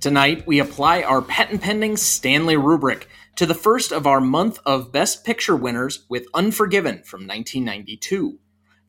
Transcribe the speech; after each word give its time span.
Tonight, 0.00 0.46
we 0.46 0.60
apply 0.60 1.02
our 1.02 1.20
patent 1.20 1.60
pending 1.60 1.96
Stanley 1.96 2.56
rubric 2.56 3.08
to 3.34 3.46
the 3.46 3.54
first 3.54 3.90
of 3.90 4.06
our 4.06 4.20
month 4.20 4.60
of 4.64 4.92
Best 4.92 5.24
Picture 5.24 5.56
winners 5.56 6.06
with 6.08 6.28
Unforgiven 6.34 7.02
from 7.02 7.22
1992. 7.22 8.38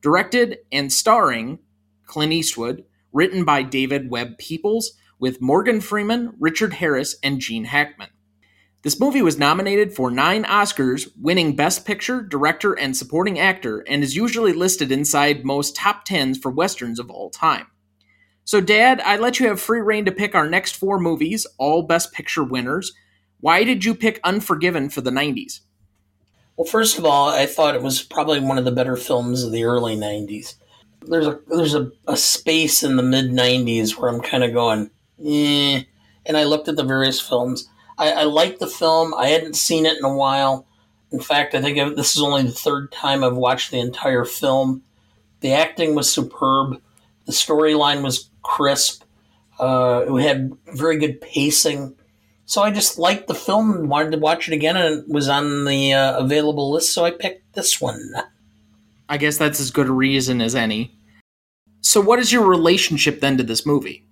Directed 0.02 0.58
and 0.70 0.92
starring 0.92 1.58
Clint 2.06 2.32
Eastwood, 2.32 2.84
written 3.12 3.44
by 3.44 3.64
David 3.64 4.08
Webb 4.08 4.38
Peoples, 4.38 4.92
with 5.18 5.42
Morgan 5.42 5.80
Freeman, 5.80 6.34
Richard 6.38 6.74
Harris, 6.74 7.16
and 7.24 7.40
Gene 7.40 7.64
Hackman. 7.64 8.10
This 8.82 9.00
movie 9.00 9.20
was 9.20 9.36
nominated 9.36 9.92
for 9.92 10.12
nine 10.12 10.44
Oscars, 10.44 11.08
winning 11.20 11.56
Best 11.56 11.84
Picture, 11.84 12.22
Director, 12.22 12.72
and 12.72 12.96
Supporting 12.96 13.36
Actor, 13.36 13.80
and 13.88 14.04
is 14.04 14.14
usually 14.14 14.52
listed 14.52 14.92
inside 14.92 15.44
most 15.44 15.74
top 15.74 16.04
tens 16.04 16.38
for 16.38 16.52
westerns 16.52 17.00
of 17.00 17.10
all 17.10 17.30
time. 17.30 17.66
So, 18.44 18.60
Dad, 18.60 19.00
I 19.02 19.16
let 19.16 19.38
you 19.38 19.48
have 19.48 19.60
free 19.60 19.80
reign 19.80 20.04
to 20.06 20.12
pick 20.12 20.34
our 20.34 20.48
next 20.48 20.76
four 20.76 20.98
movies, 20.98 21.46
all 21.58 21.82
Best 21.82 22.12
Picture 22.12 22.42
winners. 22.42 22.92
Why 23.40 23.64
did 23.64 23.84
you 23.84 23.94
pick 23.94 24.20
Unforgiven 24.24 24.90
for 24.90 25.00
the 25.00 25.10
90s? 25.10 25.60
Well, 26.56 26.66
first 26.66 26.98
of 26.98 27.04
all, 27.04 27.28
I 27.28 27.46
thought 27.46 27.74
it 27.74 27.82
was 27.82 28.02
probably 28.02 28.40
one 28.40 28.58
of 28.58 28.64
the 28.64 28.72
better 28.72 28.96
films 28.96 29.44
of 29.44 29.52
the 29.52 29.64
early 29.64 29.96
90s. 29.96 30.54
There's 31.06 31.26
a 31.26 31.40
there's 31.48 31.74
a, 31.74 31.90
a 32.06 32.16
space 32.16 32.82
in 32.82 32.96
the 32.96 33.02
mid 33.02 33.30
90s 33.30 33.96
where 33.96 34.10
I'm 34.10 34.20
kind 34.20 34.44
of 34.44 34.52
going, 34.52 34.90
eh. 35.24 35.84
And 36.26 36.36
I 36.36 36.44
looked 36.44 36.68
at 36.68 36.76
the 36.76 36.82
various 36.84 37.18
films 37.18 37.66
I, 38.00 38.12
I 38.12 38.22
like 38.24 38.58
the 38.58 38.66
film. 38.66 39.12
I 39.14 39.28
hadn't 39.28 39.54
seen 39.54 39.84
it 39.84 39.98
in 39.98 40.04
a 40.04 40.14
while. 40.14 40.66
In 41.12 41.20
fact, 41.20 41.54
I 41.54 41.60
think 41.60 41.96
this 41.96 42.16
is 42.16 42.22
only 42.22 42.42
the 42.42 42.50
third 42.50 42.90
time 42.90 43.22
I've 43.22 43.36
watched 43.36 43.70
the 43.70 43.78
entire 43.78 44.24
film. 44.24 44.82
The 45.40 45.52
acting 45.52 45.94
was 45.94 46.10
superb. 46.10 46.80
The 47.26 47.32
storyline 47.32 48.02
was 48.02 48.29
crisp. 48.42 49.04
Uh, 49.58 50.04
it 50.08 50.22
had 50.22 50.52
very 50.74 50.98
good 50.98 51.20
pacing. 51.20 51.94
So 52.46 52.62
I 52.62 52.70
just 52.70 52.98
liked 52.98 53.28
the 53.28 53.34
film 53.34 53.72
and 53.72 53.88
wanted 53.88 54.12
to 54.12 54.18
watch 54.18 54.48
it 54.48 54.54
again, 54.54 54.76
and 54.76 55.00
it 55.00 55.08
was 55.08 55.28
on 55.28 55.66
the 55.66 55.92
uh, 55.92 56.18
available 56.18 56.72
list, 56.72 56.92
so 56.92 57.04
I 57.04 57.12
picked 57.12 57.54
this 57.54 57.80
one. 57.80 58.12
I 59.08 59.18
guess 59.18 59.38
that's 59.38 59.60
as 59.60 59.70
good 59.70 59.88
a 59.88 59.92
reason 59.92 60.40
as 60.40 60.54
any. 60.54 60.96
So, 61.80 62.00
what 62.00 62.18
is 62.18 62.32
your 62.32 62.46
relationship 62.46 63.20
then 63.20 63.36
to 63.38 63.42
this 63.42 63.64
movie? 63.64 64.04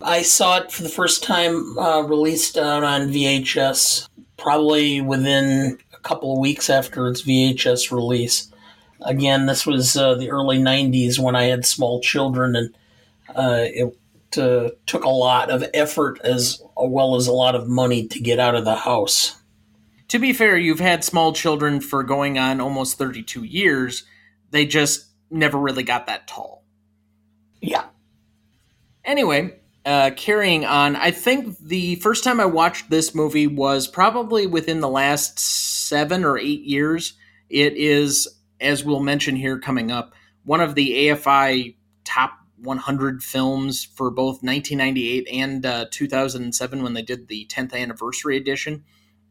I 0.00 0.22
saw 0.22 0.58
it 0.58 0.70
for 0.70 0.82
the 0.82 0.88
first 0.88 1.22
time 1.22 1.78
uh, 1.78 2.02
released 2.02 2.58
out 2.58 2.84
on 2.84 3.08
VHS, 3.08 4.08
probably 4.36 5.00
within 5.00 5.78
a 5.92 5.98
couple 6.00 6.32
of 6.32 6.38
weeks 6.38 6.68
after 6.68 7.08
its 7.08 7.22
VHS 7.22 7.90
release. 7.90 8.52
Again, 9.00 9.46
this 9.46 9.66
was 9.66 9.96
uh, 9.96 10.14
the 10.14 10.30
early 10.30 10.58
90s 10.58 11.18
when 11.18 11.36
I 11.36 11.44
had 11.44 11.64
small 11.64 12.00
children, 12.00 12.56
and 12.56 12.76
it 13.34 13.96
uh, 14.38 14.70
took 14.86 15.04
a 15.04 15.08
lot 15.08 15.50
of 15.50 15.64
effort 15.72 16.20
as 16.22 16.62
well 16.76 17.16
as 17.16 17.26
a 17.26 17.32
lot 17.32 17.54
of 17.54 17.68
money 17.68 18.06
to 18.08 18.20
get 18.20 18.38
out 18.38 18.54
of 18.54 18.64
the 18.64 18.76
house. 18.76 19.36
To 20.08 20.18
be 20.18 20.32
fair, 20.32 20.56
you've 20.56 20.80
had 20.80 21.04
small 21.04 21.32
children 21.32 21.80
for 21.80 22.02
going 22.02 22.38
on 22.38 22.60
almost 22.60 22.98
32 22.98 23.44
years. 23.44 24.04
They 24.50 24.66
just 24.66 25.06
never 25.30 25.58
really 25.58 25.82
got 25.82 26.06
that 26.06 26.28
tall. 26.28 26.64
Yeah. 27.60 27.84
Anyway, 29.04 29.58
uh, 29.84 30.10
carrying 30.16 30.64
on, 30.64 30.96
I 30.96 31.10
think 31.10 31.58
the 31.58 31.96
first 31.96 32.24
time 32.24 32.40
I 32.40 32.44
watched 32.44 32.90
this 32.90 33.14
movie 33.14 33.46
was 33.46 33.86
probably 33.86 34.46
within 34.46 34.80
the 34.80 34.88
last 34.88 35.38
seven 35.38 36.24
or 36.24 36.38
eight 36.38 36.62
years. 36.62 37.14
It 37.48 37.76
is, 37.76 38.28
as 38.60 38.84
we'll 38.84 39.00
mention 39.00 39.36
here 39.36 39.58
coming 39.58 39.90
up, 39.90 40.12
one 40.44 40.60
of 40.60 40.74
the 40.74 41.08
AFI 41.08 41.75
100 42.58 43.22
films 43.22 43.84
for 43.84 44.10
both 44.10 44.42
1998 44.42 45.28
and 45.30 45.66
uh, 45.66 45.86
2007 45.90 46.82
when 46.82 46.94
they 46.94 47.02
did 47.02 47.28
the 47.28 47.46
10th 47.46 47.74
anniversary 47.74 48.36
edition. 48.36 48.84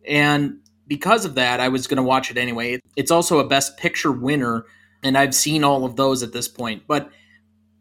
And 0.08 0.60
because 0.88 1.26
of 1.26 1.36
that, 1.36 1.60
I 1.60 1.70
was 1.70 1.88
going 1.88 1.98
to 1.98 2.04
watch 2.04 2.30
it 2.30 2.38
anyway. 2.38 2.80
It's 2.96 3.12
also 3.12 3.40
a 3.40 3.48
Best 3.48 3.78
Picture 3.78 4.12
winner, 4.12 4.66
and 5.04 5.18
I've 5.18 5.34
seen 5.36 5.64
all 5.64 5.86
of 5.86 5.96
those 5.96 6.22
at 6.24 6.34
this 6.34 6.48
point. 6.48 6.84
But 6.88 7.10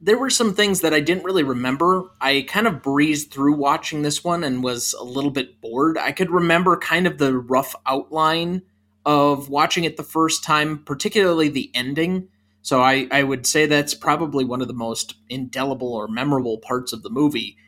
there 0.00 0.18
were 0.18 0.30
some 0.30 0.54
things 0.54 0.80
that 0.82 0.92
I 0.92 1.00
didn't 1.00 1.24
really 1.24 1.42
remember. 1.42 2.10
I 2.20 2.44
kind 2.48 2.66
of 2.66 2.82
breezed 2.82 3.30
through 3.30 3.56
watching 3.56 4.02
this 4.02 4.22
one 4.22 4.44
and 4.44 4.62
was 4.62 4.94
a 4.94 5.04
little 5.04 5.30
bit 5.30 5.60
bored. 5.60 5.96
I 5.96 6.12
could 6.12 6.30
remember 6.30 6.76
kind 6.76 7.06
of 7.06 7.18
the 7.18 7.36
rough 7.36 7.74
outline 7.86 8.62
of 9.06 9.48
watching 9.48 9.84
it 9.84 9.96
the 9.96 10.02
first 10.02 10.44
time, 10.44 10.78
particularly 10.84 11.48
the 11.48 11.70
ending. 11.74 12.28
So 12.64 12.80
I, 12.80 13.06
I 13.10 13.22
would 13.22 13.46
say 13.46 13.66
that's 13.66 13.92
probably 13.92 14.42
one 14.42 14.62
of 14.62 14.68
the 14.68 14.72
most 14.74 15.16
indelible 15.28 15.92
or 15.92 16.08
memorable 16.08 16.56
parts 16.56 16.94
of 16.94 17.02
the 17.02 17.10
movie. 17.10 17.58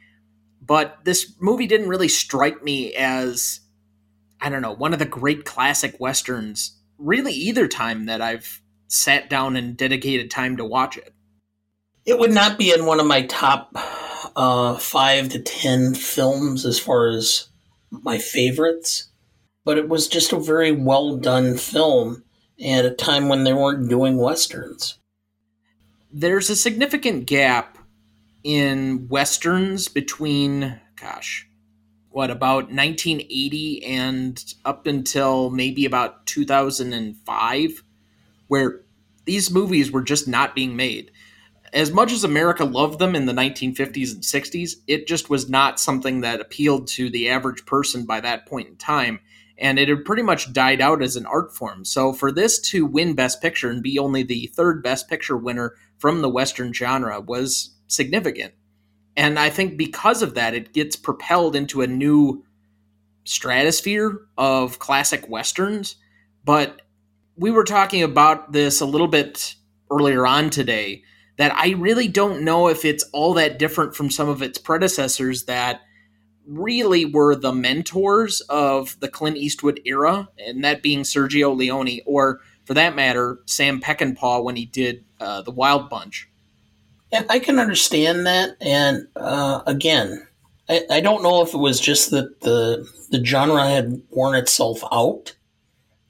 But 0.63 1.05
this 1.05 1.35
movie 1.39 1.67
didn't 1.67 1.91
really 1.91 2.09
strike 2.09 2.65
me 2.65 2.95
as, 2.95 3.61
I 4.41 4.49
don't 4.49 4.63
know, 4.63 4.73
one 4.73 4.95
of 4.95 4.99
the 4.99 5.05
great 5.05 5.45
classic 5.45 5.97
westerns, 6.01 6.81
really, 6.97 7.35
either 7.35 7.69
time 7.69 8.07
that 8.07 8.23
I've 8.23 8.63
sat 8.89 9.29
down 9.29 9.55
and 9.55 9.77
dedicated 9.77 10.31
time 10.31 10.57
to 10.57 10.65
watch 10.65 10.97
it. 10.97 11.13
It 12.07 12.19
would 12.19 12.33
not 12.33 12.57
be 12.57 12.73
in 12.73 12.87
one 12.87 12.99
of 12.99 13.07
my 13.07 13.27
top 13.27 13.73
uh, 14.35 14.79
five 14.79 15.29
to 15.29 15.41
ten 15.41 15.95
films 15.95 16.65
as 16.65 16.79
far 16.79 17.09
as 17.09 17.49
my 17.91 18.17
favorites, 18.17 19.11
but 19.63 19.77
it 19.77 19.91
was 19.91 20.09
just 20.09 20.33
a 20.33 20.41
very 20.41 20.73
well 20.73 21.19
done 21.19 21.59
film 21.59 22.25
at 22.65 22.85
a 22.85 22.91
time 22.91 23.29
when 23.29 23.45
they 23.45 23.53
weren't 23.53 23.89
doing 23.89 24.17
westerns. 24.17 24.99
There's 26.13 26.49
a 26.51 26.57
significant 26.57 27.27
gap 27.27 27.79
in 28.43 29.09
westerns 29.09 29.89
between, 29.89 30.81
gosh, 30.95 31.49
what, 32.11 32.31
about 32.31 32.71
1980 32.71 33.85
and 33.85 34.55
up 34.65 34.87
until 34.87 35.51
maybe 35.51 35.85
about 35.85 36.25
2005, 36.27 37.83
where 38.47 38.81
these 39.25 39.51
movies 39.51 39.91
were 39.91 40.03
just 40.03 40.27
not 40.27 40.55
being 40.55 40.77
made 40.77 41.11
as 41.73 41.93
much 41.93 42.13
as 42.13 42.25
America 42.25 42.65
loved 42.65 42.99
them 42.99 43.15
in 43.15 43.27
the 43.27 43.33
1950s 43.33 44.15
and 44.15 44.23
60s, 44.23 44.77
it 44.87 45.07
just 45.07 45.29
was 45.29 45.49
not 45.49 45.81
something 45.81 46.23
that 46.23 46.41
appealed 46.41 46.89
to 46.89 47.11
the 47.11 47.29
average 47.29 47.67
person 47.67 48.07
by 48.07 48.21
that 48.21 48.47
point 48.47 48.69
in 48.69 48.77
time. 48.77 49.21
And 49.59 49.79
it 49.79 49.89
had 49.89 50.05
pretty 50.05 50.23
much 50.23 50.53
died 50.53 50.81
out 50.81 51.03
as 51.03 51.17
an 51.17 51.27
art 51.27 51.55
form. 51.55 51.85
So 51.85 52.13
for 52.13 52.31
this 52.31 52.59
to 52.71 52.85
win 52.85 53.15
Best 53.15 53.41
Picture 53.41 53.71
and 53.71 53.83
be 53.83 53.99
only 53.99 54.23
the 54.23 54.49
third 54.49 54.83
Best 54.83 55.09
Picture 55.09 55.37
winner 55.37 55.75
from 55.99 56.21
the 56.21 56.29
Western 56.29 56.73
genre 56.75 57.21
was 57.21 57.75
significant. 57.87 58.53
And 59.17 59.39
I 59.39 59.49
think 59.49 59.79
because 59.79 60.21
of 60.21 60.35
that, 60.35 60.55
it 60.55 60.75
gets 60.75 60.95
propelled 60.95 61.57
into 61.57 61.81
a 61.81 61.87
new 61.87 62.45
stratosphere 63.25 64.27
of 64.37 64.79
classic 64.79 65.29
Westerns. 65.29 65.97
But 66.45 66.83
we 67.37 67.51
were 67.51 67.65
talking 67.65 68.03
about 68.03 68.53
this 68.53 68.81
a 68.81 68.87
little 68.87 69.09
bit 69.09 69.55
earlier 69.91 70.27
on 70.27 70.51
today 70.51 71.03
that 71.39 71.55
I 71.55 71.71
really 71.71 72.09
don't 72.09 72.43
know 72.43 72.69
if 72.69 72.85
it's 72.85 73.05
all 73.13 73.35
that 73.35 73.59
different 73.59 73.95
from 73.95 74.11
some 74.11 74.29
of 74.29 74.43
its 74.43 74.59
predecessors 74.59 75.45
that 75.45 75.81
really 76.47 77.05
were 77.05 77.35
the 77.35 77.53
mentors 77.53 78.41
of 78.43 78.99
the 79.01 79.09
Clint 79.09 79.37
Eastwood 79.37 79.81
era, 79.85 80.29
and 80.39 80.65
that 80.65 80.83
being 80.83 81.01
Sergio 81.01 81.57
Leone, 81.57 82.01
or 82.07 82.41
for 82.65 82.75
that 82.75 82.97
matter, 82.97 83.39
Sam 83.47 83.81
Peckinpah 83.81 84.43
when 84.43 84.57
he 84.57 84.67
did 84.67 85.05
uh, 85.21 85.43
The 85.43 85.51
Wild 85.51 85.89
Bunch. 85.89 86.29
And 87.13 87.27
I 87.31 87.39
can 87.39 87.59
understand 87.59 88.27
that. 88.27 88.57
And 88.61 89.07
uh, 89.15 89.63
again, 89.67 90.27
I, 90.69 90.83
I 90.91 91.01
don't 91.01 91.23
know 91.23 91.43
if 91.43 91.55
it 91.55 91.59
was 91.59 91.81
just 91.81 92.11
that 92.11 92.41
the 92.41 92.89
the 93.11 93.25
genre 93.25 93.65
had 93.69 94.03
worn 94.11 94.35
itself 94.35 94.83
out, 94.91 95.37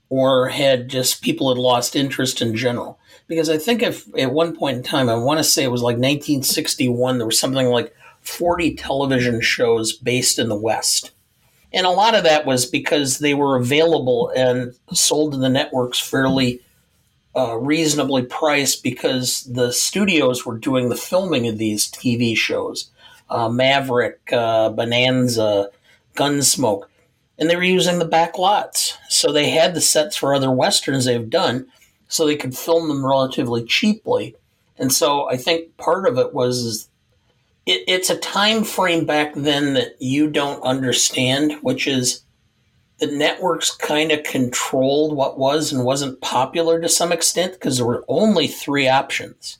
or 0.08 0.48
had 0.48 0.88
just 0.88 1.22
people 1.22 1.50
had 1.50 1.58
lost 1.58 1.94
interest 1.94 2.40
in 2.40 2.56
general 2.56 2.98
because 3.28 3.50
I 3.50 3.58
think 3.58 3.82
if 3.82 4.06
at 4.18 4.32
one 4.32 4.56
point 4.56 4.78
in 4.78 4.82
time, 4.82 5.08
I 5.08 5.14
want 5.14 5.38
to 5.38 5.44
say 5.44 5.64
it 5.64 5.70
was 5.70 5.82
like 5.82 5.96
1961, 5.96 7.18
there 7.18 7.26
was 7.26 7.38
something 7.38 7.66
like 7.68 7.94
40 8.26 8.74
television 8.74 9.40
shows 9.40 9.92
based 9.92 10.38
in 10.38 10.48
the 10.48 10.56
West. 10.56 11.12
And 11.72 11.86
a 11.86 11.90
lot 11.90 12.14
of 12.14 12.24
that 12.24 12.46
was 12.46 12.66
because 12.66 13.18
they 13.18 13.34
were 13.34 13.56
available 13.56 14.32
and 14.36 14.74
sold 14.92 15.32
to 15.32 15.38
the 15.38 15.48
networks 15.48 15.98
fairly 15.98 16.60
uh, 17.36 17.56
reasonably 17.58 18.22
priced 18.22 18.82
because 18.82 19.42
the 19.42 19.70
studios 19.72 20.46
were 20.46 20.56
doing 20.56 20.88
the 20.88 20.96
filming 20.96 21.46
of 21.46 21.58
these 21.58 21.90
TV 21.90 22.36
shows. 22.36 22.90
uh, 23.28 23.48
Maverick, 23.48 24.32
uh, 24.32 24.70
Bonanza, 24.70 25.70
Gunsmoke, 26.14 26.84
and 27.38 27.50
they 27.50 27.56
were 27.56 27.62
using 27.62 27.98
the 27.98 28.04
back 28.04 28.38
lots. 28.38 28.96
So 29.08 29.32
they 29.32 29.50
had 29.50 29.74
the 29.74 29.80
sets 29.80 30.16
for 30.16 30.34
other 30.34 30.50
westerns 30.50 31.04
they've 31.04 31.28
done, 31.28 31.66
so 32.08 32.24
they 32.24 32.36
could 32.36 32.56
film 32.56 32.88
them 32.88 33.04
relatively 33.04 33.64
cheaply. 33.64 34.36
And 34.78 34.92
so 34.92 35.28
I 35.28 35.36
think 35.36 35.76
part 35.76 36.06
of 36.08 36.18
it 36.18 36.34
was 36.34 36.88
it, 37.66 37.82
it's 37.88 38.10
a 38.10 38.18
time 38.18 38.64
frame 38.64 39.04
back 39.04 39.34
then 39.34 39.74
that 39.74 40.00
you 40.00 40.30
don't 40.30 40.62
understand, 40.62 41.52
which 41.60 41.86
is 41.86 42.22
the 42.98 43.06
networks 43.06 43.74
kind 43.74 44.10
of 44.10 44.22
controlled 44.22 45.14
what 45.14 45.38
was 45.38 45.72
and 45.72 45.84
wasn't 45.84 46.20
popular 46.20 46.80
to 46.80 46.88
some 46.88 47.12
extent 47.12 47.52
because 47.52 47.76
there 47.76 47.86
were 47.86 48.04
only 48.08 48.46
three 48.46 48.88
options. 48.88 49.58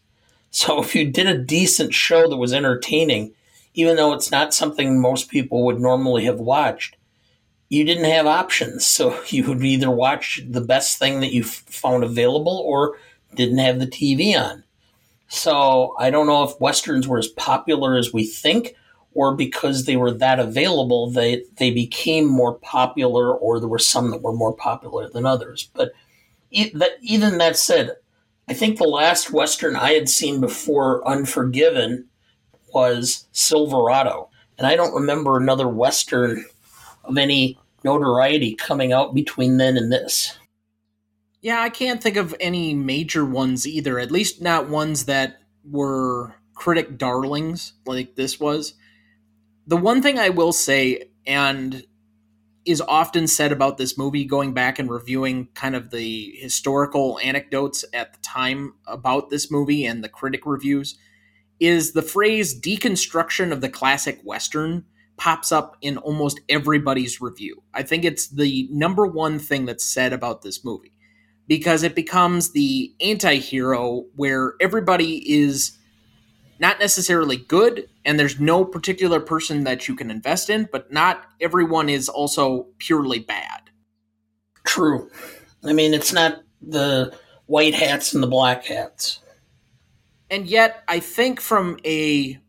So 0.50 0.80
if 0.80 0.94
you 0.94 1.10
did 1.10 1.26
a 1.26 1.36
decent 1.36 1.92
show 1.92 2.30
that 2.30 2.36
was 2.36 2.54
entertaining, 2.54 3.34
even 3.74 3.96
though 3.96 4.14
it's 4.14 4.30
not 4.30 4.54
something 4.54 4.98
most 4.98 5.28
people 5.28 5.64
would 5.66 5.80
normally 5.80 6.24
have 6.24 6.40
watched, 6.40 6.96
you 7.68 7.84
didn't 7.84 8.10
have 8.10 8.26
options. 8.26 8.86
So 8.86 9.22
you 9.28 9.44
would 9.48 9.62
either 9.62 9.90
watch 9.90 10.40
the 10.48 10.62
best 10.62 10.98
thing 10.98 11.20
that 11.20 11.32
you 11.32 11.44
found 11.44 12.04
available 12.04 12.62
or 12.64 12.96
didn't 13.34 13.58
have 13.58 13.78
the 13.80 13.86
TV 13.86 14.34
on. 14.40 14.64
So 15.28 15.94
I 15.98 16.10
don't 16.10 16.26
know 16.26 16.44
if 16.44 16.60
westerns 16.60 17.08
were 17.08 17.18
as 17.18 17.28
popular 17.28 17.96
as 17.96 18.12
we 18.12 18.24
think, 18.24 18.74
or 19.14 19.34
because 19.34 19.84
they 19.84 19.96
were 19.96 20.12
that 20.12 20.38
available, 20.38 21.10
they 21.10 21.42
they 21.56 21.70
became 21.70 22.26
more 22.26 22.54
popular, 22.58 23.34
or 23.34 23.58
there 23.58 23.68
were 23.68 23.78
some 23.78 24.10
that 24.10 24.22
were 24.22 24.32
more 24.32 24.54
popular 24.54 25.08
than 25.08 25.26
others. 25.26 25.70
But 25.74 25.92
even 26.50 27.38
that 27.38 27.56
said, 27.56 27.96
I 28.48 28.54
think 28.54 28.78
the 28.78 28.84
last 28.84 29.32
western 29.32 29.74
I 29.74 29.92
had 29.94 30.08
seen 30.08 30.40
before 30.40 31.06
Unforgiven 31.08 32.06
was 32.72 33.26
Silverado, 33.32 34.28
and 34.58 34.66
I 34.66 34.76
don't 34.76 34.94
remember 34.94 35.36
another 35.36 35.66
western 35.66 36.44
of 37.04 37.16
any 37.18 37.58
notoriety 37.84 38.54
coming 38.54 38.92
out 38.92 39.14
between 39.14 39.56
then 39.56 39.76
and 39.76 39.90
this. 39.90 40.38
Yeah, 41.42 41.60
I 41.60 41.68
can't 41.68 42.02
think 42.02 42.16
of 42.16 42.34
any 42.40 42.74
major 42.74 43.24
ones 43.24 43.66
either, 43.66 43.98
at 43.98 44.10
least 44.10 44.40
not 44.40 44.68
ones 44.68 45.04
that 45.04 45.38
were 45.64 46.34
critic 46.54 46.98
darlings 46.98 47.74
like 47.84 48.16
this 48.16 48.40
was. 48.40 48.74
The 49.66 49.76
one 49.76 50.02
thing 50.02 50.18
I 50.18 50.30
will 50.30 50.52
say, 50.52 51.10
and 51.26 51.84
is 52.64 52.80
often 52.80 53.28
said 53.28 53.52
about 53.52 53.78
this 53.78 53.96
movie, 53.96 54.24
going 54.24 54.54
back 54.54 54.78
and 54.78 54.90
reviewing 54.90 55.48
kind 55.54 55.76
of 55.76 55.90
the 55.90 56.34
historical 56.38 57.18
anecdotes 57.22 57.84
at 57.92 58.12
the 58.12 58.18
time 58.22 58.74
about 58.86 59.30
this 59.30 59.50
movie 59.50 59.84
and 59.84 60.02
the 60.02 60.08
critic 60.08 60.46
reviews, 60.46 60.98
is 61.60 61.92
the 61.92 62.02
phrase 62.02 62.58
deconstruction 62.58 63.52
of 63.52 63.60
the 63.60 63.68
classic 63.68 64.20
Western 64.24 64.84
pops 65.16 65.52
up 65.52 65.76
in 65.80 65.96
almost 65.98 66.40
everybody's 66.48 67.20
review. 67.20 67.62
I 67.72 67.82
think 67.82 68.04
it's 68.04 68.28
the 68.28 68.68
number 68.70 69.06
one 69.06 69.38
thing 69.38 69.64
that's 69.64 69.84
said 69.84 70.12
about 70.12 70.42
this 70.42 70.64
movie 70.64 70.92
because 71.48 71.82
it 71.82 71.94
becomes 71.94 72.52
the 72.52 72.92
anti 73.00 73.36
hero 73.36 74.04
where 74.16 74.54
everybody 74.60 75.18
is 75.30 75.78
not 76.58 76.80
necessarily 76.80 77.36
good 77.36 77.88
and 78.04 78.18
there's 78.18 78.40
no 78.40 78.64
particular 78.64 79.20
person 79.20 79.64
that 79.64 79.88
you 79.88 79.94
can 79.94 80.10
invest 80.10 80.48
in, 80.48 80.68
but 80.72 80.92
not 80.92 81.24
everyone 81.40 81.88
is 81.88 82.08
also 82.08 82.66
purely 82.78 83.18
bad. 83.18 83.70
True. 84.64 85.10
I 85.64 85.72
mean, 85.72 85.94
it's 85.94 86.12
not 86.12 86.42
the 86.62 87.14
white 87.46 87.74
hats 87.74 88.14
and 88.14 88.22
the 88.22 88.28
black 88.28 88.64
hats. 88.64 89.20
And 90.30 90.46
yet, 90.46 90.82
I 90.88 91.00
think 91.00 91.40
from 91.40 91.78
a 91.84 92.40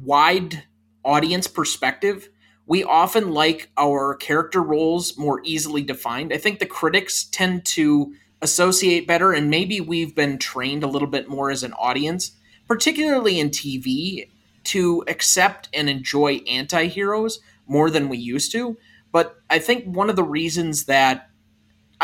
wide 0.00 0.64
audience 1.04 1.46
perspective, 1.46 2.28
we 2.66 2.84
often 2.84 3.32
like 3.32 3.70
our 3.76 4.14
character 4.14 4.62
roles 4.62 5.18
more 5.18 5.40
easily 5.44 5.82
defined. 5.82 6.32
I 6.32 6.38
think 6.38 6.58
the 6.58 6.66
critics 6.66 7.24
tend 7.24 7.64
to 7.66 8.14
associate 8.44 9.06
better, 9.06 9.32
and 9.32 9.50
maybe 9.50 9.80
we've 9.80 10.14
been 10.14 10.38
trained 10.38 10.84
a 10.84 10.88
little 10.88 11.08
bit 11.08 11.28
more 11.28 11.50
as 11.50 11.64
an 11.64 11.72
audience, 11.72 12.32
particularly 12.68 13.40
in 13.40 13.48
TV, 13.48 14.28
to 14.64 15.02
accept 15.08 15.68
and 15.72 15.88
enjoy 15.88 16.34
anti 16.46 16.86
heroes 16.86 17.40
more 17.66 17.90
than 17.90 18.08
we 18.08 18.18
used 18.18 18.52
to. 18.52 18.76
But 19.10 19.36
I 19.48 19.58
think 19.58 19.84
one 19.84 20.10
of 20.10 20.16
the 20.16 20.22
reasons 20.22 20.84
that 20.84 21.30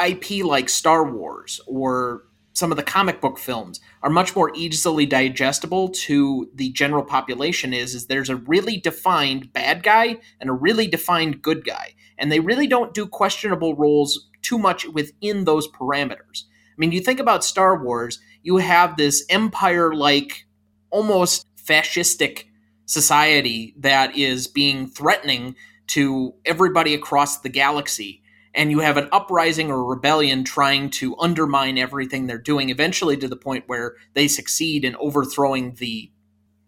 IP 0.02 0.42
like 0.44 0.68
Star 0.68 1.04
Wars 1.04 1.60
or 1.66 2.22
some 2.52 2.70
of 2.70 2.76
the 2.76 2.82
comic 2.82 3.20
book 3.20 3.38
films 3.38 3.80
are 4.02 4.10
much 4.10 4.34
more 4.34 4.50
easily 4.54 5.06
digestible 5.06 5.88
to 5.88 6.50
the 6.54 6.70
general 6.72 7.04
population 7.04 7.72
is 7.72 7.94
is 7.94 8.06
there's 8.06 8.28
a 8.28 8.36
really 8.36 8.76
defined 8.76 9.52
bad 9.52 9.82
guy 9.82 10.18
and 10.40 10.50
a 10.50 10.54
really 10.54 10.86
defined 10.86 11.42
good 11.42 11.64
guy 11.64 11.94
and 12.18 12.30
they 12.30 12.40
really 12.40 12.66
don't 12.66 12.92
do 12.92 13.06
questionable 13.06 13.74
roles 13.76 14.29
too 14.42 14.58
much 14.58 14.86
within 14.88 15.44
those 15.44 15.68
parameters 15.68 16.44
i 16.44 16.76
mean 16.78 16.92
you 16.92 17.00
think 17.00 17.20
about 17.20 17.44
star 17.44 17.82
wars 17.82 18.18
you 18.42 18.56
have 18.58 18.96
this 18.96 19.24
empire 19.28 19.94
like 19.94 20.46
almost 20.90 21.46
fascistic 21.56 22.44
society 22.86 23.74
that 23.78 24.16
is 24.16 24.46
being 24.48 24.86
threatening 24.86 25.54
to 25.86 26.34
everybody 26.44 26.94
across 26.94 27.40
the 27.40 27.48
galaxy 27.48 28.20
and 28.54 28.70
you 28.70 28.80
have 28.80 28.96
an 28.96 29.08
uprising 29.12 29.70
or 29.70 29.84
rebellion 29.84 30.44
trying 30.44 30.90
to 30.90 31.16
undermine 31.18 31.78
everything 31.78 32.26
they're 32.26 32.38
doing, 32.38 32.68
eventually 32.68 33.16
to 33.16 33.28
the 33.28 33.36
point 33.36 33.64
where 33.68 33.94
they 34.14 34.26
succeed 34.26 34.84
in 34.84 34.96
overthrowing 34.96 35.74
the 35.74 36.10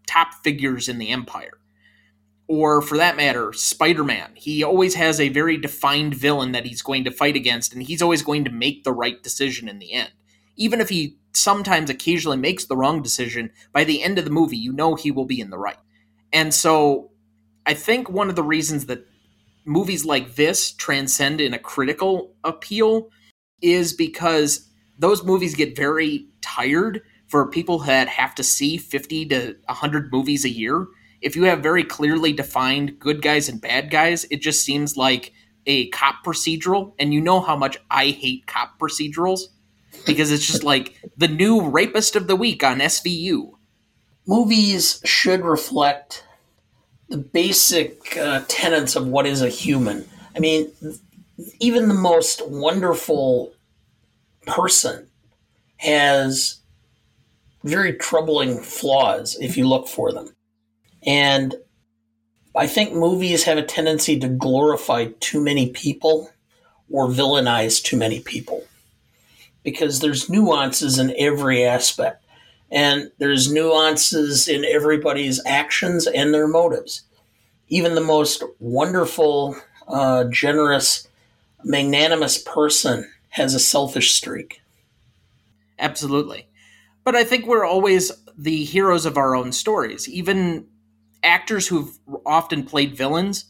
top 0.06 0.34
figures 0.44 0.88
in 0.88 0.98
the 0.98 1.10
empire. 1.10 1.58
Or, 2.54 2.82
for 2.82 2.98
that 2.98 3.16
matter, 3.16 3.54
Spider 3.54 4.04
Man. 4.04 4.32
He 4.34 4.62
always 4.62 4.94
has 4.96 5.18
a 5.18 5.30
very 5.30 5.56
defined 5.56 6.14
villain 6.14 6.52
that 6.52 6.66
he's 6.66 6.82
going 6.82 7.02
to 7.04 7.10
fight 7.10 7.34
against, 7.34 7.72
and 7.72 7.82
he's 7.82 8.02
always 8.02 8.20
going 8.20 8.44
to 8.44 8.50
make 8.50 8.84
the 8.84 8.92
right 8.92 9.22
decision 9.22 9.70
in 9.70 9.78
the 9.78 9.94
end. 9.94 10.10
Even 10.56 10.78
if 10.78 10.90
he 10.90 11.16
sometimes 11.32 11.88
occasionally 11.88 12.36
makes 12.36 12.66
the 12.66 12.76
wrong 12.76 13.00
decision, 13.00 13.50
by 13.72 13.84
the 13.84 14.02
end 14.02 14.18
of 14.18 14.26
the 14.26 14.30
movie, 14.30 14.58
you 14.58 14.70
know 14.70 14.96
he 14.96 15.10
will 15.10 15.24
be 15.24 15.40
in 15.40 15.48
the 15.48 15.56
right. 15.56 15.78
And 16.30 16.52
so 16.52 17.10
I 17.64 17.72
think 17.72 18.10
one 18.10 18.28
of 18.28 18.36
the 18.36 18.42
reasons 18.42 18.84
that 18.84 19.06
movies 19.64 20.04
like 20.04 20.34
this 20.34 20.72
transcend 20.72 21.40
in 21.40 21.54
a 21.54 21.58
critical 21.58 22.34
appeal 22.44 23.08
is 23.62 23.94
because 23.94 24.68
those 24.98 25.24
movies 25.24 25.54
get 25.54 25.74
very 25.74 26.26
tired 26.42 27.00
for 27.28 27.48
people 27.48 27.78
that 27.78 28.08
have 28.08 28.34
to 28.34 28.42
see 28.42 28.76
50 28.76 29.24
to 29.28 29.56
100 29.64 30.12
movies 30.12 30.44
a 30.44 30.50
year. 30.50 30.86
If 31.22 31.36
you 31.36 31.44
have 31.44 31.62
very 31.62 31.84
clearly 31.84 32.32
defined 32.32 32.98
good 32.98 33.22
guys 33.22 33.48
and 33.48 33.60
bad 33.60 33.90
guys, 33.90 34.26
it 34.30 34.42
just 34.42 34.64
seems 34.64 34.96
like 34.96 35.32
a 35.66 35.88
cop 35.88 36.24
procedural. 36.24 36.92
And 36.98 37.14
you 37.14 37.20
know 37.20 37.40
how 37.40 37.56
much 37.56 37.78
I 37.90 38.06
hate 38.06 38.46
cop 38.46 38.78
procedurals 38.78 39.42
because 40.04 40.32
it's 40.32 40.46
just 40.46 40.64
like 40.64 40.96
the 41.16 41.28
new 41.28 41.62
rapist 41.62 42.16
of 42.16 42.26
the 42.26 42.36
week 42.36 42.64
on 42.64 42.80
SVU. 42.80 43.52
Movies 44.26 45.00
should 45.04 45.44
reflect 45.44 46.24
the 47.08 47.18
basic 47.18 48.16
uh, 48.16 48.42
tenets 48.48 48.96
of 48.96 49.06
what 49.06 49.26
is 49.26 49.42
a 49.42 49.48
human. 49.48 50.08
I 50.34 50.38
mean, 50.38 50.72
even 51.60 51.88
the 51.88 51.94
most 51.94 52.46
wonderful 52.48 53.52
person 54.46 55.08
has 55.78 56.60
very 57.64 57.92
troubling 57.92 58.58
flaws 58.60 59.36
if 59.40 59.56
you 59.56 59.68
look 59.68 59.88
for 59.88 60.12
them. 60.12 60.34
And 61.06 61.54
I 62.54 62.66
think 62.66 62.92
movies 62.92 63.44
have 63.44 63.58
a 63.58 63.62
tendency 63.62 64.18
to 64.20 64.28
glorify 64.28 65.08
too 65.20 65.42
many 65.42 65.70
people 65.70 66.30
or 66.90 67.08
villainize 67.08 67.82
too 67.82 67.96
many 67.96 68.20
people 68.20 68.64
because 69.62 70.00
there's 70.00 70.28
nuances 70.28 70.98
in 70.98 71.14
every 71.16 71.64
aspect 71.64 72.22
and 72.70 73.10
there's 73.18 73.52
nuances 73.52 74.48
in 74.48 74.64
everybody's 74.64 75.44
actions 75.46 76.06
and 76.06 76.32
their 76.32 76.48
motives. 76.48 77.02
Even 77.68 77.94
the 77.94 78.00
most 78.00 78.42
wonderful, 78.58 79.56
uh, 79.88 80.24
generous, 80.24 81.06
magnanimous 81.64 82.38
person 82.38 83.10
has 83.30 83.54
a 83.54 83.60
selfish 83.60 84.12
streak. 84.12 84.62
Absolutely. 85.78 86.48
But 87.04 87.14
I 87.14 87.24
think 87.24 87.46
we're 87.46 87.64
always 87.64 88.12
the 88.36 88.64
heroes 88.64 89.04
of 89.04 89.16
our 89.18 89.34
own 89.34 89.52
stories. 89.52 90.08
Even 90.08 90.66
actors 91.22 91.68
who've 91.68 91.98
often 92.26 92.64
played 92.64 92.96
villains 92.96 93.46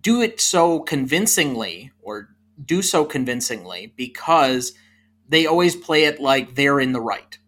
do 0.00 0.22
it 0.22 0.40
so 0.40 0.80
convincingly 0.80 1.90
or 2.00 2.30
do 2.64 2.82
so 2.82 3.04
convincingly 3.04 3.92
because 3.96 4.72
they 5.28 5.46
always 5.46 5.76
play 5.76 6.04
it 6.04 6.20
like 6.20 6.54
they're 6.54 6.80
in 6.80 6.92
the 6.92 7.00
right 7.00 7.38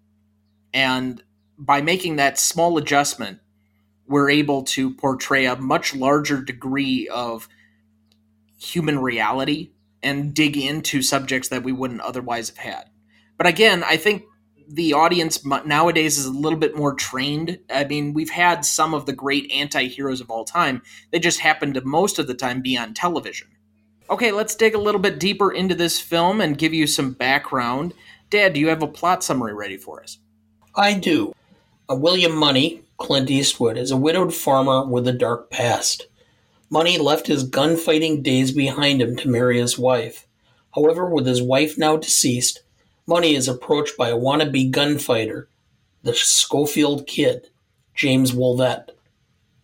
and 0.75 1.23
by 1.57 1.81
making 1.81 2.17
that 2.17 2.39
small 2.39 2.77
adjustment, 2.77 3.39
we're 4.07 4.29
able 4.29 4.65
to 4.65 4.93
portray 4.95 5.47
a 5.47 5.57
much 5.57 5.95
larger 5.95 6.43
degree 6.43 7.09
of 7.09 7.49
human 8.59 8.99
reality 8.99 9.71
and 10.03 10.35
dig 10.35 10.57
into 10.57 11.01
subjects 11.01 11.49
that 11.49 11.63
we 11.63 11.73
wouldn't 11.73 12.01
otherwise 12.01 12.49
have 12.51 12.59
had. 12.59 12.91
But 13.39 13.47
again, 13.47 13.83
I 13.85 13.97
think 13.97 14.25
the 14.69 14.93
audience 14.93 15.45
nowadays 15.45 16.19
is 16.19 16.27
a 16.27 16.33
little 16.33 16.59
bit 16.59 16.77
more 16.77 16.95
trained. 16.95 17.59
I 17.71 17.85
mean, 17.85 18.15
we've 18.15 18.31
had 18.31 18.65
some 18.65 18.95
of 18.95 19.07
the 19.07 19.13
great 19.13 19.51
anti 19.51 19.87
heroes 19.87 20.21
of 20.21 20.31
all 20.31 20.45
time. 20.45 20.83
They 21.11 21.19
just 21.19 21.41
happen 21.41 21.73
to 21.75 21.85
most 21.85 22.19
of 22.19 22.27
the 22.27 22.35
time 22.35 22.61
be 22.61 22.77
on 22.77 22.95
television. 22.95 23.49
Okay, 24.11 24.33
let's 24.33 24.55
dig 24.55 24.75
a 24.75 24.81
little 24.81 25.01
bit 25.01 25.19
deeper 25.19 25.51
into 25.51 25.75
this 25.75 26.01
film 26.01 26.41
and 26.41 26.59
give 26.59 26.75
you 26.75 26.87
some 26.87 27.13
background. 27.13 27.95
Dad, 28.31 28.53
do 28.53 28.61
you 28.61 28.69
have 28.69 28.83
a 28.83 28.87
plot 28.87 29.25
summary 29.25 29.55
ready 29.55 29.77
for 29.77 30.03
us? 30.03 30.19
I 30.75 30.95
do. 30.95 31.35
A 31.89 31.95
William 31.95 32.35
Munny, 32.35 32.83
Clint 32.99 33.31
Eastwood, 33.31 33.79
is 33.79 33.91
a 33.91 33.97
widowed 33.97 34.35
farmer 34.35 34.85
with 34.85 35.07
a 35.09 35.13
dark 35.13 35.51
past. 35.51 36.07
Munny 36.69 36.99
left 36.99 37.29
his 37.29 37.49
gunfighting 37.49 38.23
days 38.23 38.53
behind 38.53 39.01
him 39.01 39.17
to 39.17 39.29
marry 39.29 39.61
his 39.61 39.79
wife. 39.79 40.27
However, 40.75 41.09
with 41.09 41.27
his 41.27 41.41
wife 41.41 41.79
now 41.79 41.97
deceased, 41.97 42.63
Munny 43.07 43.35
is 43.35 43.49
approached 43.49 43.99
by 43.99 44.09
a 44.09 44.17
wannabe 44.17 44.71
gunfighter, 44.71 45.49
the 46.03 46.15
Schofield 46.15 47.07
Kid, 47.07 47.49
Jaimz 47.95 48.33
Woolvet, 48.33 48.91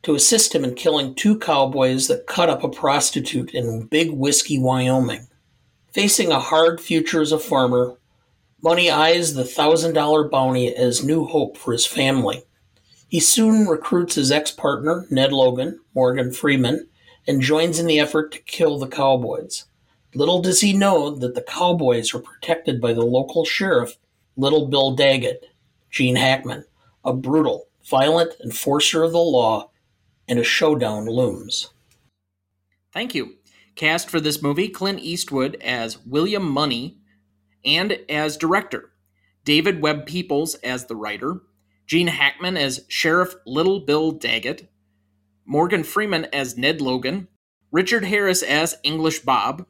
to 0.02 0.14
assist 0.14 0.54
him 0.54 0.62
in 0.62 0.74
killing 0.74 1.14
two 1.14 1.38
cowboys 1.38 2.06
that 2.08 2.26
cut 2.26 2.50
up 2.50 2.62
a 2.62 2.68
prostitute 2.68 3.54
in 3.54 3.86
Big 3.86 4.10
Whiskey, 4.10 4.58
Wyoming. 4.58 5.26
Facing 5.90 6.30
a 6.30 6.38
hard 6.38 6.82
future 6.82 7.22
as 7.22 7.32
a 7.32 7.38
farmer, 7.38 7.96
Munny 8.62 8.90
eyes 8.90 9.32
the 9.32 9.44
thousand 9.44 9.94
dollar 9.94 10.28
bounty 10.28 10.74
as 10.74 11.02
new 11.02 11.24
hope 11.24 11.56
for 11.56 11.72
his 11.72 11.86
family. 11.86 12.42
He 13.08 13.20
soon 13.20 13.66
recruits 13.66 14.16
his 14.16 14.30
ex 14.30 14.50
partner, 14.50 15.06
Ned 15.10 15.32
Logan, 15.32 15.80
Morgan 15.94 16.30
Freeman, 16.30 16.88
and 17.26 17.40
joins 17.40 17.78
in 17.78 17.86
the 17.86 17.98
effort 17.98 18.32
to 18.32 18.38
kill 18.40 18.78
the 18.78 18.86
cowboys. 18.86 19.64
Little 20.14 20.42
does 20.42 20.60
he 20.60 20.72
know 20.72 21.10
that 21.10 21.34
the 21.34 21.42
cowboys 21.42 22.12
are 22.14 22.20
protected 22.20 22.80
by 22.80 22.92
the 22.92 23.04
local 23.04 23.44
sheriff, 23.44 23.96
Little 24.36 24.66
Bill 24.66 24.92
Daggett, 24.92 25.46
Gene 25.90 26.16
Hackman, 26.16 26.64
a 27.04 27.12
brutal, 27.12 27.68
violent 27.88 28.34
enforcer 28.42 29.04
of 29.04 29.12
the 29.12 29.18
law, 29.18 29.70
and 30.28 30.38
a 30.38 30.44
showdown 30.44 31.06
looms. 31.06 31.70
Thank 32.92 33.14
you. 33.14 33.36
Cast 33.76 34.10
for 34.10 34.20
this 34.20 34.42
movie 34.42 34.68
Clint 34.68 35.00
Eastwood 35.00 35.56
as 35.62 36.04
William 36.04 36.48
Munny 36.48 36.98
and 37.64 37.98
as 38.08 38.36
director, 38.36 38.90
David 39.44 39.80
Webb 39.80 40.06
Peoples 40.06 40.54
as 40.56 40.86
the 40.86 40.96
writer, 40.96 41.40
Gene 41.86 42.08
Hackman 42.08 42.56
as 42.56 42.84
Sheriff 42.88 43.34
Little 43.46 43.80
Bill 43.80 44.12
Daggett, 44.12 44.70
Morgan 45.46 45.84
Freeman 45.84 46.26
as 46.32 46.56
Ned 46.56 46.80
Logan, 46.80 47.28
Richard 47.72 48.04
Harris 48.04 48.42
as 48.42 48.76
English 48.82 49.20
Bob, 49.20 49.66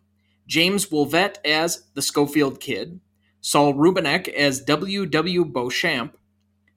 Jaimz 0.50 0.90
Woolvet 0.90 1.36
as 1.44 1.84
the 1.94 2.02
Schofield 2.02 2.58
Kid, 2.58 2.98
Saul 3.40 3.72
Rubinek 3.72 4.26
as 4.26 4.60
W. 4.62 5.06
W. 5.06 5.44
Beauchamp, 5.44 6.16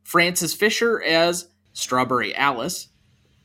Frances 0.04 0.54
Fisher 0.54 1.02
as 1.02 1.48
Strawberry 1.74 2.36
Alice, 2.36 2.90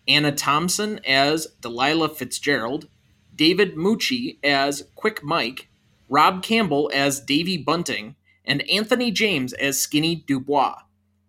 Anna 0.06 0.30
Thomson 0.30 1.00
as 1.06 1.46
Delilah 1.62 2.10
Fitzgerald, 2.10 2.88
David 3.34 3.74
Mucci 3.74 4.36
as 4.44 4.90
Quick 4.94 5.24
Mike, 5.24 5.70
Rob 6.10 6.42
Campbell 6.42 6.90
as 6.92 7.20
Davy 7.20 7.56
Bunting, 7.56 8.14
and 8.44 8.68
Anthony 8.70 9.10
James 9.10 9.54
as 9.54 9.80
Skinny 9.80 10.24
Dubois. 10.26 10.76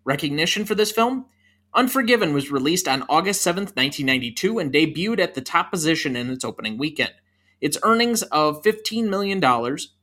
Recognition 0.03 0.65
for 0.65 0.75
this 0.75 0.91
film? 0.91 1.25
Unforgiven 1.73 2.33
was 2.33 2.51
released 2.51 2.87
on 2.87 3.05
August 3.07 3.41
7, 3.43 3.63
1992, 3.63 4.59
and 4.59 4.73
debuted 4.73 5.19
at 5.19 5.35
the 5.35 5.41
top 5.41 5.71
position 5.71 6.17
in 6.17 6.29
its 6.29 6.43
opening 6.43 6.77
weekend. 6.77 7.13
Its 7.61 7.77
earnings 7.83 8.23
of 8.23 8.61
$15 8.63 9.09
million, 9.09 9.41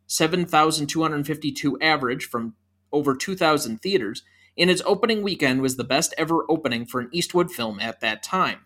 7,252 0.07 1.79
average 1.81 2.25
from 2.27 2.55
over 2.93 3.15
2,000 3.15 3.81
theaters, 3.81 4.23
in 4.57 4.71
its 4.71 4.83
opening 4.87 5.23
weekend 5.23 5.61
was 5.61 5.77
the 5.77 5.85
best 5.85 6.15
ever 6.17 6.45
opening 6.49 6.87
for 6.87 7.01
an 7.01 7.09
Eastwood 7.13 7.51
film 7.51 7.79
at 7.81 8.01
that 8.01 8.23
time. 8.23 8.61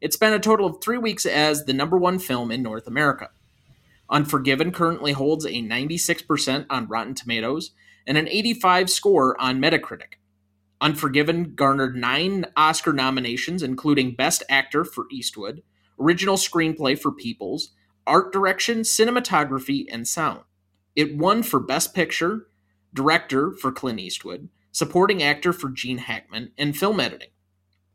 It 0.00 0.12
spent 0.12 0.34
a 0.34 0.38
total 0.38 0.66
of 0.66 0.80
three 0.80 0.98
weeks 0.98 1.26
as 1.26 1.64
the 1.64 1.72
number 1.72 1.96
one 1.96 2.18
film 2.18 2.50
in 2.50 2.62
North 2.62 2.86
America. 2.86 3.30
Unforgiven 4.08 4.70
currently 4.70 5.12
holds 5.12 5.44
a 5.44 5.50
96% 5.50 6.66
on 6.70 6.88
Rotten 6.88 7.14
Tomatoes 7.14 7.72
and 8.06 8.16
an 8.16 8.28
85 8.28 8.88
score 8.88 9.40
on 9.40 9.60
Metacritic. 9.60 10.14
Unforgiven 10.80 11.54
garnered 11.54 11.96
nine 11.96 12.46
Oscar 12.56 12.92
nominations, 12.92 13.62
including 13.62 14.14
Best 14.14 14.42
Actor 14.48 14.84
for 14.84 15.06
Eastwood, 15.10 15.62
Original 15.98 16.36
Screenplay 16.36 16.98
for 16.98 17.10
Peoples, 17.10 17.70
art 18.06 18.32
direction, 18.32 18.80
cinematography, 18.80 19.86
and 19.90 20.06
sound. 20.06 20.40
It 20.94 21.16
won 21.16 21.42
for 21.42 21.60
Best 21.60 21.94
Picture, 21.94 22.46
Director 22.94 23.52
for 23.52 23.72
Clint 23.72 24.00
Eastwood, 24.00 24.48
Supporting 24.72 25.22
Actor 25.22 25.52
for 25.52 25.70
Gene 25.70 25.98
Hackman, 25.98 26.52
and 26.56 26.76
Film 26.76 27.00
Editing. 27.00 27.30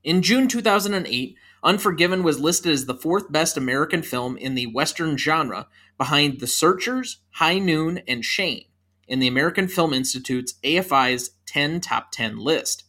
In 0.04 0.22
June 0.22 0.48
2008, 0.48 1.36
Unforgiven 1.64 2.24
was 2.24 2.40
listed 2.40 2.72
as 2.72 2.88
the 2.88 2.96
fourth 2.96 3.32
best 3.32 3.56
American 3.56 4.02
film 4.02 4.36
in 4.36 4.56
the 4.56 4.66
Western 4.66 5.16
genre 5.16 5.68
behind 5.98 6.40
The 6.40 6.48
Searchers, 6.48 7.20
High 7.34 7.60
Noon, 7.60 8.02
and 8.08 8.26
Shane 8.26 8.66
in 9.08 9.20
the 9.20 9.28
American 9.28 9.68
Film 9.68 9.94
Institute's 9.94 10.56
AFI's 10.64 11.32
10 11.46 11.82
Top 11.82 12.12
10 12.12 12.40
list. 12.40 12.86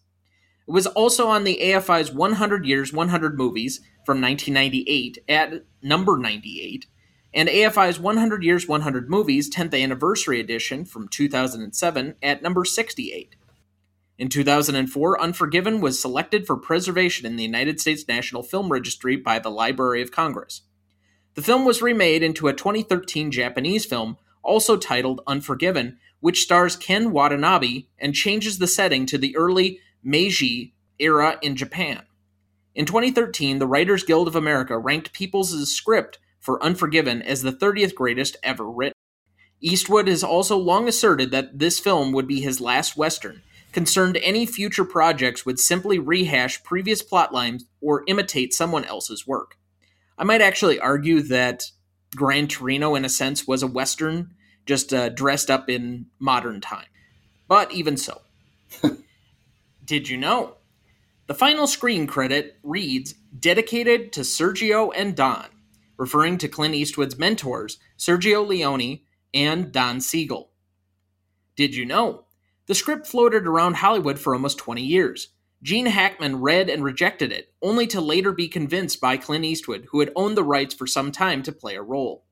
It 0.67 0.71
was 0.71 0.87
also 0.87 1.27
on 1.27 1.45
the 1.45 1.59
AFI's 1.61 2.13
100 2.13 2.65
Years 2.65 2.93
100 2.93 3.37
Movies 3.37 3.81
from 4.07 4.21
1998 4.21 5.19
at 5.29 5.65
number 5.83 6.17
98 6.17 6.87
and 7.35 7.49
AFI's 7.49 7.99
100 7.99 8.45
Years 8.45 8.69
100 8.69 9.09
Movies 9.09 9.51
10th 9.51 9.81
Anniversary 9.81 10.41
Edition 10.41 10.85
from 10.85 11.09
2007 11.09 12.15
at 12.23 12.43
number 12.43 12.65
68. 12.65 13.37
In 14.19 14.29
2004, 14.29 15.21
Unforgiven 15.21 15.81
was 15.81 16.01
selected 16.01 16.47
for 16.47 16.57
preservation 16.57 17.27
in 17.27 17.37
the 17.37 17.43
United 17.43 17.81
States 17.81 18.07
National 18.07 18.43
Film 18.43 18.71
Registry 18.71 19.17
by 19.17 19.39
the 19.39 19.51
Library 19.51 20.03
of 20.03 20.13
Congress. 20.13 20.63
The 21.35 21.43
film 21.43 21.65
was 21.65 21.81
remade 21.81 22.23
into 22.23 22.49
a 22.49 22.53
2013 22.53 23.31
Japanese 23.31 23.87
film, 23.87 24.19
also 24.43 24.77
titled 24.77 25.23
Unforgiven, 25.27 25.99
which 26.21 26.43
stars 26.43 26.77
Ken 26.77 27.11
Watanabe 27.11 27.87
and 27.99 28.15
changes 28.15 28.59
the 28.59 28.67
setting 28.67 29.07
to 29.07 29.17
the 29.17 29.35
early 29.37 29.81
Meiji 30.03 30.75
era 30.99 31.39
in 31.41 31.57
Japan. 31.57 32.03
In 32.75 32.85
2013, 32.85 33.59
the 33.59 33.67
Writers 33.67 34.05
Guild 34.05 34.29
of 34.29 34.37
America 34.37 34.79
ranked 34.79 35.13
Peoples' 35.13 35.75
script 35.75 36.19
for 36.43 36.63
Unforgiven 36.63 37.23
as 37.23 37.41
the 37.41 37.53
30th 37.53 37.95
greatest 37.95 38.37
ever 38.43 38.69
written. 38.69 38.99
Eastwood 39.61 40.09
has 40.09 40.25
also 40.25 40.59
long 40.59 40.89
asserted 40.89 41.31
that 41.31 41.61
this 41.61 41.79
film 41.79 42.13
would 42.13 42.27
be 42.27 42.41
his 42.41 42.61
last 42.61 42.97
Western, 42.97 43.43
concerned 43.71 44.19
any 44.21 44.45
future 44.45 44.85
projects 44.85 45.47
would 45.47 45.61
simply 45.61 46.01
rehash 46.01 46.63
previous 46.65 47.01
plotlines 47.01 47.63
or 47.81 48.03
imitate 48.09 48.53
someone 48.53 48.85
else's 48.85 49.25
work. 49.25 49.57
I 50.19 50.25
might 50.25 50.43
actually 50.43 50.81
argue 50.81 51.23
that 51.23 51.71
Gran 52.17 52.49
Torino, 52.49 52.97
in 52.97 53.05
a 53.05 53.09
sense, 53.09 53.47
was 53.47 53.63
a 53.63 53.69
Western, 53.69 54.35
just 54.67 54.93
uh, 54.93 55.11
dressed 55.11 55.49
up 55.49 55.71
in 55.71 56.07
modern 56.19 56.61
time. 56.61 56.87
But 57.47 57.73
even 57.73 57.97
so. 57.97 58.21
Did 59.85 60.09
you 60.09 60.17
know? 60.17 60.57
The 61.29 61.35
final 61.35 61.69
screen 61.69 62.09
credit 62.09 62.59
reads 62.65 63.15
Dedicated 63.39 64.13
to 64.15 64.21
Sergio 64.21 64.93
and 64.95 65.15
Don 65.15 65.47
referring 65.97 66.39
to 66.39 66.49
Clint 66.49 66.75
Eastwood's 66.75 67.19
mentors, 67.19 67.79
Sergio 67.99 68.47
Leone 68.47 69.01
and 69.35 69.73
Don 69.73 70.01
Siegel. 70.01 70.51
Did 71.57 71.75
you 71.75 71.85
know? 71.85 72.25
The 72.67 72.75
script 72.75 73.07
floated 73.07 73.47
around 73.47 73.75
Hollywood 73.75 74.19
for 74.19 74.35
almost 74.35 74.59
20 74.59 74.83
years. 74.83 75.29
Gene 75.63 75.87
Hackman 75.87 76.41
read 76.41 76.69
and 76.69 76.83
rejected 76.83 77.31
it, 77.31 77.53
only 77.63 77.87
to 77.89 78.01
later 78.01 78.33
be 78.33 78.49
convinced 78.49 79.01
by 79.01 79.17
Clint 79.17 79.45
Eastwood, 79.45 79.87
who 79.91 80.01
had 80.01 80.13
owned 80.17 80.37
the 80.37 80.43
rights 80.43 80.75
for 80.75 80.87
some 80.87 81.13
time 81.13 81.43
to 81.45 81.53
play 81.53 81.77
a 81.77 81.83
role. 81.83 82.25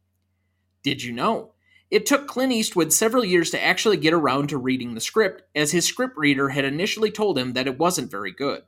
Did 0.83 1.02
you 1.02 1.12
know? 1.12 1.52
It 1.90 2.07
took 2.07 2.26
Clint 2.26 2.52
Eastwood 2.52 2.93
several 2.93 3.25
years 3.25 3.50
to 3.50 3.62
actually 3.62 3.97
get 3.97 4.14
around 4.14 4.49
to 4.49 4.59
reading 4.59 4.95
the 4.95 5.00
script, 5.00 5.43
as 5.55 5.73
his 5.73 5.85
script 5.85 6.17
reader 6.17 6.49
had 6.49 6.64
initially 6.64 7.11
told 7.11 7.38
him 7.38 7.52
that 7.52 7.67
it 7.67 7.79
wasn't 7.79 8.11
very 8.11 8.33
good. 8.33 8.62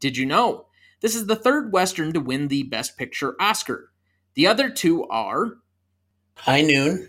Did 0.00 0.16
you 0.16 0.26
know? 0.26 0.66
This 1.02 1.16
is 1.16 1.26
the 1.26 1.36
third 1.36 1.72
Western 1.72 2.12
to 2.12 2.20
win 2.20 2.46
the 2.46 2.62
Best 2.62 2.96
Picture 2.96 3.34
Oscar. 3.40 3.90
The 4.34 4.46
other 4.46 4.70
two 4.70 5.04
are 5.08 5.58
High 6.36 6.62
Noon. 6.62 7.08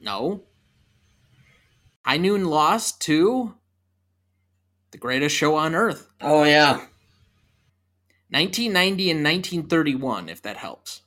No. 0.00 0.42
High 2.04 2.16
Noon 2.16 2.46
lost 2.46 3.00
to 3.02 3.54
The 4.90 4.98
Greatest 4.98 5.36
Show 5.36 5.54
on 5.54 5.74
Earth. 5.74 6.08
Oh, 6.20 6.44
yeah. 6.44 6.86
1990 8.30 9.10
and 9.10 9.22
1931, 9.22 10.30
if 10.30 10.40
that 10.40 10.56
helps. 10.56 11.02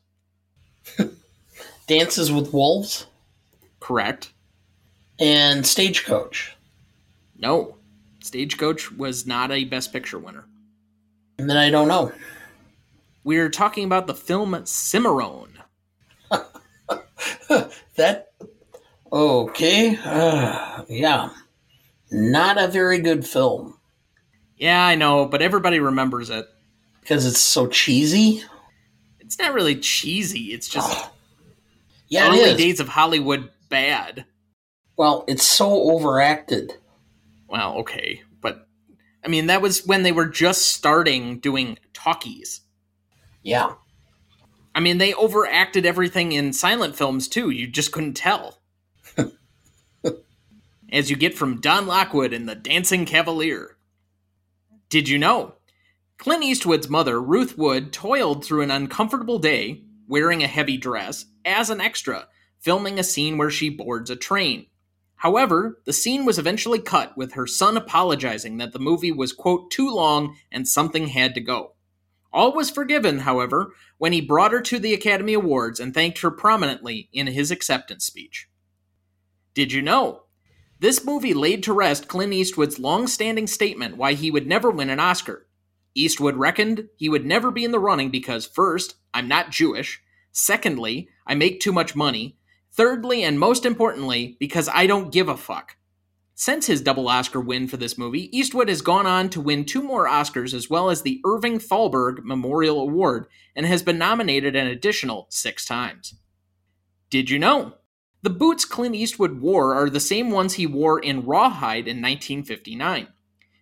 Dances 1.88 2.32
with 2.32 2.54
Wolves. 2.54 3.08
Correct. 3.80 4.32
And 5.20 5.66
Stagecoach. 5.66 6.56
No. 7.36 7.78
Stagecoach 8.22 8.92
was 8.92 9.26
not 9.26 9.52
a 9.52 9.66
Best 9.66 9.92
Picture 9.92 10.20
winner. 10.20 10.46
And 11.38 11.50
then 11.50 11.58
I 11.58 11.70
don't 11.70 11.88
know. 11.88 12.12
We're 13.24 13.50
talking 13.50 13.86
about 13.86 14.08
the 14.08 14.14
film 14.16 14.62
Cimarron. 14.66 15.50
that 17.96 18.32
okay? 19.12 19.98
Uh, 20.04 20.84
yeah. 20.88 21.30
Not 22.12 22.58
a 22.62 22.68
very 22.68 23.00
good 23.00 23.26
film 23.26 23.78
Yeah, 24.58 24.86
I 24.86 24.96
know, 24.96 25.26
but 25.26 25.42
everybody 25.42 25.80
remembers 25.80 26.30
it. 26.30 26.46
because 27.02 27.26
it's 27.26 27.40
so 27.40 27.68
cheesy. 27.68 28.44
It's 29.20 29.40
not 29.40 29.54
really 29.54 29.76
cheesy. 29.76 30.54
It's 30.54 30.68
just 30.68 30.88
Oh, 30.92 31.12
yeah, 32.08 32.28
early 32.28 32.40
it 32.42 32.48
is. 32.50 32.58
days 32.58 32.80
of 32.80 32.88
Hollywood 32.88 33.50
bad. 33.70 34.26
Well, 34.98 35.26
it's 35.28 35.44
so 35.44 35.92
overacted. 35.92 36.74
Well, 37.48 37.76
okay, 37.80 38.22
I 39.26 39.28
mean 39.28 39.48
that 39.48 39.62
was 39.62 39.86
when 39.86 40.04
they 40.04 40.12
were 40.12 40.28
just 40.28 40.68
starting 40.74 41.40
doing 41.40 41.80
talkies. 41.94 42.62
Yeah. 43.42 43.74
I 44.76 44.80
mean 44.80 45.00
they 45.00 45.16
overacted 45.16 45.86
everything 45.86 46.32
in 46.32 46.54
silent 46.54 46.96
films 46.96 47.28
too. 47.28 47.50
You 47.50 47.68
just 47.68 47.92
couldn't 47.92 48.14
tell. 48.14 48.62
As 50.92 51.10
you 51.10 51.16
get 51.16 51.36
from 51.36 51.60
Don 51.60 51.88
Lockwood 51.88 52.34
in 52.34 52.46
The 52.46 52.56
Dancing 52.56 53.06
Cavalier. 53.06 53.78
Did 54.90 55.10
you 55.10 55.18
know? 55.18 55.56
Clint 56.18 56.44
Eastwood's 56.44 56.88
mother, 56.88 57.20
Ruth 57.20 57.58
Wood, 57.58 57.92
toiled 57.92 58.46
through 58.46 58.62
an 58.62 58.72
uncomfortable 58.72 59.40
day, 59.40 59.84
wearing 60.08 60.44
a 60.44 60.48
heavy 60.48 60.78
dress, 60.78 61.26
as 61.44 61.70
an 61.70 61.82
extra, 61.82 62.28
filming 62.60 63.00
a 63.00 63.04
scene 63.04 63.38
where 63.38 63.50
she 63.50 63.70
boards 63.70 64.10
a 64.10 64.16
train. 64.16 64.68
However, 65.18 65.80
the 65.86 65.94
scene 65.94 66.26
was 66.26 66.38
eventually 66.38 66.80
cut 66.80 67.18
with 67.18 67.34
her 67.34 67.48
son 67.48 67.78
apologizing 67.78 68.58
that 68.58 68.74
the 68.74 68.80
movie 68.80 69.12
was, 69.12 69.32
quote, 69.32 69.72
too 69.72 69.90
long 69.90 70.36
and 70.52 70.68
something 70.68 71.08
had 71.08 71.34
to 71.36 71.42
go. 71.42 71.74
All 72.34 72.54
was 72.54 72.70
forgiven, 72.70 73.20
however, 73.20 73.72
when 73.98 74.12
he 74.12 74.20
brought 74.20 74.52
her 74.52 74.62
to 74.62 74.78
the 74.78 74.94
Academy 74.94 75.34
Awards 75.34 75.80
and 75.80 75.94
thanked 75.94 76.20
her 76.20 76.30
prominently 76.30 77.10
in 77.14 77.28
his 77.28 77.50
acceptance 77.50 78.06
speech. 78.06 78.50
Did 79.54 79.72
you 79.72 79.82
know? 79.82 80.24
This 80.80 81.06
movie 81.06 81.34
laid 81.34 81.64
to 81.64 81.74
rest 81.74 82.10
Clint 82.10 82.34
Eastwood's 82.34 82.78
long 82.78 83.08
standing 83.08 83.48
statement 83.48 83.96
why 83.96 84.14
he 84.14 84.30
would 84.30 84.46
never 84.46 84.70
win 84.70 84.90
an 84.90 85.00
Oscar. 85.00 85.48
Eastwood 85.96 86.36
reckoned 86.36 86.90
he 86.98 87.08
would 87.08 87.26
never 87.26 87.52
be 87.52 87.64
in 87.64 87.72
the 87.72 87.80
running 87.80 88.12
because, 88.12 88.46
first, 88.46 88.96
I'm 89.14 89.30
not 89.30 89.50
Jewish. 89.50 90.02
Secondly, 90.34 91.08
I 91.26 91.36
make 91.36 91.62
too 91.62 91.72
much 91.72 91.96
money. 91.96 92.38
Thirdly, 92.76 93.24
and 93.24 93.40
most 93.40 93.66
importantly, 93.66 94.36
because 94.40 94.68
I 94.68 94.86
don't 94.86 95.12
give 95.12 95.30
a 95.30 95.38
fuck. 95.38 95.78
Since 96.38 96.68
his 96.68 96.82
double 96.82 97.08
Oscar 97.08 97.40
win 97.40 97.70
for 97.70 97.78
this 97.78 97.98
movie, 97.98 98.38
Eastwood 98.38 98.68
has 98.68 98.82
gone 98.82 99.08
on 99.08 99.30
to 99.30 99.40
win 99.40 99.64
two 99.64 99.82
more 99.82 100.06
Oscars 100.06 100.54
as 100.54 100.70
well 100.70 100.90
as 100.90 101.02
the 101.02 101.22
Irving 101.26 101.60
Thalberg 101.60 102.26
Memorial 102.26 102.82
Award 102.82 103.28
and 103.56 103.66
has 103.66 103.82
been 103.82 103.98
nominated 103.98 104.54
an 104.54 104.68
additional 104.68 105.28
six 105.30 105.66
times. 105.66 106.16
Did 107.10 107.30
you 107.30 107.40
know? 107.40 107.76
The 108.22 108.30
boots 108.30 108.66
Clint 108.66 108.96
Eastwood 108.96 109.40
wore 109.40 109.74
are 109.74 109.90
the 109.90 110.02
same 110.02 110.30
ones 110.30 110.56
he 110.56 110.68
wore 110.68 111.00
in 111.00 111.26
Rawhide 111.26 111.88
in 111.88 112.02
1959. 112.02 113.08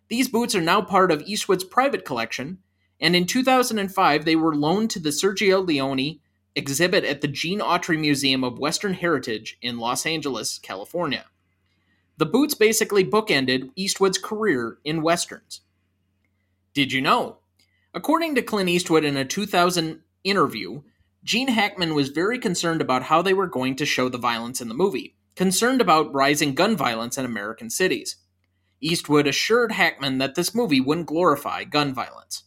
These 0.07 0.29
boots 0.29 0.55
are 0.55 0.61
now 0.61 0.81
part 0.81 1.11
of 1.11 1.21
Eastwood's 1.21 1.63
private 1.63 2.05
collection, 2.05 2.57
and 2.99 3.15
in 3.15 3.27
2005 3.27 4.25
they 4.25 4.35
were 4.35 4.55
loaned 4.55 4.89
to 4.91 4.99
the 4.99 5.09
Sergio 5.09 5.63
Leone 5.63 6.19
exhibit 6.55 7.03
at 7.03 7.21
the 7.21 7.27
Gene 7.27 7.59
Autry 7.59 7.99
Museum 7.99 8.43
of 8.43 8.59
Western 8.59 8.93
Heritage 8.93 9.57
in 9.61 9.79
Los 9.79 10.05
Angeles, 10.05 10.59
California. 10.59 11.25
The 12.17 12.25
boots 12.25 12.53
basically 12.53 13.03
bookended 13.03 13.71
Eastwood's 13.75 14.17
career 14.17 14.77
in 14.83 15.01
westerns. 15.01 15.61
Did 16.73 16.91
you 16.91 17.01
know? 17.01 17.37
According 17.93 18.35
to 18.35 18.41
Clint 18.41 18.69
Eastwood 18.69 19.03
in 19.03 19.17
a 19.17 19.25
2000 19.25 20.01
interview, 20.23 20.81
Gene 21.23 21.49
Hackman 21.49 21.95
was 21.95 22.09
very 22.09 22.37
concerned 22.37 22.81
about 22.81 23.03
how 23.03 23.21
they 23.21 23.33
were 23.33 23.47
going 23.47 23.75
to 23.77 23.85
show 23.85 24.09
the 24.09 24.17
violence 24.17 24.61
in 24.61 24.67
the 24.67 24.73
movie, 24.73 25.15
concerned 25.35 25.81
about 25.81 26.13
rising 26.13 26.53
gun 26.53 26.75
violence 26.75 27.17
in 27.17 27.25
American 27.25 27.69
cities. 27.69 28.17
Eastwood 28.81 29.27
assured 29.27 29.71
Hackman 29.71 30.17
that 30.17 30.35
this 30.35 30.53
movie 30.53 30.81
wouldn't 30.81 31.07
glorify 31.07 31.63
gun 31.63 31.93
violence. 31.93 32.43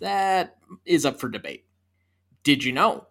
That 0.00 0.56
is 0.84 1.06
up 1.06 1.20
for 1.20 1.28
debate. 1.28 1.64
Did 2.42 2.64
you 2.64 2.72
know? 2.72 3.06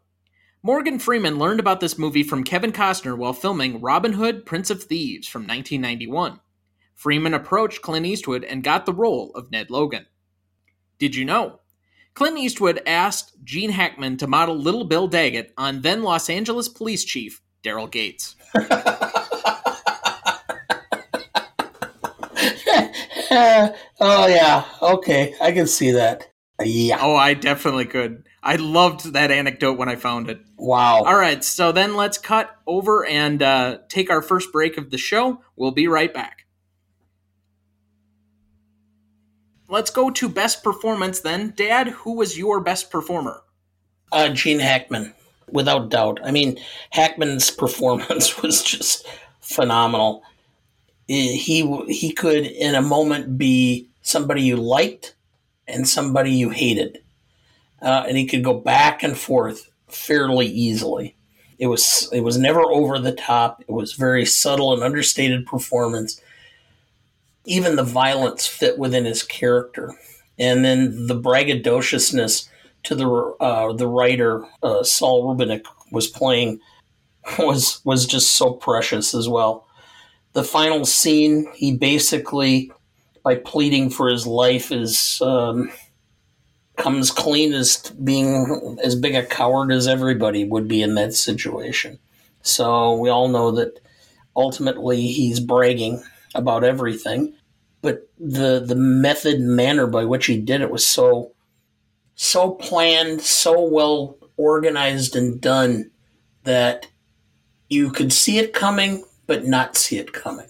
Morgan 0.66 0.98
Freeman 0.98 1.38
learned 1.38 1.60
about 1.60 1.82
this 1.82 1.98
movie 1.98 2.24
from 2.24 2.46
Kevin 2.46 2.72
Costner 2.72 3.18
while 3.18 3.34
filming 3.34 3.82
Robin 3.82 4.14
Hood, 4.14 4.46
Prince 4.46 4.70
of 4.70 4.82
Thieves 4.82 5.28
from 5.28 5.42
1991. 5.42 6.40
Freeman 6.96 7.34
approached 7.34 7.82
Clint 7.82 8.06
Eastwood 8.06 8.46
and 8.46 8.64
got 8.64 8.86
the 8.86 8.94
role 8.94 9.32
of 9.36 9.52
Ned 9.52 9.70
Logan. 9.70 10.06
Did 11.00 11.18
you 11.18 11.26
know? 11.26 11.60
Clint 12.14 12.38
Eastwood 12.38 12.82
asked 12.86 13.34
Gene 13.44 13.72
Hackman 13.72 14.16
to 14.18 14.28
model 14.28 14.56
Little 14.56 14.86
Bill 14.86 15.10
Daggett 15.10 15.52
on 15.58 15.82
then 15.82 16.02
Los 16.02 16.30
Angeles 16.30 16.70
Police 16.70 17.04
Chief 17.04 17.42
Daryl 17.62 17.92
Gates. 17.92 18.38
oh 24.00 24.28
yeah. 24.28 24.64
Okay, 24.82 25.36
I 25.42 25.52
can 25.52 25.68
see 25.68 25.92
that. 25.92 26.32
Yeah. 26.64 27.00
Oh, 27.02 27.18
I 27.18 27.34
definitely 27.34 27.86
could. 27.86 28.24
I 28.44 28.58
loved 28.58 29.14
that 29.14 29.32
anecdote 29.32 29.78
when 29.78 29.88
I 29.88 29.96
found 29.96 30.30
it. 30.30 30.42
Wow. 30.58 31.04
All 31.04 31.16
right, 31.16 31.44
so 31.44 31.72
then 31.72 31.96
let's 31.96 32.18
cut 32.18 32.54
over 32.68 33.06
and 33.06 33.42
uh, 33.42 33.78
take 33.88 34.10
our 34.10 34.22
first 34.22 34.52
break 34.52 34.78
of 34.78 34.92
the 34.92 34.98
show. 34.98 35.42
We'll 35.56 35.72
be 35.72 35.88
right 35.88 36.14
back. 36.14 36.46
Let's 39.70 39.90
go 39.90 40.10
to 40.12 40.30
best 40.30 40.62
performance 40.62 41.22
then. 41.22 41.54
Dad, 41.56 41.88
who 41.88 42.18
was 42.18 42.38
your 42.38 42.60
best 42.60 42.92
performer? 42.92 43.42
Uh, 44.12 44.30
Gene 44.30 44.60
Hackman, 44.60 45.14
without 45.50 45.90
doubt. 45.90 46.20
I 46.24 46.32
mean, 46.32 46.60
Hackman's 46.92 47.50
performance 47.64 48.42
was 48.42 48.62
just 48.62 49.08
phenomenal. 49.40 50.22
He 51.08 51.66
he 51.88 52.12
could, 52.12 52.46
in 52.46 52.76
a 52.76 52.82
moment, 52.82 53.38
be 53.38 53.90
somebody 54.02 54.44
you 54.44 54.58
liked 54.58 55.16
and 55.68 55.88
somebody 55.88 56.32
you 56.32 56.50
hated, 56.50 57.00
uh, 57.84 58.06
and 58.08 58.18
he 58.18 58.26
could 58.26 58.44
go 58.44 58.54
back 58.54 59.04
and 59.04 59.18
forth 59.18 59.70
fairly 59.88 60.48
easily. 60.48 61.16
It 61.60 61.68
was 61.68 62.10
it 62.12 62.22
was 62.22 62.38
never 62.38 62.62
over 62.62 62.98
the 62.98 63.14
top. 63.14 63.62
It 63.68 63.72
was 63.72 63.94
very 63.94 64.26
subtle 64.26 64.74
and 64.74 64.82
understated 64.82 65.46
performance. 65.46 66.20
Even 67.46 67.76
the 67.76 67.84
violence 67.84 68.48
fit 68.48 68.80
within 68.80 69.06
his 69.06 69.22
character, 69.22 69.94
and 70.40 70.66
then 70.66 71.08
the 71.08 71.20
braggadociousness 71.20 72.50
to 72.84 72.96
the 72.96 73.08
uh, 73.40 73.74
the 73.74 73.88
writer 73.88 74.46
uh, 74.64 74.84
Saul 74.84 75.24
Rubinek 75.24 75.64
was 75.92 76.08
playing 76.08 76.60
was 77.40 77.82
was 77.86 78.08
just 78.08 78.32
so 78.32 78.54
precious 78.54 79.14
as 79.14 79.30
well. 79.30 79.68
The 80.34 80.44
final 80.44 80.84
scene, 80.84 81.48
he 81.54 81.78
basically, 81.78 82.72
by 83.24 83.36
pleading 83.36 83.92
for 83.92 84.10
his 84.10 84.26
life, 84.26 84.72
is 84.72 85.22
um, 85.22 85.72
comes 86.78 87.12
clean 87.12 87.54
as 87.54 87.78
being 88.04 88.78
as 88.84 88.96
big 88.96 89.16
a 89.16 89.26
coward 89.26 89.72
as 89.72 89.88
everybody 89.88 90.44
would 90.44 90.68
be 90.68 90.82
in 90.82 90.96
that 90.96 91.14
situation. 91.14 92.00
So 92.42 92.96
we 92.96 93.10
all 93.10 93.28
know 93.28 93.52
that 93.52 93.80
ultimately 94.36 95.08
he's 95.08 95.40
bragging 95.40 96.04
about 96.36 96.64
everything, 96.64 97.34
but 97.82 98.10
the 98.20 98.60
the 98.60 98.76
method 98.76 99.36
and 99.36 99.56
manner 99.56 99.88
by 99.88 100.06
which 100.06 100.26
he 100.26 100.38
did 100.38 100.62
it 100.62 100.72
was 100.72 100.86
so 100.86 101.32
so 102.16 102.52
planned, 102.52 103.22
so 103.22 103.68
well 103.68 104.18
organized 104.38 105.16
and 105.16 105.40
done 105.40 105.92
that 106.44 106.88
you 107.70 107.92
could 107.92 108.12
see 108.12 108.40
it 108.40 108.54
coming 108.54 109.04
but 109.28 109.46
not 109.46 109.78
see 109.78 109.98
it 109.98 110.12
coming. 110.12 110.48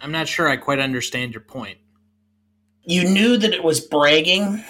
I'm 0.00 0.12
not 0.12 0.28
sure 0.28 0.48
I 0.48 0.56
quite 0.56 0.80
understand 0.80 1.32
your 1.32 1.42
point. 1.42 1.78
You 2.84 3.08
knew 3.08 3.36
that 3.36 3.54
it 3.54 3.62
was 3.62 3.80
bragging 3.80 4.62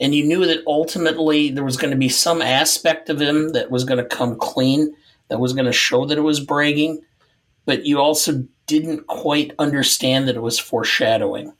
and 0.00 0.14
you 0.14 0.24
knew 0.24 0.44
that 0.46 0.62
ultimately 0.66 1.50
there 1.50 1.64
was 1.64 1.76
going 1.76 1.90
to 1.90 1.96
be 1.96 2.08
some 2.08 2.42
aspect 2.42 3.08
of 3.08 3.20
him 3.20 3.50
that 3.50 3.70
was 3.70 3.84
going 3.84 3.98
to 3.98 4.16
come 4.16 4.36
clean, 4.36 4.94
that 5.28 5.40
was 5.40 5.52
going 5.52 5.66
to 5.66 5.72
show 5.72 6.04
that 6.06 6.18
it 6.18 6.22
was 6.22 6.40
bragging, 6.40 7.02
but 7.64 7.86
you 7.86 7.98
also 7.98 8.46
didn't 8.66 9.06
quite 9.06 9.52
understand 9.58 10.28
that 10.28 10.36
it 10.36 10.42
was 10.42 10.58
foreshadowing 10.58 11.52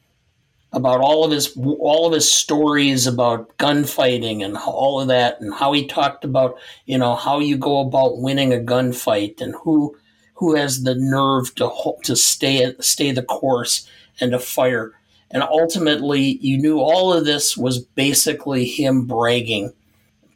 about 0.73 1.01
all 1.01 1.25
of 1.25 1.31
his 1.31 1.57
all 1.57 2.07
of 2.07 2.13
his 2.13 2.31
stories 2.31 3.07
about 3.07 3.57
gunfighting 3.57 4.43
and 4.43 4.57
all 4.57 5.01
of 5.01 5.09
that 5.09 5.41
and 5.41 5.55
how 5.55 5.73
he 5.73 5.87
talked 5.87 6.25
about 6.25 6.59
you 6.85 6.99
know 6.99 7.15
how 7.15 7.39
you 7.39 7.57
go 7.57 7.79
about 7.81 8.19
winning 8.19 8.53
a 8.53 8.59
gunfight 8.59 9.41
and 9.41 9.55
who 9.63 9.97
who 10.35 10.55
has 10.55 10.83
the 10.83 10.95
nerve 10.95 11.55
to 11.55 11.71
to 12.03 12.17
stay 12.17 12.75
stay 12.81 13.13
the 13.13 13.23
course 13.23 13.89
and 14.21 14.33
to 14.33 14.39
fire 14.39 14.96
and 15.31 15.43
ultimately 15.43 16.39
you 16.41 16.59
knew 16.59 16.79
all 16.79 17.13
of 17.13 17.25
this 17.25 17.57
was 17.57 17.79
basically 17.79 18.65
him 18.65 19.07
bragging 19.07 19.73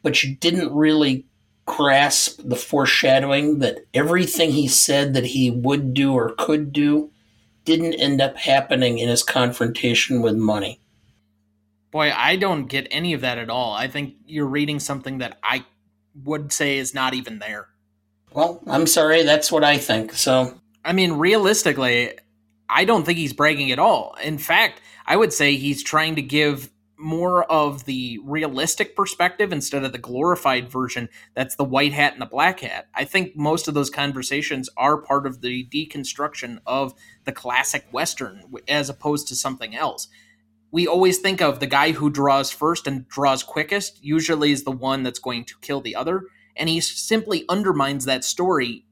but 0.03 0.23
you 0.23 0.35
didn't 0.35 0.73
really 0.73 1.25
grasp 1.65 2.41
the 2.43 2.55
foreshadowing 2.55 3.59
that 3.59 3.85
everything 3.93 4.51
he 4.51 4.67
said 4.67 5.13
that 5.13 5.27
he 5.27 5.49
would 5.49 5.93
do 5.93 6.13
or 6.13 6.33
could 6.37 6.73
do 6.73 7.11
didn't 7.65 7.93
end 7.93 8.19
up 8.19 8.35
happening 8.37 8.97
in 8.97 9.07
his 9.07 9.23
confrontation 9.23 10.21
with 10.21 10.35
Munny. 10.35 10.79
Boy, 11.91 12.11
I 12.15 12.35
don't 12.35 12.65
get 12.65 12.87
any 12.89 13.13
of 13.13 13.21
that 13.21 13.37
at 13.37 13.49
all. 13.49 13.73
I 13.73 13.87
think 13.87 14.15
you're 14.25 14.47
reading 14.47 14.79
something 14.79 15.19
that 15.19 15.37
I 15.43 15.65
would 16.23 16.51
say 16.51 16.77
is 16.77 16.93
not 16.93 17.13
even 17.13 17.39
there. 17.39 17.67
Well, 18.33 18.61
I'm 18.67 18.87
sorry, 18.87 19.23
that's 19.23 19.51
what 19.51 19.63
I 19.63 19.77
think. 19.77 20.13
So, 20.13 20.57
I 20.85 20.93
mean, 20.93 21.13
realistically, 21.13 22.13
I 22.71 22.85
don't 22.85 23.05
think 23.05 23.17
he's 23.17 23.33
bragging 23.33 23.71
at 23.71 23.79
all. 23.79 24.15
In 24.23 24.37
fact, 24.37 24.81
I 25.05 25.17
would 25.17 25.33
say 25.33 25.55
he's 25.55 25.83
trying 25.83 26.15
to 26.15 26.21
give 26.21 26.71
more 26.97 27.43
of 27.51 27.85
the 27.85 28.19
realistic 28.23 28.95
perspective 28.95 29.51
instead 29.51 29.83
of 29.83 29.91
the 29.91 29.97
glorified 29.97 30.69
version 30.69 31.09
that's 31.33 31.55
the 31.55 31.63
white 31.63 31.93
hat 31.93 32.13
and 32.13 32.21
the 32.21 32.27
black 32.27 32.59
hat. 32.59 32.87
I 32.93 33.05
think 33.05 33.35
most 33.35 33.67
of 33.67 33.73
those 33.73 33.89
conversations 33.89 34.69
are 34.77 35.01
part 35.01 35.25
of 35.25 35.41
the 35.41 35.67
deconstruction 35.67 36.59
of 36.65 36.93
the 37.25 37.31
classic 37.31 37.87
Western 37.91 38.43
as 38.67 38.89
opposed 38.89 39.27
to 39.27 39.35
something 39.35 39.75
else. 39.75 40.07
We 40.71 40.87
always 40.87 41.17
think 41.17 41.41
of 41.41 41.59
the 41.59 41.67
guy 41.67 41.91
who 41.91 42.09
draws 42.09 42.51
first 42.51 42.87
and 42.87 43.07
draws 43.09 43.43
quickest, 43.43 44.01
usually 44.03 44.51
is 44.51 44.63
the 44.63 44.71
one 44.71 45.03
that's 45.03 45.19
going 45.19 45.43
to 45.45 45.55
kill 45.59 45.81
the 45.81 45.95
other. 45.95 46.27
And 46.55 46.69
he 46.69 46.79
simply 46.79 47.43
undermines 47.49 48.05
that 48.05 48.23
story 48.23 48.85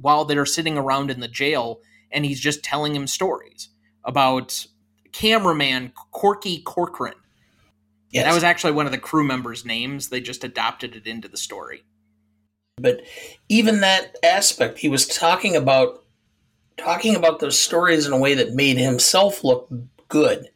while 0.00 0.24
they're 0.24 0.46
sitting 0.46 0.78
around 0.78 1.10
in 1.10 1.20
the 1.20 1.28
jail 1.28 1.80
and 2.16 2.24
he's 2.24 2.40
just 2.40 2.64
telling 2.64 2.96
him 2.96 3.06
stories 3.06 3.68
about 4.02 4.66
cameraman 5.12 5.92
Corky 6.10 6.62
Corcoran 6.62 7.14
Yes. 8.16 8.24
That 8.24 8.34
was 8.34 8.44
actually 8.44 8.72
one 8.72 8.86
of 8.86 8.92
the 8.92 8.98
crew 8.98 9.24
members' 9.24 9.66
names. 9.66 10.08
They 10.08 10.20
just 10.20 10.42
adopted 10.42 10.96
it 10.96 11.06
into 11.06 11.28
the 11.28 11.36
story. 11.36 11.84
But 12.78 13.02
even 13.50 13.80
that 13.80 14.16
aspect, 14.22 14.78
he 14.78 14.88
was 14.88 15.06
talking 15.06 15.54
about 15.54 16.02
talking 16.78 17.14
about 17.14 17.40
those 17.40 17.58
stories 17.58 18.06
in 18.06 18.12
a 18.12 18.18
way 18.18 18.34
that 18.34 18.54
made 18.54 18.78
himself 18.78 19.44
look 19.44 19.68
good. 20.08 20.48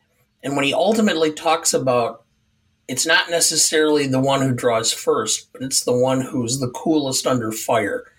And 0.42 0.54
when 0.54 0.64
he 0.64 0.72
ultimately 0.72 1.32
talks 1.32 1.74
about 1.74 2.24
it's 2.88 3.06
not 3.06 3.30
necessarily 3.30 4.06
the 4.06 4.18
one 4.18 4.40
who 4.40 4.52
draws 4.52 4.92
first, 4.92 5.52
but 5.52 5.62
it's 5.62 5.84
the 5.84 5.96
one 5.96 6.22
who's 6.22 6.58
the 6.58 6.70
coolest 6.70 7.26
under 7.26 7.52
fire. 7.52 8.09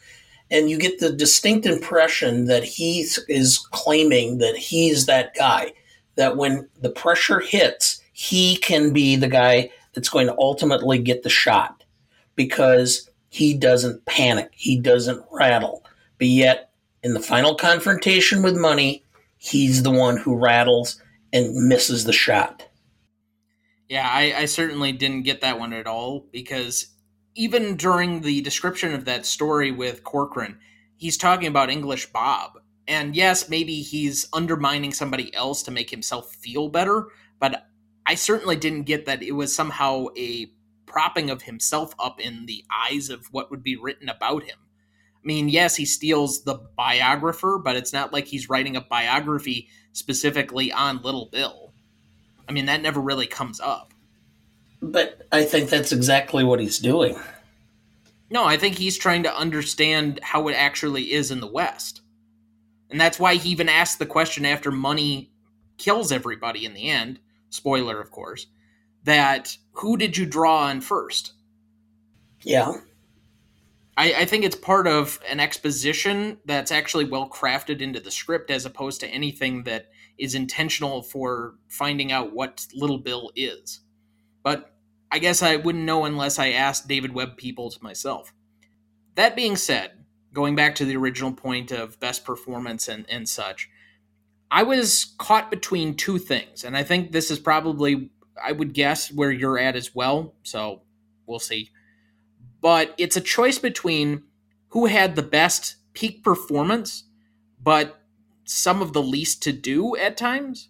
And 0.52 0.70
you 0.70 0.78
get 0.78 1.00
the 1.00 1.12
distinct 1.12 1.66
impression 1.66 2.46
that 2.46 2.64
he 2.64 3.08
is 3.28 3.58
claiming 3.72 4.38
that 4.40 4.58
he's 4.58 5.06
that 5.06 5.34
guy, 5.34 5.74
that 6.16 6.38
when 6.38 6.68
the 6.82 6.90
pressure 6.90 7.40
hits, 7.40 8.02
he 8.12 8.58
can 8.58 8.92
be 8.92 9.16
the 9.16 9.30
guy 9.30 9.72
that's 9.94 10.10
going 10.10 10.28
to 10.28 10.38
ultimately 10.38 11.00
get 11.00 11.24
the 11.24 11.30
shot 11.30 11.84
because 12.36 13.10
he 13.30 13.54
doesn't 13.54 14.06
panic, 14.06 14.50
he 14.54 14.78
doesn't 14.78 15.24
rattle. 15.32 15.86
But 16.18 16.28
yet, 16.28 16.72
in 17.02 17.14
the 17.14 17.20
final 17.20 17.56
confrontation 17.56 18.44
with 18.44 18.58
Munny, 18.58 19.04
he's 19.38 19.84
the 19.84 19.92
one 19.92 20.18
who 20.18 20.36
rattles 20.36 21.02
and 21.34 21.68
misses 21.68 22.04
the 22.04 22.14
shot. 22.14 22.68
Yeah, 23.90 24.08
I, 24.10 24.34
I 24.38 24.46
certainly 24.46 24.92
didn't 24.92 25.24
get 25.24 25.42
that 25.42 25.60
one 25.60 25.74
at 25.74 25.88
all 25.88 26.26
because 26.32 26.88
even 27.36 27.76
during 27.78 28.22
the 28.22 28.42
description 28.42 28.94
of 28.94 29.06
that 29.06 29.26
story 29.26 29.72
with 29.72 30.04
Corcoran, 30.04 30.60
he's 30.98 31.18
talking 31.18 31.48
about 31.48 31.70
English 31.70 32.12
Bob. 32.12 32.60
And 32.88 33.16
yes, 33.16 33.50
maybe 33.50 33.82
he's 33.82 34.28
undermining 34.34 34.92
somebody 34.92 35.34
else 35.34 35.64
to 35.64 35.72
make 35.72 35.90
himself 35.90 36.34
feel 36.36 36.68
better, 36.68 37.08
but 37.40 37.68
I 38.06 38.16
certainly 38.16 38.56
didn't 38.56 38.84
get 38.84 39.06
that 39.06 39.24
it 39.24 39.32
was 39.32 39.56
somehow 39.56 40.08
a 40.18 40.52
propping 40.86 41.30
of 41.30 41.44
himself 41.44 41.94
up 42.00 42.20
in 42.20 42.46
the 42.48 42.66
eyes 42.70 43.10
of 43.10 43.28
what 43.32 43.50
would 43.50 43.64
be 43.64 43.78
written 43.78 44.10
about 44.10 44.44
him. 44.44 44.58
I 45.16 45.22
mean, 45.24 45.50
yes, 45.50 45.76
he 45.76 45.86
steals 45.86 46.44
the 46.44 46.56
biographer, 46.76 47.60
but 47.64 47.76
it's 47.76 47.94
not 47.94 48.12
like 48.12 48.26
he's 48.26 48.50
writing 48.50 48.76
a 48.76 48.82
biography 48.82 49.70
specifically 49.94 50.72
on 50.72 51.02
Little 51.02 51.30
Bill. 51.32 51.74
I 52.50 52.52
mean, 52.52 52.66
that 52.66 52.82
never 52.82 53.00
really 53.00 53.28
comes 53.28 53.60
up. 53.62 53.91
But 54.82 55.28
I 55.32 55.44
think 55.44 55.70
that's 55.70 55.92
exactly 55.92 56.44
what 56.44 56.60
he's 56.60 56.80
doing. 56.80 57.20
No, 58.30 58.46
I 58.46 58.58
think 58.58 58.76
he's 58.76 58.98
trying 58.98 59.24
to 59.24 59.36
understand 59.36 60.20
how 60.24 60.48
it 60.48 60.54
actually 60.54 61.12
is 61.12 61.32
in 61.32 61.40
the 61.40 61.48
West. 61.48 62.02
And 62.90 63.00
that's 63.00 63.20
why 63.20 63.36
he 63.36 63.50
even 63.50 63.70
asked 63.70 64.00
the 64.00 64.06
question 64.06 64.46
after 64.46 64.72
Munny 64.72 65.32
kills 65.78 66.12
everybody 66.12 66.66
in 66.66 66.74
the 66.74 66.90
end 66.90 67.20
spoiler 67.52 68.00
of 68.02 68.10
course, 68.10 68.48
that 69.04 69.56
who 69.74 69.98
did 69.98 70.18
you 70.18 70.26
draw 70.26 70.64
on 70.66 70.82
first? 70.82 71.34
Yeah. 72.42 72.74
I, 73.98 74.14
I 74.14 74.26
think 74.26 74.44
it's 74.44 74.56
part 74.56 74.88
of 74.88 75.20
an 75.30 75.40
exposition 75.40 76.40
that's 76.46 76.72
actually 76.72 77.06
well 77.06 77.30
crafted 77.30 77.82
into 77.82 78.00
the 78.00 78.10
script 78.10 78.50
as 78.50 78.66
opposed 78.66 79.02
to 79.02 79.08
anything 79.08 79.64
that 79.64 79.90
is 80.18 80.34
intentional 80.34 81.04
for 81.04 81.56
finding 81.68 82.12
out 82.12 82.34
what 82.34 82.66
Little 82.74 82.98
Bill 82.98 83.32
is. 83.36 83.82
But 84.44 84.71
I 85.12 85.20
guess 85.20 85.42
I 85.42 85.58
wouldn't 85.58 85.84
know 85.84 86.06
unless 86.06 86.40
I 86.40 86.52
asked 86.52 86.88
David 86.88 87.14
Webb 87.14 87.36
Peoples 87.36 87.82
myself. 87.82 88.34
That 89.16 89.36
being 89.36 89.58
said, 89.58 89.92
going 90.32 90.56
back 90.56 90.76
to 90.76 90.86
the 90.86 90.96
original 90.96 91.34
point 91.34 91.72
of 91.72 92.00
best 92.00 92.24
performance 92.24 92.88
and, 92.88 93.06
and 93.10 93.28
such, 93.28 93.70
I 94.50 94.64
was 94.64 95.14
caught 95.18 95.52
between 95.52 95.96
two 95.96 96.18
things, 96.18 96.64
and 96.64 96.78
I 96.78 96.84
think 96.84 97.12
this 97.12 97.30
is 97.30 97.40
probably, 97.40 98.12
I 98.42 98.54
would 98.54 98.74
guess, 98.74 99.12
where 99.12 99.32
you're 99.32 99.60
at 99.60 99.76
as 99.76 99.94
well. 99.94 100.34
So 100.44 100.84
we'll 101.26 101.40
see. 101.40 101.72
But 102.62 102.94
it's 102.98 103.18
a 103.18 103.22
choice 103.22 103.60
between 103.60 104.24
who 104.70 104.86
had 104.86 105.16
the 105.16 105.24
best 105.24 105.76
peak 105.94 106.24
performance, 106.24 107.04
but 107.62 108.02
some 108.46 108.82
of 108.82 108.94
the 108.94 109.04
least 109.04 109.44
to 109.44 109.52
do 109.52 109.96
at 109.98 110.16
times, 110.16 110.70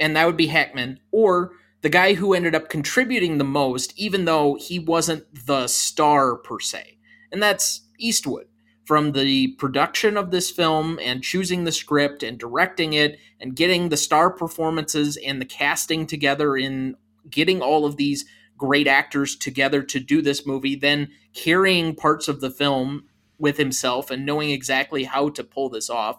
and 0.00 0.16
that 0.16 0.26
would 0.26 0.36
be 0.36 0.46
Hackman, 0.46 1.00
or 1.10 1.52
the 1.84 1.90
guy 1.90 2.14
who 2.14 2.32
ended 2.32 2.54
up 2.54 2.70
contributing 2.70 3.36
the 3.36 3.44
most, 3.44 3.92
even 3.98 4.24
though 4.24 4.54
he 4.54 4.78
wasn't 4.78 5.22
the 5.44 5.66
star 5.66 6.34
per 6.34 6.58
se, 6.58 6.96
and 7.30 7.42
that's 7.42 7.82
Eastwood 7.98 8.46
from 8.86 9.12
the 9.12 9.48
production 9.58 10.16
of 10.16 10.30
this 10.30 10.50
film 10.50 10.98
and 11.02 11.22
choosing 11.22 11.64
the 11.64 11.72
script 11.72 12.22
and 12.22 12.38
directing 12.38 12.94
it 12.94 13.18
and 13.38 13.54
getting 13.54 13.90
the 13.90 13.98
star 13.98 14.30
performances 14.30 15.18
and 15.26 15.42
the 15.42 15.44
casting 15.44 16.06
together 16.06 16.56
in 16.56 16.96
getting 17.28 17.60
all 17.60 17.84
of 17.84 17.98
these 17.98 18.24
great 18.56 18.88
actors 18.88 19.36
together 19.36 19.82
to 19.82 20.00
do 20.00 20.22
this 20.22 20.46
movie, 20.46 20.76
then 20.76 21.10
carrying 21.34 21.94
parts 21.94 22.28
of 22.28 22.40
the 22.40 22.50
film 22.50 23.04
with 23.38 23.58
himself 23.58 24.10
and 24.10 24.24
knowing 24.24 24.48
exactly 24.48 25.04
how 25.04 25.28
to 25.28 25.44
pull 25.44 25.68
this 25.68 25.90
off 25.90 26.18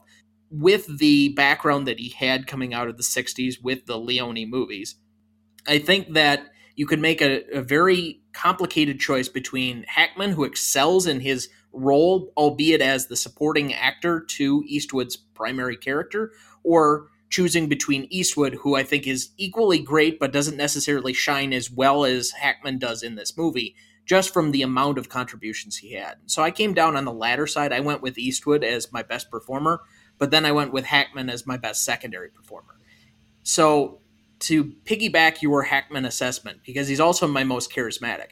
with 0.51 0.99
the 0.99 1.29
background 1.29 1.87
that 1.87 1.99
he 1.99 2.09
had 2.09 2.45
coming 2.45 2.71
out 2.71 2.87
of 2.87 2.97
the 2.97 3.03
60s 3.03 3.63
with 3.63 3.87
the 3.87 3.97
Leone 3.97 4.47
movies. 4.47 4.97
I 5.67 5.79
think 5.79 6.13
that 6.13 6.51
you 6.75 6.85
could 6.85 6.99
make 6.99 7.21
a, 7.21 7.43
a 7.57 7.61
very 7.61 8.21
complicated 8.33 8.99
choice 8.99 9.29
between 9.29 9.85
Hackman, 9.87 10.31
who 10.31 10.43
excels 10.43 11.07
in 11.07 11.21
his 11.21 11.49
role, 11.71 12.31
albeit 12.37 12.81
as 12.81 13.07
the 13.07 13.15
supporting 13.15 13.73
actor 13.73 14.19
to 14.19 14.63
Eastwood's 14.65 15.15
primary 15.15 15.77
character, 15.77 16.31
or 16.63 17.07
choosing 17.29 17.67
between 17.67 18.07
Eastwood, 18.09 18.55
who 18.55 18.75
I 18.75 18.83
think 18.83 19.07
is 19.07 19.29
equally 19.37 19.79
great 19.79 20.19
but 20.19 20.31
doesn't 20.31 20.57
necessarily 20.57 21.13
shine 21.13 21.53
as 21.53 21.71
well 21.71 22.05
as 22.05 22.31
Hackman 22.31 22.77
does 22.77 23.03
in 23.03 23.15
this 23.15 23.37
movie, 23.37 23.75
just 24.05 24.33
from 24.33 24.51
the 24.51 24.61
amount 24.61 24.97
of 24.97 25.09
contributions 25.09 25.77
he 25.77 25.93
had. 25.93 26.15
So 26.27 26.43
I 26.43 26.51
came 26.51 26.73
down 26.73 26.95
on 26.95 27.05
the 27.05 27.11
latter 27.11 27.47
side. 27.47 27.73
I 27.73 27.79
went 27.79 28.01
with 28.01 28.17
Eastwood 28.17 28.63
as 28.63 28.91
my 28.91 29.01
best 29.01 29.31
performer, 29.31 29.81
but 30.17 30.31
then 30.31 30.45
I 30.45 30.51
went 30.51 30.71
with 30.71 30.85
Hackman 30.85 31.29
as 31.29 31.47
my 31.47 31.57
best 31.57 31.83
secondary 31.83 32.29
performer. 32.29 32.75
So 33.43 33.99
to 34.47 34.65
piggyback 34.85 35.41
your 35.41 35.63
Hackman 35.63 36.05
assessment, 36.05 36.59
because 36.65 36.87
he's 36.87 36.99
also 36.99 37.27
my 37.27 37.43
most 37.43 37.71
charismatic 37.71 38.29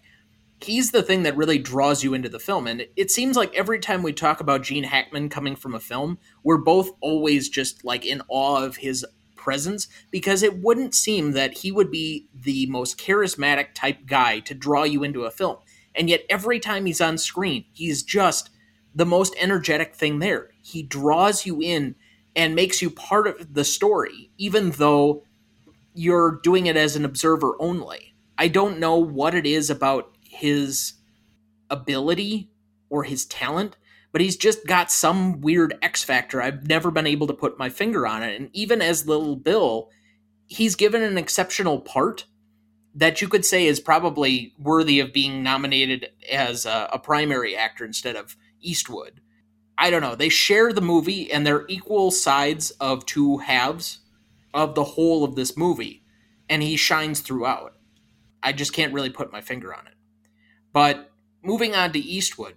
he's 0.64 0.92
the 0.92 1.04
thing 1.04 1.24
that 1.24 1.38
really 1.38 1.58
draws 1.58 2.04
you 2.04 2.14
into 2.14 2.30
the 2.30 2.40
film. 2.40 2.68
And 2.68 2.86
it 2.96 3.12
seems 3.12 3.36
like 3.36 3.54
every 3.54 3.80
time 3.80 4.04
we 4.04 4.14
talk 4.14 4.40
about 4.40 4.64
Gene 4.64 4.86
Hackman 4.86 5.30
coming 5.30 5.56
from 5.56 5.76
a 5.76 5.80
film, 5.80 6.18
we're 6.44 6.58
both 6.58 6.92
always 7.02 7.50
just 7.50 7.84
like 7.84 8.06
in 8.06 8.22
awe 8.28 8.64
of 8.64 8.78
his 8.78 9.06
presence 9.36 9.88
because 10.10 10.42
it 10.42 10.62
wouldn't 10.62 10.96
seem 10.96 11.34
that 11.34 11.58
he 11.60 11.72
would 11.72 11.92
be 11.92 12.28
the 12.34 12.66
most 12.68 12.98
charismatic 12.98 13.74
type 13.74 14.06
guy 14.06 14.40
to 14.40 14.54
draw 14.54 14.84
you 14.84 15.04
into 15.04 15.26
a 15.26 15.32
film. 15.32 15.58
And 15.96 16.10
yet 16.10 16.22
every 16.30 16.60
time 16.60 16.86
he's 16.86 17.02
on 17.02 17.18
screen, 17.18 17.66
he's 17.74 18.04
just 18.04 18.50
the 18.96 19.06
most 19.06 19.36
energetic 19.38 19.96
thing 19.96 20.20
there. 20.20 20.52
He 20.62 20.82
draws 20.82 21.46
you 21.46 21.62
in 21.62 21.96
and 22.36 22.56
makes 22.56 22.82
you 22.82 22.90
part 22.90 23.28
of 23.28 23.54
the 23.54 23.64
story, 23.64 24.32
even 24.38 24.72
though 24.72 25.24
you're 25.94 26.40
doing 26.44 26.66
it 26.66 26.78
as 26.78 26.96
an 26.96 27.06
observer 27.06 27.56
only. 27.60 28.14
I 28.38 28.48
don't 28.48 28.80
know 28.80 28.98
what 28.98 29.36
it 29.36 29.46
is 29.46 29.70
about 29.70 30.16
his 30.22 30.94
ability 31.70 32.50
or 32.90 33.04
his 33.04 33.26
talent, 33.26 33.78
but 34.12 34.22
he's 34.22 34.38
just 34.38 34.66
got 34.68 34.92
some 34.92 35.42
weird 35.42 35.78
X 35.82 36.04
factor. 36.04 36.42
I've 36.42 36.68
never 36.68 36.92
been 36.92 37.08
able 37.08 37.28
to 37.28 37.34
put 37.34 37.60
my 37.60 37.70
finger 37.70 38.08
on 38.08 38.24
it. 38.24 38.40
And 38.40 38.50
even 38.54 38.82
as 38.82 39.08
Little 39.08 39.36
Bill, 39.36 39.90
he's 40.48 40.76
given 40.76 41.04
an 41.04 41.18
exceptional 41.18 41.80
part 41.80 42.26
that 42.96 43.22
you 43.22 43.28
could 43.28 43.46
say 43.46 43.66
is 43.66 43.80
probably 43.80 44.54
worthy 44.60 45.00
of 45.00 45.14
being 45.14 45.42
nominated 45.42 46.10
as 46.32 46.66
a, 46.66 46.90
a 46.94 47.00
primary 47.00 47.56
actor 47.56 47.86
instead 47.86 48.16
of 48.16 48.38
Eastwood. 48.62 49.20
I 49.78 49.90
don't 49.90 50.02
know. 50.02 50.16
They 50.16 50.30
share 50.30 50.72
the 50.72 50.82
movie 50.82 51.32
and 51.32 51.46
they're 51.46 51.66
equal 51.68 52.12
sides 52.12 52.70
of 52.80 53.06
two 53.06 53.40
halves 53.40 54.00
of 54.54 54.76
the 54.76 54.84
whole 54.84 55.24
of 55.24 55.36
this 55.36 55.58
movie, 55.58 56.04
and 56.50 56.64
he 56.64 56.78
shines 56.78 57.22
throughout. 57.22 57.76
I 58.44 58.54
just 58.54 58.74
can't 58.74 58.94
really 58.94 59.10
put 59.10 59.32
my 59.32 59.42
finger 59.42 59.74
on 59.74 59.88
it. 59.88 59.94
But 60.74 61.12
moving 61.44 61.76
on 61.76 61.92
to 61.94 62.00
Eastwood, 62.00 62.56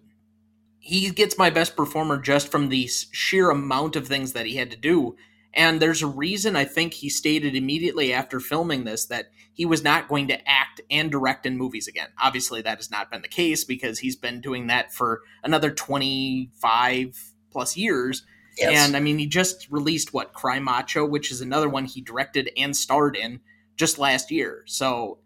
he 0.78 1.10
gets 1.10 1.38
my 1.38 1.50
best 1.50 1.76
performer 1.76 2.18
just 2.18 2.50
from 2.50 2.68
the 2.68 2.88
sheer 3.12 3.50
amount 3.50 3.96
of 3.96 4.06
things 4.08 4.32
that 4.32 4.46
he 4.46 4.56
had 4.56 4.70
to 4.70 4.76
do 4.76 5.16
And 5.52 5.80
there's 5.80 6.02
a 6.02 6.06
reason 6.06 6.54
I 6.54 6.66
think 6.66 6.94
he 6.94 7.08
stated 7.08 7.56
immediately 7.56 8.12
after 8.12 8.38
filming 8.40 8.84
this 8.84 9.06
that 9.06 9.30
he 9.54 9.64
was 9.64 9.82
not 9.82 10.06
going 10.06 10.28
to 10.28 10.48
act 10.48 10.82
and 10.90 11.10
direct 11.10 11.46
in 11.46 11.56
movies 11.56 11.88
again. 11.88 12.08
Obviously, 12.22 12.60
that 12.60 12.76
has 12.76 12.90
not 12.90 13.10
been 13.10 13.22
the 13.22 13.28
case 13.28 13.64
because 13.64 14.00
he's 14.00 14.16
been 14.16 14.42
doing 14.42 14.66
that 14.66 14.92
for 14.92 15.22
another 15.42 15.70
25 15.70 17.32
plus 17.50 17.74
years. 17.76 18.24
Yes. 18.56 18.86
And 18.86 18.96
I 18.96 19.00
mean, 19.00 19.18
he 19.18 19.26
just 19.26 19.70
released 19.70 20.12
what 20.12 20.32
Cry 20.32 20.58
Macho, 20.58 21.04
which 21.04 21.30
is 21.30 21.40
another 21.40 21.68
one 21.68 21.84
he 21.84 22.00
directed 22.00 22.50
and 22.56 22.76
starred 22.76 23.16
in 23.16 23.40
just 23.76 23.98
last 23.98 24.30
year. 24.30 24.62
So 24.66 25.18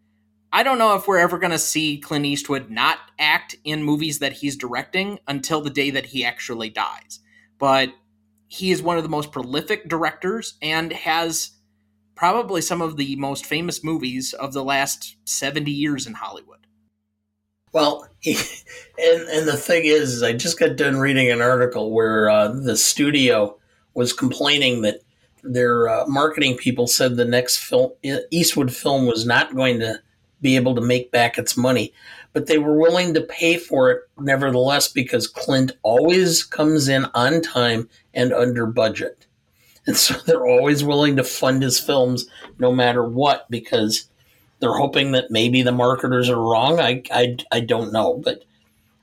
I 0.53 0.63
don't 0.63 0.79
know 0.79 0.97
if 0.97 1.07
we're 1.07 1.19
ever 1.19 1.39
going 1.39 1.53
to 1.53 1.59
see 1.59 1.99
Clint 1.99 2.27
Eastwood 2.27 2.71
not 2.71 2.99
act 3.19 3.57
in 3.65 3.85
movies 3.85 4.19
that 4.19 4.33
he's 4.33 4.57
directing 4.57 5.21
until 5.29 5.61
the 5.61 5.71
day 5.71 5.91
that 5.91 6.07
he 6.07 6.25
actually 6.25 6.71
dies. 6.71 7.21
But 7.59 7.93
he 8.49 8.73
is 8.73 8.83
one 8.83 8.97
of 8.97 9.05
the 9.05 9.09
most 9.09 9.31
prolific 9.31 9.89
directors 9.89 10.55
and 10.61 10.93
has 10.93 11.53
probably 12.17 12.61
some 12.61 12.83
of 12.83 12.97
the 12.97 13.15
most 13.17 13.47
famous 13.47 13.85
movies 13.85 14.33
of 14.33 14.53
the 14.53 14.65
last 14.65 15.17
70 15.25 15.71
years 15.71 16.07
in 16.07 16.15
Hollywood. 16.15 16.67
Well, 17.73 18.07
and 18.27 18.37
and 18.99 19.49
the 19.49 19.57
thing 19.57 19.85
is, 19.85 20.23
I 20.23 20.33
just 20.33 20.59
got 20.59 20.77
done 20.77 20.99
reading 20.99 21.31
an 21.31 21.41
article 21.41 21.93
where 21.93 22.29
uh, 22.29 22.49
the 22.49 22.77
studio 22.77 23.57
was 23.95 24.13
complaining 24.13 24.83
that 24.83 25.01
their 25.43 25.89
uh, 25.89 26.07
marketing 26.07 26.57
people 26.57 26.87
said 26.87 27.17
the 27.17 27.25
next 27.25 27.59
film 27.59 27.93
Eastwood 28.31 28.75
film 28.75 29.07
was 29.07 29.25
not 29.27 29.55
going 29.55 29.81
to 29.81 30.01
be 30.41 30.57
able 30.57 30.75
to 30.75 30.81
make 30.81 31.11
back 31.11 31.39
its 31.39 31.57
money, 31.57 31.93
but 32.33 32.47
they 32.47 32.59
were 32.59 32.79
willing 32.79 33.15
to 33.15 33.21
pay 33.21 33.57
for 33.57 33.91
it 33.91 34.03
nevertheless 34.19 34.89
because 34.89 35.27
Clint 35.27 35.73
always 35.83 36.43
comes 36.43 36.89
in 36.89 37.07
on 37.15 37.43
time 37.43 37.89
and 38.15 38.33
under 38.33 38.67
budget. 38.67 39.27
And 39.87 39.97
so 39.97 40.15
they're 40.27 40.47
always 40.47 40.85
willing 40.85 41.17
to 41.17 41.25
fund 41.25 41.63
his 41.63 41.79
films 41.79 42.27
no 42.59 42.73
matter 42.73 43.07
what 43.07 43.51
because 43.51 44.10
they're 44.61 44.77
hoping 44.77 45.13
that 45.13 45.31
maybe 45.31 45.63
the 45.63 45.73
marketers 45.73 46.29
are 46.29 46.41
wrong. 46.41 46.79
I, 46.79 47.03
I, 47.11 47.37
I 47.51 47.61
don't 47.61 47.93
know, 47.93 48.21
but 48.23 48.45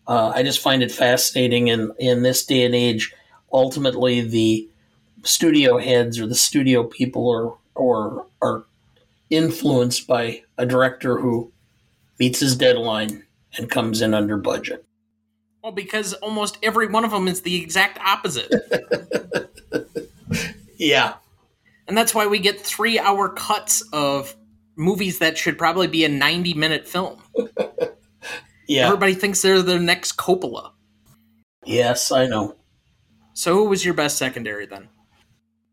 uh, 0.07 0.31
I 0.33 0.43
just 0.43 0.61
find 0.61 0.81
it 0.81 0.91
fascinating. 0.91 1.67
In, 1.67 1.91
in 1.99 2.23
this 2.23 2.45
day 2.45 2.63
and 2.63 2.75
age, 2.75 3.13
ultimately, 3.51 4.21
the 4.21 4.69
studio 5.23 5.77
heads 5.77 6.19
or 6.19 6.27
the 6.27 6.35
studio 6.35 6.83
people 6.83 7.29
are, 7.29 7.53
or, 7.75 8.25
are 8.41 8.63
influenced 9.29 10.07
by 10.07 10.43
a 10.57 10.65
director 10.65 11.17
who 11.17 11.51
meets 12.19 12.39
his 12.39 12.55
deadline 12.55 13.23
and 13.57 13.69
comes 13.69 14.01
in 14.01 14.13
under 14.13 14.37
budget. 14.37 14.85
Well, 15.63 15.71
because 15.71 16.13
almost 16.13 16.57
every 16.63 16.87
one 16.87 17.03
of 17.03 17.11
them 17.11 17.27
is 17.27 17.41
the 17.41 17.61
exact 17.61 17.99
opposite. 17.99 18.51
yeah. 20.77 21.15
And 21.87 21.97
that's 21.97 22.13
why 22.13 22.27
we 22.27 22.39
get 22.39 22.59
three 22.59 22.99
hour 22.99 23.27
cuts 23.29 23.83
of 23.91 24.35
movies 24.77 25.19
that 25.19 25.37
should 25.37 25.57
probably 25.57 25.87
be 25.87 26.05
a 26.05 26.09
90 26.09 26.53
minute 26.53 26.87
film. 26.87 27.21
yeah. 28.67 28.85
Everybody 28.85 29.15
thinks 29.15 29.41
they're 29.41 29.61
the 29.61 29.79
next 29.79 30.17
Coppola. 30.17 30.71
Yes, 31.65 32.11
I 32.11 32.27
know. 32.27 32.55
So, 33.33 33.53
who 33.53 33.65
was 33.65 33.83
your 33.83 33.93
best 33.93 34.17
secondary 34.17 34.65
then? 34.65 34.87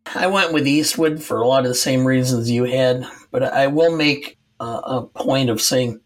I 0.07 0.27
went 0.27 0.53
with 0.53 0.67
Eastwood 0.67 1.23
for 1.23 1.41
a 1.41 1.47
lot 1.47 1.63
of 1.63 1.69
the 1.69 1.75
same 1.75 2.05
reasons 2.05 2.51
you 2.51 2.65
had, 2.65 3.07
but 3.31 3.43
I 3.43 3.69
will 3.69 3.97
make 3.97 4.39
uh, 4.61 4.81
a 4.85 5.03
point 5.03 5.49
of 5.49 5.61
saying, 5.61 6.01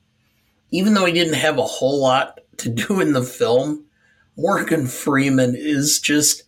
even 0.71 0.95
though 0.95 1.05
he 1.05 1.13
didn't 1.13 1.35
have 1.35 1.59
a 1.59 1.63
whole 1.65 2.01
lot 2.01 2.39
to 2.59 2.69
do 2.69 3.01
in 3.01 3.13
the 3.13 3.23
film, 3.23 3.87
Morgan 4.37 4.87
Freeman 4.87 5.55
is 5.57 6.01
just. 6.01 6.45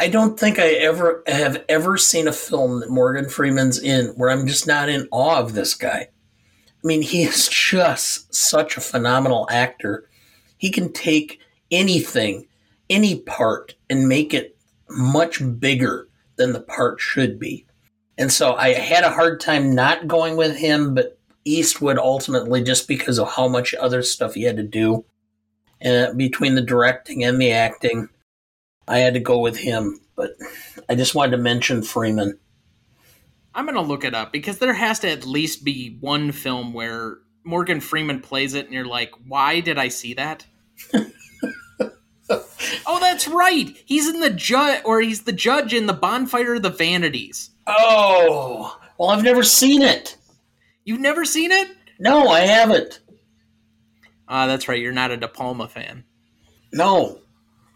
I 0.00 0.08
don't 0.08 0.38
think 0.38 0.58
I 0.58 0.70
ever 0.74 1.24
have 1.26 1.64
ever 1.68 1.98
seen 1.98 2.28
a 2.28 2.32
film 2.32 2.80
that 2.80 2.90
Morgan 2.90 3.28
Freeman's 3.28 3.78
in 3.78 4.06
where 4.16 4.30
I'm 4.30 4.46
just 4.46 4.66
not 4.66 4.88
in 4.88 5.08
awe 5.10 5.40
of 5.40 5.54
this 5.54 5.74
guy. 5.74 6.08
I 6.08 6.86
mean, 6.86 7.02
he 7.02 7.24
is 7.24 7.48
just 7.48 8.32
such 8.32 8.76
a 8.76 8.80
phenomenal 8.80 9.48
actor. 9.50 10.08
He 10.56 10.70
can 10.70 10.92
take 10.92 11.40
anything, 11.72 12.46
any 12.88 13.20
part, 13.20 13.74
and 13.90 14.08
make 14.08 14.32
it 14.32 14.56
much 14.88 15.42
bigger 15.58 16.08
than 16.36 16.52
the 16.52 16.60
part 16.60 17.00
should 17.00 17.38
be. 17.38 17.66
And 18.16 18.32
so 18.32 18.54
I 18.54 18.74
had 18.74 19.04
a 19.04 19.10
hard 19.10 19.40
time 19.40 19.74
not 19.74 20.06
going 20.06 20.36
with 20.36 20.56
him, 20.56 20.94
but 20.94 21.18
Eastwood 21.44 21.98
ultimately, 21.98 22.62
just 22.62 22.86
because 22.86 23.18
of 23.18 23.32
how 23.32 23.48
much 23.48 23.74
other 23.74 24.02
stuff 24.02 24.34
he 24.34 24.42
had 24.42 24.56
to 24.56 24.62
do 24.62 25.04
uh, 25.84 26.12
between 26.12 26.54
the 26.54 26.62
directing 26.62 27.24
and 27.24 27.40
the 27.40 27.52
acting, 27.52 28.08
I 28.88 28.98
had 28.98 29.14
to 29.14 29.20
go 29.20 29.38
with 29.38 29.56
him. 29.56 30.00
But 30.16 30.32
I 30.88 30.94
just 30.94 31.14
wanted 31.14 31.32
to 31.32 31.42
mention 31.42 31.82
Freeman. 31.82 32.38
I'm 33.54 33.64
going 33.64 33.76
to 33.76 33.80
look 33.80 34.04
it 34.04 34.14
up 34.14 34.32
because 34.32 34.58
there 34.58 34.74
has 34.74 35.00
to 35.00 35.10
at 35.10 35.26
least 35.26 35.64
be 35.64 35.96
one 36.00 36.32
film 36.32 36.72
where 36.72 37.18
Morgan 37.44 37.80
Freeman 37.80 38.20
plays 38.20 38.54
it 38.54 38.66
and 38.66 38.74
you're 38.74 38.84
like, 38.84 39.12
why 39.26 39.60
did 39.60 39.78
I 39.78 39.88
see 39.88 40.14
that? 40.14 40.46
oh, 42.30 42.98
that's 43.00 43.28
right. 43.28 43.76
He's 43.84 44.08
in 44.08 44.20
the 44.20 44.30
judge, 44.30 44.82
or 44.84 45.00
he's 45.00 45.22
the 45.22 45.32
judge 45.32 45.72
in 45.72 45.86
the 45.86 45.92
Bonfire 45.92 46.54
of 46.54 46.62
the 46.62 46.70
Vanities. 46.70 47.50
Oh, 47.66 48.78
well, 48.98 49.10
I've 49.10 49.24
never 49.24 49.42
seen 49.42 49.82
it. 49.82 50.16
You've 50.84 51.00
never 51.00 51.24
seen 51.24 51.52
it? 51.52 51.68
No, 51.98 52.28
I 52.28 52.40
haven't. 52.40 53.00
Ah, 54.28 54.42
uh, 54.42 54.46
that's 54.46 54.68
right. 54.68 54.80
You're 54.80 54.92
not 54.92 55.10
a 55.10 55.16
De 55.16 55.28
Palma 55.28 55.68
fan. 55.68 56.04
No. 56.72 57.20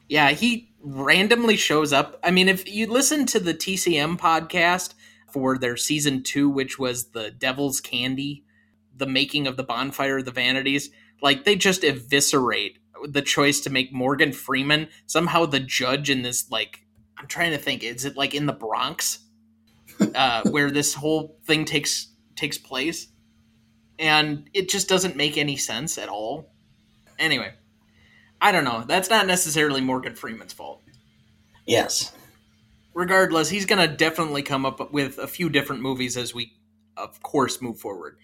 Yeah, 0.08 0.30
he 0.30 0.71
randomly 0.82 1.56
shows 1.56 1.92
up. 1.92 2.18
I 2.22 2.30
mean, 2.30 2.48
if 2.48 2.70
you 2.70 2.86
listen 2.86 3.26
to 3.26 3.40
the 3.40 3.54
TCM 3.54 4.18
podcast 4.18 4.94
for 5.30 5.56
their 5.56 5.76
season 5.76 6.22
two, 6.22 6.48
which 6.48 6.78
was 6.78 7.10
the 7.10 7.30
Devil's 7.30 7.80
Candy, 7.80 8.44
the 8.96 9.06
making 9.06 9.46
of 9.46 9.56
the 9.56 9.62
Bonfire 9.62 10.18
of 10.18 10.24
the 10.24 10.30
Vanities, 10.30 10.90
like 11.20 11.44
they 11.44 11.56
just 11.56 11.84
eviscerate 11.84 12.78
the 13.04 13.22
choice 13.22 13.60
to 13.60 13.70
make 13.70 13.92
Morgan 13.92 14.32
Freeman 14.32 14.88
somehow 15.06 15.46
the 15.46 15.60
judge 15.60 16.10
in 16.10 16.22
this 16.22 16.50
like 16.50 16.84
I'm 17.18 17.26
trying 17.26 17.50
to 17.52 17.58
think 17.58 17.82
is 17.82 18.04
it 18.04 18.16
like 18.16 18.34
in 18.34 18.46
the 18.46 18.52
Bronx 18.52 19.20
uh, 20.14 20.42
where 20.50 20.70
this 20.70 20.94
whole 20.94 21.38
thing 21.44 21.64
takes 21.64 22.08
takes 22.36 22.58
place 22.58 23.08
and 23.98 24.48
it 24.52 24.68
just 24.68 24.88
doesn't 24.88 25.16
make 25.16 25.36
any 25.36 25.56
sense 25.56 25.98
at 25.98 26.08
all. 26.08 26.52
Anyway, 27.18 27.52
I 28.42 28.52
don't 28.52 28.64
know. 28.64 28.84
That's 28.86 29.08
not 29.08 29.26
necessarily 29.26 29.80
Morgan 29.80 30.14
Freeman's 30.14 30.52
fault. 30.52 30.82
Yes. 31.66 32.12
Regardless, 32.92 33.48
he's 33.48 33.64
going 33.64 33.88
to 33.88 33.96
definitely 33.96 34.42
come 34.42 34.66
up 34.66 34.92
with 34.92 35.16
a 35.18 35.26
few 35.26 35.48
different 35.48 35.80
movies 35.80 36.18
as 36.18 36.34
we 36.34 36.52
of 36.98 37.22
course 37.22 37.62
move 37.62 37.78
forward. 37.78 38.18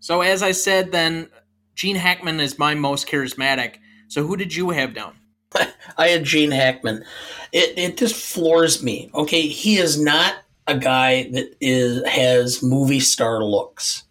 So 0.00 0.20
as 0.20 0.42
I 0.42 0.52
said 0.52 0.92
then 0.92 1.30
Gene 1.74 1.96
Hackman 1.96 2.40
is 2.40 2.58
my 2.58 2.74
most 2.74 3.08
charismatic 3.08 3.76
so 4.08 4.26
who 4.26 4.36
did 4.36 4.54
you 4.54 4.70
have 4.70 4.94
down? 4.94 5.16
I 5.96 6.08
had 6.08 6.24
Gene 6.24 6.50
Hackman. 6.50 7.04
It 7.52 7.78
it 7.78 7.96
just 7.96 8.14
floors 8.14 8.82
me. 8.82 9.10
Okay, 9.14 9.42
he 9.42 9.76
is 9.78 10.00
not 10.00 10.34
a 10.66 10.76
guy 10.76 11.30
that 11.30 11.56
is 11.60 12.06
has 12.06 12.62
movie 12.62 13.00
star 13.00 13.44
looks. 13.44 14.04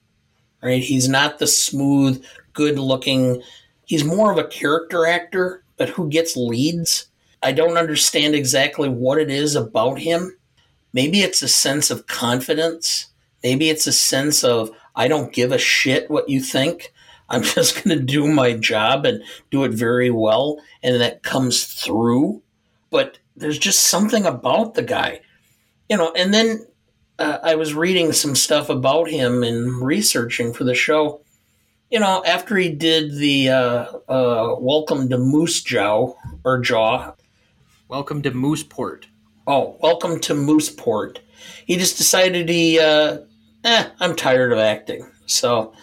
Right? 0.62 0.82
He's 0.82 1.08
not 1.08 1.40
the 1.40 1.48
smooth, 1.48 2.24
good 2.54 2.80
looking. 2.80 3.44
He's 3.86 4.04
more 4.04 4.32
of 4.32 4.38
a 4.38 4.48
character 4.48 5.06
actor, 5.06 5.64
but 5.78 5.90
who 5.90 6.10
gets 6.10 6.36
leads? 6.36 7.08
I 7.44 7.52
don't 7.52 7.78
understand 7.78 8.34
exactly 8.34 8.90
what 8.90 9.20
it 9.20 9.30
is 9.30 9.56
about 9.56 10.00
him. 10.00 10.36
Maybe 10.94 11.22
it's 11.22 11.42
a 11.42 11.48
sense 11.48 11.92
of 11.92 12.08
confidence. 12.08 13.08
Maybe 13.44 13.70
it's 13.70 13.86
a 13.86 13.94
sense 13.94 14.44
of 14.44 14.72
I 14.96 15.08
don't 15.08 15.34
give 15.34 15.52
a 15.52 15.58
shit 15.58 16.10
what 16.10 16.30
you 16.30 16.42
think. 16.42 16.94
I'm 17.30 17.44
just 17.56 17.84
going 17.84 17.98
to 17.98 18.04
do 18.04 18.28
my 18.28 18.54
job 18.54 19.06
and 19.06 19.22
do 19.52 19.64
it 19.64 19.74
very 19.74 20.10
well. 20.10 20.60
And 20.82 21.00
that 21.02 21.24
comes 21.24 21.66
through. 21.66 22.42
But 22.90 23.20
there's 23.36 23.60
just 23.60 23.88
something 23.88 24.26
about 24.26 24.76
the 24.76 24.84
guy, 24.84 25.22
you 25.90 25.98
know. 25.98 26.14
And 26.16 26.34
then 26.34 26.66
uh, 27.20 27.40
I 27.44 27.56
was 27.56 27.74
reading 27.74 28.14
some 28.14 28.36
stuff 28.36 28.70
about 28.70 29.10
him 29.10 29.44
and 29.44 29.82
researching 29.82 30.54
for 30.54 30.64
the 30.64 30.76
show. 30.76 31.22
You 31.92 32.00
know, 32.00 32.24
after 32.26 32.58
he 32.58 32.70
did 32.70 33.16
the 33.16 33.50
uh, 33.50 33.86
uh, 34.10 34.56
Welcome 34.60 35.08
to 35.10 35.20
Moose 35.20 35.62
Jaw 35.62 36.14
or 36.44 36.60
Jaw. 36.60 37.14
Welcome 37.88 38.24
to 38.24 38.32
Mooseport. 38.32 39.06
Oh, 39.46 39.78
Welcome 39.82 40.20
to 40.22 40.34
Mooseport. 40.34 41.20
He 41.68 41.78
just 41.78 41.98
decided 41.98 42.50
he, 42.50 42.80
uh, 42.80 43.20
eh, 43.64 43.88
I'm 44.00 44.16
tired 44.16 44.52
of 44.52 44.58
acting. 44.58 45.08
So 45.28 45.74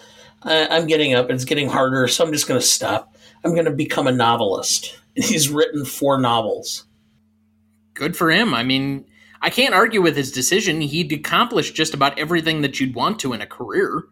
I, 0.42 0.76
am 0.76 0.88
getting 0.88 1.14
up. 1.14 1.30
It's 1.30 1.44
getting 1.44 1.68
harder, 1.68 2.08
so 2.08 2.26
I'm 2.26 2.32
just 2.32 2.48
going 2.48 2.60
to 2.60 2.66
stop. 2.66 3.14
I'm 3.44 3.52
going 3.52 3.66
to 3.66 3.70
become 3.70 4.08
a 4.08 4.12
novelist. 4.12 4.98
He's 5.14 5.48
written 5.48 5.84
four 5.84 6.20
novels. 6.20 6.84
Good 7.94 8.16
for 8.16 8.28
him. 8.28 8.54
I 8.54 8.64
mean, 8.64 9.04
I 9.40 9.50
can't 9.50 9.74
argue 9.74 10.02
with 10.02 10.16
his 10.16 10.32
decision. 10.32 10.80
He'd 10.80 11.12
accomplished 11.12 11.76
just 11.76 11.94
about 11.94 12.18
everything 12.18 12.62
that 12.62 12.80
you'd 12.80 12.96
want 12.96 13.20
to 13.20 13.32
in 13.32 13.40
a 13.40 13.46
career. 13.46 14.02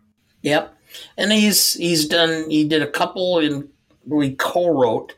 Yep, 0.43 0.77
and 1.17 1.33
he's 1.33 1.75
he's 1.75 2.07
done. 2.07 2.49
He 2.51 2.65
did 2.65 2.83
a 2.83 2.91
couple 2.91 3.39
in 3.39 3.69
we 4.07 4.35
co-wrote, 4.35 5.15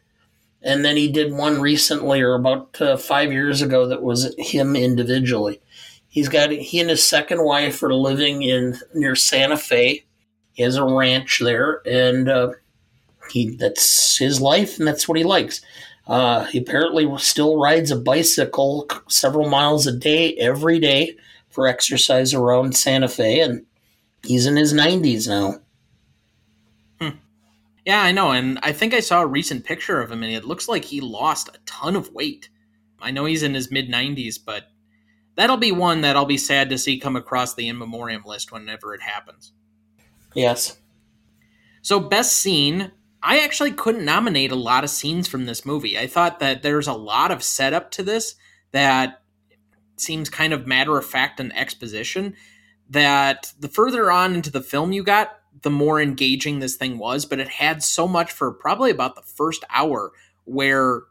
and 0.63 0.85
then 0.85 0.97
he 0.97 1.11
did 1.11 1.33
one 1.33 1.61
recently 1.61 2.21
or 2.21 2.35
about 2.35 2.81
uh, 2.81 2.97
five 2.97 3.33
years 3.33 3.63
ago 3.63 3.87
that 3.87 4.03
was 4.03 4.35
him 4.39 4.77
individually. 4.77 5.61
He's 6.09 6.29
got 6.29 6.51
he 6.51 6.81
and 6.81 6.91
his 6.91 7.03
second 7.03 7.45
wife 7.45 7.83
are 7.83 7.95
living 7.95 8.43
in 8.43 8.79
near 8.95 9.17
Santa 9.17 9.57
Fe. 9.57 10.05
He 10.53 10.63
has 10.63 10.77
a 10.77 10.85
ranch 10.85 11.41
there, 11.43 11.81
and 11.87 12.29
uh, 12.29 12.53
he 13.31 13.57
that's 13.57 14.19
his 14.19 14.41
life, 14.41 14.79
and 14.79 14.87
that's 14.87 15.09
what 15.09 15.19
he 15.19 15.25
likes. 15.25 15.63
Uh, 16.07 16.45
he 16.45 16.59
apparently 16.59 17.09
still 17.19 17.59
rides 17.59 17.91
a 17.91 17.97
bicycle 17.97 18.89
several 19.09 19.49
miles 19.49 19.87
a 19.87 19.97
day 19.97 20.35
every 20.35 20.79
day 20.79 21.17
for 21.49 21.67
exercise 21.67 22.35
around 22.35 22.77
Santa 22.77 23.09
Fe, 23.09 23.41
and 23.41 23.65
he's 24.25 24.47
in 24.47 24.57
his 24.57 24.75
90s 24.75 25.29
now. 25.29 25.62
Yeah, 27.85 28.03
I 28.03 28.13
know, 28.13 28.31
and 28.31 28.61
I 28.63 28.73
think 28.73 28.95
I 28.95 29.01
saw 29.01 29.23
a 29.23 29.27
recent 29.27 29.65
picture 29.65 30.01
of 30.01 30.11
him, 30.11 30.23
and 30.23 30.33
it 30.33 30.45
looks 30.45 30.69
like 30.69 30.85
he 30.85 31.01
lost 31.01 31.49
a 31.49 31.59
ton 31.67 31.97
of 31.97 32.13
weight. 32.13 32.49
I 33.01 33.11
know 33.11 33.25
he's 33.25 33.43
in 33.43 33.55
his 33.55 33.73
mid 33.73 33.89
90s, 33.89 34.37
but 34.45 34.69
that'll 35.35 35.57
be 35.57 35.73
one 35.73 36.03
that 36.03 36.17
I'll 36.17 36.25
be 36.25 36.39
sad 36.39 36.71
to 36.71 36.79
see 36.79 36.99
come 36.99 37.17
across 37.17 37.55
the 37.55 37.69
in 37.69 37.79
memoriam 37.79 38.23
list 38.25 38.53
whenever 38.53 38.95
it 38.95 39.03
happens. 39.03 39.53
Yes. 40.35 40.79
So, 41.83 41.99
best 41.99 42.37
scene, 42.37 42.93
I 43.23 43.41
actually 43.41 43.73
couldn't 43.73 44.05
nominate 44.05 44.53
a 44.53 44.57
lot 44.57 44.85
of 44.85 44.91
scenes 44.91 45.27
from 45.27 45.47
this 45.47 45.67
movie. 45.67 45.99
I 45.99 46.07
thought 46.07 46.39
that 46.39 46.63
there's 46.63 46.87
a 46.87 46.93
lot 46.93 47.33
of 47.33 47.43
setup 47.43 47.91
to 47.93 48.05
this 48.05 48.37
that 48.71 49.23
seems 49.97 50.29
kind 50.29 50.53
of 50.53 50.67
matter 50.67 50.97
of 50.97 51.05
fact 51.05 51.41
and 51.41 51.55
exposition. 51.57 52.35
That 52.91 53.53
the 53.59 53.69
further 53.69 54.11
on 54.11 54.35
into 54.35 54.51
the 54.51 54.61
film 54.61 54.93
you 54.93 55.03
got, 55.03 55.39
the 55.63 55.71
more 55.71 56.01
engaging 56.01 56.59
this 56.59 56.77
thing 56.77 56.99
was, 56.99 57.25
but 57.25 57.39
it 57.39 57.49
had 57.49 57.83
so 57.83 58.07
much 58.09 58.33
for 58.33 58.53
probably 58.53 58.91
about 58.91 59.15
the 59.15 59.23
first 59.23 59.65
hour 59.71 60.13
where 60.45 61.03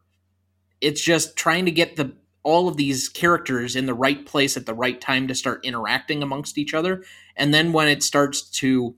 it's 0.82 1.02
just 1.02 1.38
trying 1.38 1.66
to 1.66 1.72
get 1.72 1.96
the 1.96 2.16
all 2.44 2.68
of 2.68 2.76
these 2.76 3.08
characters 3.08 3.76
in 3.76 3.86
the 3.86 3.94
right 3.94 4.26
place 4.26 4.58
at 4.58 4.66
the 4.66 4.74
right 4.74 5.00
time 5.00 5.28
to 5.28 5.36
start 5.36 5.64
interacting 5.64 6.24
amongst 6.24 6.58
each 6.58 6.74
other. 6.74 7.04
And 7.36 7.54
then 7.54 7.72
when 7.72 7.88
it 7.88 8.02
starts 8.02 8.42
to 8.58 8.96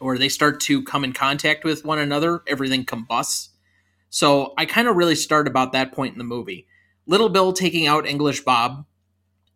or 0.00 0.18
they 0.18 0.28
start 0.28 0.60
to 0.60 0.82
come 0.82 1.04
in 1.04 1.12
contact 1.12 1.64
with 1.64 1.84
one 1.84 1.98
another, 1.98 2.42
everything 2.46 2.84
combusts. 2.84 3.50
So 4.10 4.52
I 4.58 4.66
kind 4.66 4.88
of 4.88 4.96
really 4.96 5.14
start 5.14 5.46
about 5.48 5.72
that 5.72 5.92
point 5.92 6.12
in 6.12 6.18
the 6.18 6.24
movie. 6.24 6.66
Little 7.06 7.28
Bill 7.28 7.52
taking 7.52 7.86
out 7.86 8.06
English 8.06 8.42
Bob, 8.42 8.84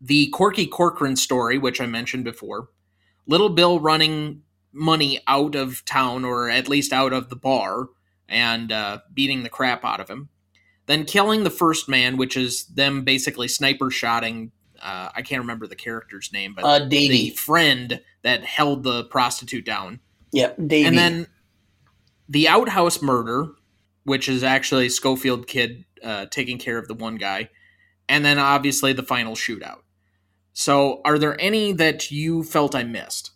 the 0.01 0.29
Corky 0.29 0.67
Corcoran 0.67 1.17
story, 1.17 1.59
which 1.59 1.81
I 1.81 1.87
mentioned 1.87 2.25
before, 2.25 2.69
Little 3.27 3.51
Bill 3.51 3.81
running 3.81 4.43
Munny 4.73 5.21
out 5.27 5.55
of 5.55 5.85
town 5.85 6.25
or 6.25 6.49
at 6.49 6.69
least 6.69 6.93
out 6.93 7.13
of 7.13 7.29
the 7.29 7.37
bar 7.37 7.89
and 8.29 8.71
uh, 8.71 9.01
beating 9.13 9.43
the 9.43 9.49
crap 9.49 9.85
out 9.85 10.01
of 10.01 10.09
him, 10.09 10.29
then 10.87 11.05
killing 11.05 11.45
the 11.45 11.51
first 11.51 11.89
man, 11.89 12.17
which 12.17 12.37
is 12.37 12.65
them 12.67 13.03
basically 13.03 13.49
sniper 13.49 13.91
shotting. 13.91 14.53
Uh, 14.81 15.11
I 15.15 15.23
can't 15.23 15.41
remember 15.41 15.67
the 15.67 15.77
character's 15.77 16.33
name, 16.33 16.55
but 16.55 16.65
uh, 16.65 16.87
the 16.87 17.31
friend 17.31 18.01
that 18.23 18.45
held 18.45 18.85
the 18.85 19.05
prostitute 19.05 19.65
down. 19.65 20.01
Yep, 20.33 20.57
Davey. 20.67 20.87
And 20.87 20.97
then 20.97 21.27
the 22.29 22.49
outhouse 22.49 23.03
murder, 23.03 23.49
which 24.05 24.29
is 24.29 24.45
actually 24.45 24.89
Schofield 24.89 25.47
kid 25.47 25.85
uh, 26.03 26.27
taking 26.27 26.59
care 26.59 26.79
of 26.79 26.89
the 26.89 26.95
one 26.95 27.17
guy, 27.17 27.51
and 28.09 28.25
then 28.25 28.39
obviously 28.39 28.93
the 28.93 29.03
final 29.03 29.35
shootout. 29.35 29.81
So, 30.53 31.01
are 31.05 31.19
there 31.19 31.41
any 31.41 31.73
that 31.73 32.11
you 32.11 32.43
felt 32.43 32.75
I 32.75 32.85
missed? 32.85 33.33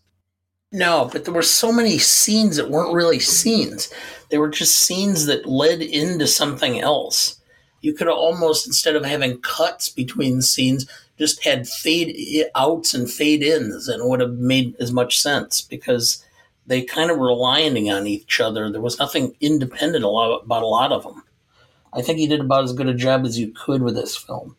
No, 0.75 1.09
but 1.13 1.25
there 1.25 1.33
were 1.33 1.43
so 1.43 1.71
many 1.71 1.99
scenes 1.99 2.57
that 2.57 2.69
weren't 2.69 2.93
really 2.93 3.21
scenes. 3.21 3.95
They 4.29 4.39
were 4.39 4.49
just 4.49 4.75
scenes 4.75 5.27
that 5.27 5.47
led 5.47 5.81
into 5.81 6.27
something 6.27 6.81
else. 6.81 7.41
You 7.81 7.93
could 7.95 8.09
have 8.09 8.17
almost, 8.17 8.67
instead 8.67 8.97
of 8.97 9.05
having 9.05 9.41
cuts 9.41 9.89
between 9.89 10.43
scenes, 10.43 10.91
just 11.17 11.45
had 11.45 11.69
fade 11.69 12.47
outs 12.57 12.93
and 12.93 13.09
fade 13.09 13.41
ins, 13.41 13.87
and 13.87 14.11
would 14.11 14.19
have 14.19 14.33
made 14.33 14.75
as 14.81 14.91
much 14.91 15.21
sense 15.21 15.61
because 15.61 16.25
they 16.67 16.83
kind 16.83 17.09
of 17.09 17.19
were 17.19 17.29
relying 17.29 17.89
on 17.89 18.09
each 18.09 18.41
other. 18.41 18.69
There 18.69 18.81
was 18.81 18.99
nothing 18.99 19.37
independent 19.41 20.05
about 20.05 20.63
a 20.65 20.67
lot 20.67 20.91
of 20.91 21.05
them. 21.05 21.23
I 21.93 22.03
think 22.03 22.19
he 22.19 22.27
did 22.27 22.41
about 22.41 22.65
as 22.65 22.73
good 22.73 22.89
a 22.89 22.95
job 22.95 23.25
as 23.25 23.39
you 23.39 23.53
could 23.53 23.81
with 23.81 23.95
this 23.95 24.17
film. 24.17 24.57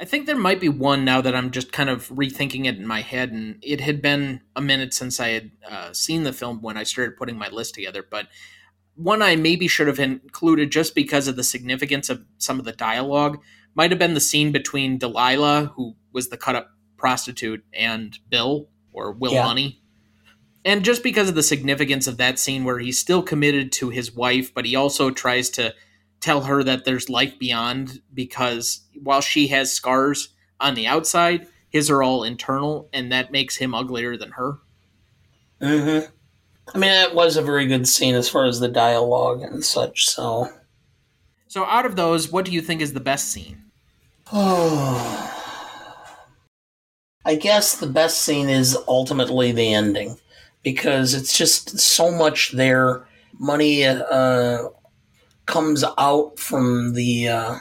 I 0.00 0.06
think 0.06 0.26
there 0.26 0.36
might 0.36 0.60
be 0.60 0.68
one 0.70 1.04
now 1.04 1.20
that 1.20 1.34
I'm 1.34 1.50
just 1.50 1.72
kind 1.72 1.90
of 1.90 2.08
rethinking 2.08 2.64
it 2.64 2.78
in 2.78 2.86
my 2.86 3.02
head, 3.02 3.32
and 3.32 3.58
it 3.62 3.82
had 3.82 4.00
been 4.00 4.40
a 4.56 4.60
minute 4.62 4.94
since 4.94 5.20
I 5.20 5.28
had 5.28 5.50
uh, 5.70 5.92
seen 5.92 6.22
the 6.22 6.32
film 6.32 6.62
when 6.62 6.78
I 6.78 6.84
started 6.84 7.18
putting 7.18 7.36
my 7.36 7.48
list 7.48 7.74
together. 7.74 8.02
But 8.08 8.28
one 8.94 9.20
I 9.20 9.36
maybe 9.36 9.68
should 9.68 9.88
have 9.88 9.98
included 9.98 10.72
just 10.72 10.94
because 10.94 11.28
of 11.28 11.36
the 11.36 11.44
significance 11.44 12.08
of 12.08 12.24
some 12.38 12.58
of 12.58 12.64
the 12.64 12.72
dialogue 12.72 13.42
might 13.74 13.90
have 13.90 13.98
been 13.98 14.14
the 14.14 14.20
scene 14.20 14.52
between 14.52 14.98
Delilah, 14.98 15.72
who 15.76 15.96
was 16.12 16.30
the 16.30 16.38
cut 16.38 16.56
up 16.56 16.70
prostitute, 16.96 17.62
and 17.74 18.18
Bill 18.30 18.68
or 18.92 19.12
Will 19.12 19.34
yeah. 19.34 19.44
Munny 19.44 19.80
and 20.64 20.84
just 20.84 21.02
because 21.02 21.28
of 21.28 21.34
the 21.34 21.42
significance 21.42 22.06
of 22.06 22.18
that 22.18 22.38
scene 22.38 22.64
where 22.64 22.78
he's 22.78 22.98
still 22.98 23.22
committed 23.22 23.72
to 23.72 23.88
his 23.88 24.12
wife, 24.12 24.52
but 24.52 24.66
he 24.66 24.76
also 24.76 25.10
tries 25.10 25.48
to 25.50 25.74
tell 26.20 26.42
her 26.42 26.62
that 26.62 26.84
there's 26.84 27.08
life 27.08 27.38
beyond 27.38 28.00
because 28.12 28.82
while 29.02 29.20
she 29.20 29.48
has 29.48 29.72
scars 29.72 30.28
on 30.60 30.74
the 30.74 30.86
outside, 30.86 31.46
his 31.70 31.88
are 31.88 32.02
all 32.02 32.24
internal, 32.24 32.88
and 32.92 33.10
that 33.12 33.32
makes 33.32 33.56
him 33.56 33.74
uglier 33.74 34.16
than 34.16 34.32
her. 34.32 34.58
Mm-hmm. 35.60 36.10
I 36.74 36.78
mean, 36.78 36.90
that 36.90 37.14
was 37.14 37.36
a 37.36 37.42
very 37.42 37.66
good 37.66 37.88
scene 37.88 38.14
as 38.14 38.28
far 38.28 38.44
as 38.44 38.60
the 38.60 38.68
dialogue 38.68 39.42
and 39.42 39.64
such. 39.64 40.08
So, 40.08 40.48
so 41.48 41.64
out 41.64 41.86
of 41.86 41.96
those, 41.96 42.30
what 42.30 42.44
do 42.44 42.52
you 42.52 42.60
think 42.60 42.80
is 42.80 42.92
the 42.92 43.00
best 43.00 43.28
scene? 43.32 43.64
Oh, 44.32 45.26
I 47.24 47.34
guess 47.34 47.76
the 47.76 47.86
best 47.86 48.22
scene 48.22 48.48
is 48.48 48.76
ultimately 48.88 49.52
the 49.52 49.74
ending 49.74 50.18
because 50.62 51.14
it's 51.14 51.36
just 51.36 51.78
so 51.78 52.10
much 52.10 52.52
there. 52.52 53.06
Munny 53.38 53.84
uh, 53.84 54.68
comes 55.50 55.84
out 55.98 56.38
from 56.38 56.94
the 56.94 57.28
uh, 57.28 57.56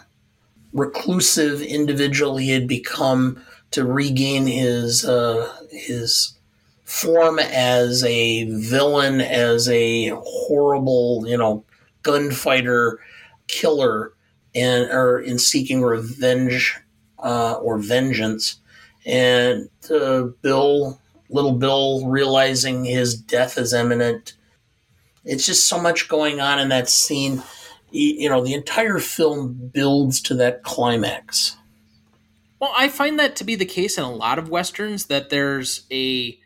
reclusive 0.74 1.62
individual 1.62 2.38
he 2.38 2.52
had 2.52 2.68
become 2.68 3.42
to 3.72 3.84
regain 3.84 4.46
his 4.46 5.04
uh, 5.04 5.52
his 5.72 6.38
form 6.86 7.40
as 7.40 8.04
a 8.04 8.46
villain, 8.46 9.22
as 9.22 9.68
a 9.70 10.10
horrible, 10.10 11.26
you 11.28 11.38
know, 11.38 11.64
gunfighter, 12.04 13.00
killer, 13.48 14.14
and 14.54 14.90
or 14.92 15.20
in 15.20 15.40
seeking 15.40 15.82
revenge 15.82 16.78
uh, 17.18 17.54
or 17.54 17.80
vengeance. 17.80 18.60
And 19.06 19.70
uh, 19.90 20.26
Bill 20.42 21.00
little 21.30 21.54
Bill 21.54 22.08
realizing 22.08 22.86
his 22.86 23.16
death 23.16 23.58
is 23.58 23.74
imminent. 23.74 24.34
It's 25.26 25.46
just 25.46 25.68
so 25.68 25.82
much 25.82 26.08
going 26.08 26.40
on 26.40 26.60
in 26.60 26.70
that 26.70 26.90
scene. 26.90 27.42
You 27.92 28.30
know, 28.30 28.44
the 28.44 28.54
entire 28.54 29.00
film 29.00 29.72
builds 29.74 30.22
to 30.22 30.36
that 30.36 30.64
climax. 30.64 31.58
Well, 32.60 32.74
I 32.78 32.90
find 32.90 33.18
that 33.20 33.36
to 33.38 33.44
be 33.44 33.56
the 33.56 33.66
case 33.66 33.98
in 33.98 34.04
a 34.04 34.12
lot 34.12 34.38
of 34.38 34.50
westerns 34.50 35.06
that 35.06 35.30
there's 35.30 35.86
a 35.92 36.38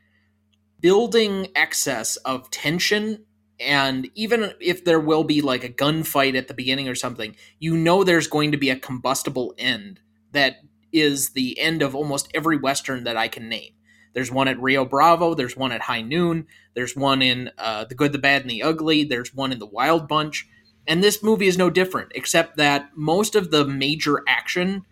building 0.79 1.47
excess 1.55 2.17
of 2.17 2.51
tension 2.51 3.25
and 3.59 4.09
even 4.15 4.53
if 4.59 4.83
there 4.83 4.99
will 4.99 5.23
be 5.23 5.41
like 5.41 5.63
a 5.63 5.69
gunfight 5.69 6.37
at 6.37 6.47
the 6.47 6.53
beginning 6.53 6.89
or 6.89 6.95
something, 6.95 7.35
you 7.59 7.77
know 7.77 8.03
there's 8.03 8.27
going 8.27 8.51
to 8.51 8.57
be 8.57 8.69
a 8.69 8.75
combustible 8.75 9.53
end 9.57 10.01
that 10.31 10.57
is 10.91 11.31
the 11.31 11.57
end 11.59 11.81
of 11.81 11.95
almost 11.95 12.29
every 12.33 12.57
western 12.57 13.03
that 13.05 13.17
I 13.17 13.27
can 13.27 13.49
name. 13.49 13.71
There's 14.13 14.31
one 14.31 14.47
at 14.47 14.61
Rio 14.61 14.85
Bravo. 14.85 15.33
There's 15.33 15.57
one 15.57 15.71
at 15.71 15.81
High 15.81 16.01
Noon. 16.01 16.45
There's 16.75 16.95
one 16.95 17.21
in 17.21 17.49
uh, 17.57 17.85
The 17.85 17.95
Good, 17.95 18.11
the 18.11 18.19
Bad, 18.19 18.43
and 18.43 18.51
the 18.51 18.61
Ugly. 18.61 19.05
There's 19.05 19.33
one 19.33 19.51
in 19.51 19.57
The 19.59 19.65
Wild 19.65 20.07
Bunch. 20.07 20.47
And 20.87 21.03
this 21.03 21.23
movie 21.23 21.47
is 21.47 21.57
no 21.57 21.69
different, 21.69 22.11
except 22.13 22.57
that 22.57 22.89
most 22.95 23.35
of 23.35 23.51
the 23.51 23.65
major 23.65 24.21
action, 24.27 24.85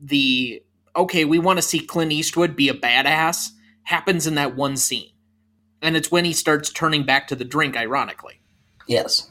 the 0.00 0.62
okay, 0.96 1.24
we 1.24 1.38
want 1.38 1.58
to 1.58 1.62
see 1.62 1.80
Clint 1.80 2.12
Eastwood 2.12 2.54
be 2.54 2.68
a 2.68 2.74
badass, 2.74 3.48
happens 3.82 4.26
in 4.26 4.36
that 4.36 4.54
one 4.54 4.76
scene. 4.76 5.10
And 5.82 5.96
it's 5.96 6.10
when 6.10 6.24
he 6.24 6.32
starts 6.32 6.70
turning 6.70 7.04
back 7.04 7.26
to 7.28 7.34
the 7.34 7.44
drink, 7.44 7.76
ironically. 7.76 8.40
Yes. 8.86 9.30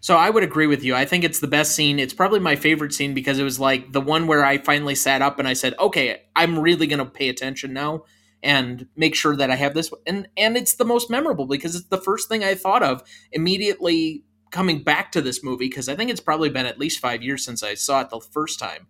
So 0.00 0.16
I 0.16 0.30
would 0.30 0.42
agree 0.42 0.66
with 0.66 0.82
you. 0.82 0.94
I 0.94 1.04
think 1.04 1.22
it's 1.22 1.40
the 1.40 1.46
best 1.46 1.76
scene. 1.76 1.98
It's 1.98 2.14
probably 2.14 2.40
my 2.40 2.56
favorite 2.56 2.94
scene 2.94 3.12
because 3.12 3.38
it 3.38 3.44
was 3.44 3.60
like 3.60 3.92
the 3.92 4.00
one 4.00 4.26
where 4.26 4.44
I 4.44 4.56
finally 4.56 4.94
sat 4.94 5.20
up 5.20 5.38
and 5.38 5.46
I 5.46 5.52
said, 5.52 5.74
"Okay, 5.78 6.22
I'm 6.34 6.58
really 6.58 6.86
going 6.86 6.98
to 6.98 7.04
pay 7.04 7.28
attention 7.28 7.72
now." 7.72 8.04
and 8.42 8.86
make 8.96 9.14
sure 9.14 9.36
that 9.36 9.50
I 9.50 9.54
have 9.56 9.74
this 9.74 9.92
and 10.06 10.26
and 10.36 10.56
it's 10.56 10.74
the 10.74 10.84
most 10.84 11.10
memorable 11.10 11.46
because 11.46 11.74
it's 11.74 11.88
the 11.88 12.00
first 12.00 12.28
thing 12.28 12.42
I 12.42 12.54
thought 12.54 12.82
of 12.82 13.02
immediately 13.32 14.24
coming 14.50 14.82
back 14.82 15.12
to 15.12 15.22
this 15.22 15.42
movie 15.44 15.68
because 15.68 15.88
I 15.88 15.96
think 15.96 16.10
it's 16.10 16.20
probably 16.20 16.48
been 16.48 16.66
at 16.66 16.78
least 16.78 17.00
5 17.00 17.22
years 17.22 17.44
since 17.44 17.62
I 17.62 17.74
saw 17.74 18.00
it 18.00 18.10
the 18.10 18.20
first 18.20 18.58
time. 18.58 18.86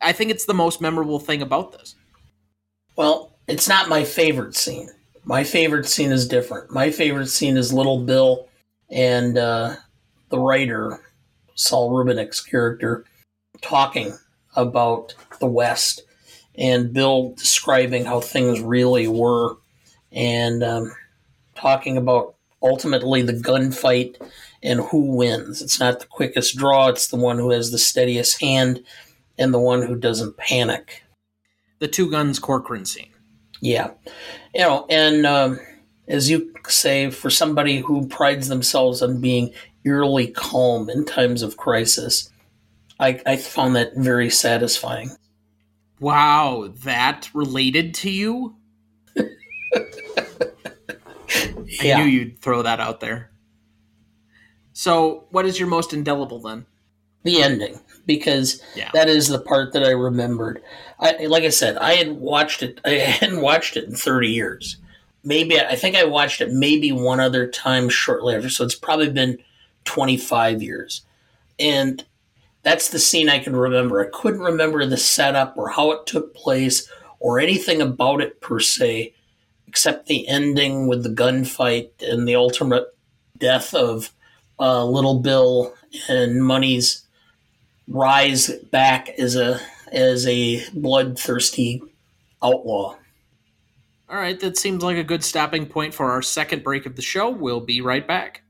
I 0.00 0.12
think 0.12 0.30
it's 0.30 0.46
the 0.46 0.54
most 0.54 0.80
memorable 0.80 1.20
thing 1.20 1.42
about 1.42 1.72
this. 1.72 1.94
Well, 2.96 3.36
it's 3.48 3.68
not 3.68 3.88
my 3.88 4.04
favorite 4.04 4.56
scene. 4.56 4.88
My 5.24 5.44
favorite 5.44 5.86
scene 5.86 6.12
is 6.12 6.26
different. 6.26 6.70
My 6.70 6.90
favorite 6.90 7.28
scene 7.28 7.56
is 7.56 7.72
Little 7.72 8.00
Bill 8.00 8.48
and 8.90 9.36
uh, 9.36 9.76
the 10.30 10.38
writer 10.38 11.00
Saul 11.54 11.90
Rubinek's 11.90 12.40
character 12.40 13.04
talking 13.60 14.16
about 14.56 15.14
the 15.38 15.46
West 15.46 16.02
and 16.56 16.92
Bill 16.92 17.34
describing 17.36 18.04
how 18.04 18.20
things 18.20 18.60
really 18.60 19.08
were 19.08 19.56
and 20.12 20.62
um, 20.62 20.92
talking 21.54 21.96
about 21.96 22.34
ultimately 22.62 23.22
the 23.22 23.32
gunfight 23.32 24.16
and 24.62 24.80
who 24.80 25.16
wins. 25.16 25.62
It's 25.62 25.80
not 25.80 26.00
the 26.00 26.06
quickest 26.06 26.56
draw, 26.56 26.88
it's 26.88 27.08
the 27.08 27.16
one 27.16 27.38
who 27.38 27.50
has 27.50 27.70
the 27.70 27.78
steadiest 27.78 28.40
hand 28.40 28.82
and 29.38 29.54
the 29.54 29.58
one 29.60 29.82
who 29.82 29.96
doesn't 29.96 30.36
panic. 30.36 31.02
The 31.78 31.88
two 31.88 32.10
guns 32.10 32.38
Corcoran 32.38 32.84
scene. 32.84 33.10
Yeah. 33.60 33.90
You 34.54 34.60
know, 34.60 34.86
and 34.90 35.26
um, 35.26 35.58
as 36.08 36.30
you 36.30 36.52
say, 36.68 37.10
for 37.10 37.30
somebody 37.30 37.78
who 37.78 38.06
prides 38.06 38.48
themselves 38.48 39.02
on 39.02 39.20
being 39.20 39.52
eerily 39.84 40.26
calm 40.28 40.90
in 40.90 41.04
times 41.04 41.42
of 41.42 41.56
crisis, 41.56 42.30
I, 42.98 43.20
I 43.24 43.36
found 43.36 43.76
that 43.76 43.96
very 43.96 44.28
satisfying. 44.28 45.10
Wow, 46.00 46.72
that 46.84 47.30
related 47.34 47.94
to 47.94 48.10
you? 48.10 48.56
yeah. 49.14 49.24
I 51.98 52.02
knew 52.02 52.10
you'd 52.10 52.40
throw 52.40 52.62
that 52.62 52.80
out 52.80 53.00
there. 53.00 53.30
So, 54.80 55.24
what 55.28 55.44
is 55.44 55.60
your 55.60 55.68
most 55.68 55.92
indelible 55.92 56.38
then? 56.38 56.64
The 57.22 57.42
ending, 57.42 57.78
because 58.06 58.62
yeah. 58.74 58.88
that 58.94 59.10
is 59.10 59.28
the 59.28 59.38
part 59.38 59.74
that 59.74 59.84
I 59.84 59.90
remembered. 59.90 60.62
I, 60.98 61.26
like 61.26 61.44
I 61.44 61.50
said, 61.50 61.76
I 61.76 61.96
had 61.96 62.12
watched 62.12 62.62
it. 62.62 62.80
I 62.82 62.92
hadn't 63.20 63.42
watched 63.42 63.76
it 63.76 63.84
in 63.84 63.94
thirty 63.94 64.28
years. 64.28 64.78
Maybe 65.22 65.60
I 65.60 65.76
think 65.76 65.96
I 65.96 66.04
watched 66.04 66.40
it 66.40 66.50
maybe 66.50 66.92
one 66.92 67.20
other 67.20 67.46
time 67.46 67.90
shortly 67.90 68.34
after. 68.34 68.48
So 68.48 68.64
it's 68.64 68.74
probably 68.74 69.10
been 69.10 69.36
twenty 69.84 70.16
five 70.16 70.62
years, 70.62 71.02
and 71.58 72.02
that's 72.62 72.88
the 72.88 72.98
scene 72.98 73.28
I 73.28 73.38
can 73.38 73.54
remember. 73.54 74.00
I 74.00 74.08
couldn't 74.10 74.40
remember 74.40 74.86
the 74.86 74.96
setup 74.96 75.58
or 75.58 75.68
how 75.68 75.90
it 75.90 76.06
took 76.06 76.34
place 76.34 76.90
or 77.18 77.38
anything 77.38 77.82
about 77.82 78.22
it 78.22 78.40
per 78.40 78.60
se 78.60 79.12
except 79.68 80.06
the 80.06 80.26
ending 80.26 80.86
with 80.86 81.02
the 81.02 81.10
gunfight 81.10 81.90
and 82.00 82.26
the 82.26 82.34
ultimate 82.34 82.86
death 83.36 83.74
of 83.74 84.14
uh, 84.60 84.84
Little 84.84 85.20
Bill 85.20 85.74
and 86.08 86.44
Munny's 86.44 87.06
rise 87.88 88.50
back 88.70 89.08
as 89.18 89.34
a 89.34 89.60
as 89.90 90.26
a 90.26 90.64
bloodthirsty 90.70 91.82
outlaw. 92.42 92.96
All 94.08 94.16
right, 94.16 94.38
that 94.40 94.56
seems 94.56 94.82
like 94.82 94.96
a 94.96 95.04
good 95.04 95.24
stopping 95.24 95.66
point 95.66 95.94
for 95.94 96.10
our 96.10 96.22
second 96.22 96.62
break 96.62 96.86
of 96.86 96.96
the 96.96 97.02
show. 97.02 97.30
We'll 97.30 97.60
be 97.60 97.80
right 97.80 98.06
back. 98.06 98.42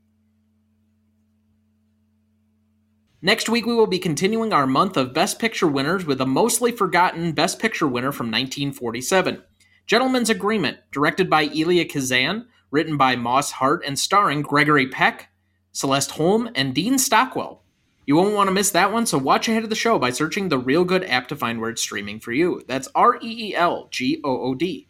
Next 3.22 3.50
week, 3.50 3.66
we 3.66 3.74
will 3.74 3.86
be 3.86 3.98
continuing 3.98 4.54
our 4.54 4.66
month 4.66 4.96
of 4.96 5.12
Best 5.12 5.38
Picture 5.38 5.66
winners 5.66 6.06
with 6.06 6.22
a 6.22 6.26
mostly 6.26 6.72
forgotten 6.72 7.32
Best 7.32 7.58
Picture 7.58 7.86
winner 7.86 8.12
from 8.12 8.28
1947. 8.28 9.42
Gentleman's 9.86 10.30
Agreement, 10.30 10.78
directed 10.90 11.28
by 11.28 11.44
Elia 11.44 11.84
Kazan, 11.84 12.46
written 12.70 12.96
by 12.96 13.16
Moss 13.16 13.50
Hart, 13.50 13.82
and 13.86 13.98
starring 13.98 14.40
Gregory 14.40 14.86
Peck, 14.86 15.29
Celeste 15.72 16.12
Holm, 16.12 16.50
and 16.54 16.74
Dean 16.74 16.98
Stockwell. 16.98 17.62
You 18.06 18.16
won't 18.16 18.34
want 18.34 18.48
to 18.48 18.52
miss 18.54 18.70
that 18.70 18.92
one, 18.92 19.06
so 19.06 19.18
watch 19.18 19.48
ahead 19.48 19.62
of 19.62 19.70
the 19.70 19.76
show 19.76 19.98
by 19.98 20.10
searching 20.10 20.48
the 20.48 20.60
Reelgood 20.60 21.08
app 21.08 21.28
to 21.28 21.36
find 21.36 21.60
where 21.60 21.70
it's 21.70 21.82
streaming 21.82 22.18
for 22.18 22.32
you. 22.32 22.62
That's 22.66 22.88
R 22.94 23.16
E 23.22 23.50
E 23.50 23.54
L 23.54 23.88
G 23.90 24.20
O 24.24 24.40
O 24.42 24.54
D. 24.54 24.88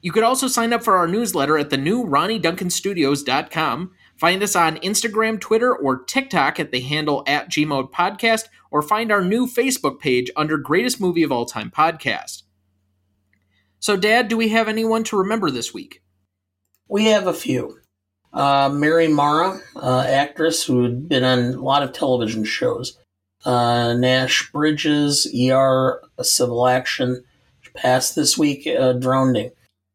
You 0.00 0.12
could 0.12 0.22
also 0.22 0.48
sign 0.48 0.72
up 0.72 0.84
for 0.84 0.96
our 0.96 1.08
newsletter 1.08 1.56
at 1.56 1.70
the 1.70 1.78
new 1.78 2.04
RonnyDuncanStudios.com. 2.04 3.90
Find 4.16 4.42
us 4.42 4.54
on 4.54 4.76
Instagram, 4.76 5.40
Twitter, 5.40 5.74
or 5.74 6.04
TikTok 6.04 6.60
at 6.60 6.72
the 6.72 6.80
handle 6.80 7.24
at 7.26 7.50
Gmoat 7.50 7.90
Podcast, 7.90 8.44
or 8.70 8.82
find 8.82 9.10
our 9.10 9.24
new 9.24 9.46
Facebook 9.46 9.98
page 9.98 10.30
under 10.36 10.58
Greatest 10.58 11.00
Movie 11.00 11.22
of 11.22 11.32
All 11.32 11.46
Time 11.46 11.70
Podcast. 11.70 12.42
So, 13.80 13.96
Dad, 13.96 14.28
do 14.28 14.36
we 14.36 14.50
have 14.50 14.68
anyone 14.68 15.04
to 15.04 15.18
remember 15.18 15.50
this 15.50 15.74
week? 15.74 16.02
We 16.86 17.06
have 17.06 17.26
a 17.26 17.34
few. 17.34 17.80
Uh, 18.34 18.68
Mary 18.68 19.06
Mara, 19.06 19.60
uh, 19.76 20.04
actress 20.08 20.64
who 20.64 20.82
had 20.82 21.08
been 21.08 21.22
on 21.22 21.54
a 21.54 21.62
lot 21.62 21.84
of 21.84 21.92
television 21.92 22.44
shows. 22.44 22.98
Uh, 23.44 23.94
Nash 23.94 24.50
Bridges, 24.50 25.32
ER, 25.32 26.02
Civil 26.20 26.66
Action, 26.66 27.22
passed 27.76 28.16
this 28.16 28.36
week, 28.36 28.66
uh, 28.66 28.94
drowning. 28.94 29.52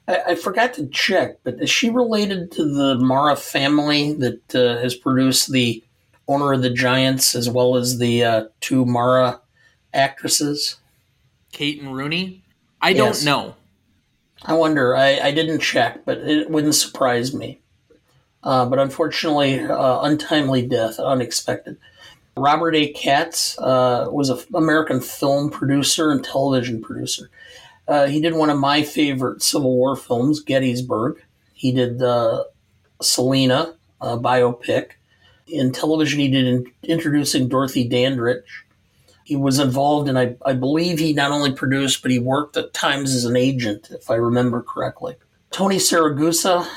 I, 0.08 0.22
I, 0.28 0.36
forgot 0.36 0.74
to 0.76 0.88
check, 0.88 1.40
but 1.44 1.62
is 1.62 1.70
she 1.70 1.90
related 1.90 2.52
to 2.54 2.64
the 2.64 2.96
Mara 2.96 3.36
family 3.36 4.14
that 4.14 4.56
uh, 4.56 4.82
has 4.82 4.96
produced 4.96 5.52
the 5.52 5.84
Owner 6.28 6.54
of 6.54 6.62
the 6.62 6.70
Giants 6.70 7.36
as 7.36 7.50
well 7.50 7.76
as 7.76 7.98
the 7.98 8.24
uh, 8.24 8.46
two 8.62 8.86
Mara 8.86 9.42
actresses? 9.94 10.78
Kate 11.52 11.82
and 11.82 11.96
Rooney? 11.96 12.44
I 12.82 12.92
yes. 12.92 13.24
don't 13.24 13.26
know. 13.26 13.56
I 14.44 14.54
wonder. 14.54 14.96
I, 14.96 15.20
I 15.20 15.32
didn't 15.32 15.60
check, 15.60 16.06
but 16.06 16.20
it 16.20 16.50
wouldn't 16.50 16.76
surprise 16.76 17.34
me. 17.34 17.60
Uh, 18.44 18.66
but 18.66 18.80
unfortunately, 18.80 19.60
uh, 19.60 20.02
untimely 20.02 20.66
death, 20.66 21.00
unexpected. 21.00 21.78
Robert 22.38 22.76
A. 22.76 22.92
Katz 22.94 23.58
uh, 23.60 24.08
was 24.10 24.30
an 24.30 24.40
American 24.54 25.02
film 25.02 25.50
producer 25.50 26.12
and 26.12 26.24
television 26.24 26.82
producer. 26.82 27.30
Uh, 27.88 28.08
he 28.08 28.22
did 28.22 28.34
one 28.34 28.50
of 28.50 28.58
my 28.58 28.84
favorite 28.84 29.42
Civil 29.42 29.76
War 29.76 29.96
films, 29.96 30.40
Gettysburg. 30.40 31.22
He 31.54 31.72
did 31.72 32.02
uh, 32.02 32.46
Selena, 33.02 33.76
biopic. 34.02 34.92
In 35.48 35.72
television, 35.72 36.20
he 36.20 36.30
did 36.30 36.46
in, 36.46 36.72
Introducing 36.84 37.50
Dorothy 37.50 37.88
Dandridge 37.88 38.66
he 39.30 39.36
was 39.36 39.60
involved, 39.60 40.10
and 40.10 40.18
I, 40.18 40.36
I 40.44 40.54
believe 40.54 40.98
he 40.98 41.14
not 41.14 41.30
only 41.30 41.54
produced, 41.54 42.02
but 42.02 42.10
he 42.10 42.18
worked 42.18 42.58
at 42.58 42.74
times 42.74 43.14
as 43.14 43.26
an 43.26 43.36
agent, 43.36 43.90
if 43.92 44.10
I 44.10 44.16
remember 44.16 44.64
correctly. 44.64 45.18
Tony 45.52 45.78
Siragusa, 45.78 46.68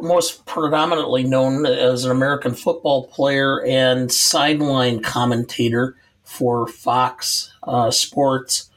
most 0.00 0.46
predominantly 0.46 1.22
known 1.22 1.66
as 1.66 2.04
an 2.04 2.10
American 2.10 2.54
football 2.54 3.06
player 3.08 3.64
and 3.64 4.10
sideline 4.10 5.00
commentator 5.00 5.96
for 6.24 6.66
Fox 6.66 7.52
uh, 7.64 7.90
Sports, 7.90 8.70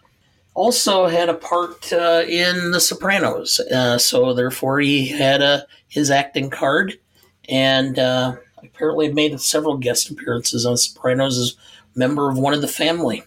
also 0.54 1.08
had 1.08 1.30
a 1.30 1.34
part 1.34 1.92
uh, 1.94 2.24
in 2.28 2.72
The 2.72 2.80
Sopranos. 2.80 3.60
Uh, 3.60 3.98
so 3.98 4.34
therefore, 4.34 4.80
he 4.80 5.08
had 5.08 5.66
his 5.88 6.12
acting 6.12 6.50
card, 6.50 7.00
and 7.48 7.98
uh, 7.98 8.36
apparently 8.58 9.12
made 9.12 9.40
several 9.40 9.78
guest 9.78 10.10
appearances 10.10 10.66
on 10.66 10.78
Sopranos 10.78 11.38
as 11.38 11.56
member 11.96 12.30
of 12.30 12.38
one 12.38 12.54
of 12.54 12.62
the 12.62 12.68
family. 12.68 13.24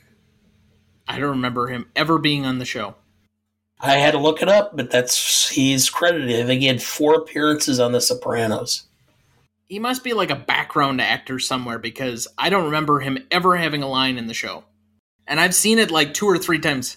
I 1.07 1.19
don't 1.19 1.31
remember 1.31 1.69
him 1.69 1.91
ever 1.97 2.19
being 2.19 2.45
on 2.45 2.59
the 2.59 2.65
show. 2.67 2.97
I 3.81 3.97
had 3.97 4.13
to 4.13 4.19
look 4.19 4.43
it 4.43 4.49
up, 4.49 4.77
but 4.77 4.91
that's 4.91 5.49
he's 5.49 5.89
credited. 5.89 6.41
I 6.41 6.47
think 6.47 6.61
he 6.61 6.67
had 6.67 6.83
four 6.83 7.15
appearances 7.15 7.79
on 7.79 7.93
The 7.93 8.01
Sopranos. 8.01 8.85
He 9.69 9.79
must 9.79 10.03
be 10.03 10.15
like 10.15 10.31
a 10.31 10.37
background 10.37 11.01
actor 11.01 11.39
somewhere 11.39 11.79
because 11.79 12.27
I 12.37 12.51
don't 12.51 12.65
remember 12.65 13.01
him 13.01 13.27
ever 13.31 13.57
having 13.57 13.83
a 13.83 13.89
line 13.89 14.19
in 14.19 14.27
the 14.27 14.35
show. 14.35 14.65
And 15.27 15.39
I've 15.39 15.55
seen 15.55 15.79
it 15.79 15.91
like 15.91 16.15
two 16.15 16.27
or 16.27 16.39
three 16.39 16.59
times. 16.59 16.97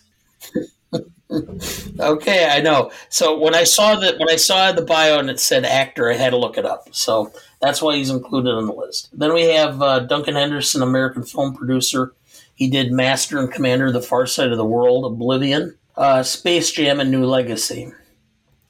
okay, 1.99 2.49
I 2.49 2.61
know. 2.61 2.91
So 3.09 3.37
when 3.37 3.53
I 3.53 3.65
saw 3.65 3.95
that 3.97 4.17
when 4.17 4.29
I 4.29 4.37
saw 4.37 4.71
the 4.71 4.81
bio 4.81 5.19
and 5.19 5.29
it 5.29 5.39
said 5.39 5.65
actor, 5.65 6.09
I 6.09 6.15
had 6.15 6.31
to 6.31 6.37
look 6.37 6.57
it 6.57 6.65
up. 6.65 6.87
So 6.93 7.31
that's 7.61 7.81
why 7.81 7.97
he's 7.97 8.09
included 8.09 8.51
on 8.51 8.67
the 8.67 8.73
list. 8.73 9.09
Then 9.13 9.33
we 9.33 9.43
have 9.43 9.81
uh, 9.81 9.99
Duncan 9.99 10.35
Henderson, 10.35 10.81
American 10.81 11.23
film 11.23 11.53
producer. 11.53 12.13
He 12.55 12.69
did 12.69 12.91
Master 12.91 13.37
and 13.39 13.51
Commander, 13.51 13.91
The 13.91 14.01
Far 14.01 14.27
Side 14.27 14.51
of 14.51 14.57
the 14.57 14.65
World, 14.65 15.05
Oblivion, 15.05 15.77
uh, 16.01 16.23
Space 16.23 16.71
Jam, 16.71 16.99
and 16.99 17.11
New 17.11 17.25
Legacy. 17.25 17.93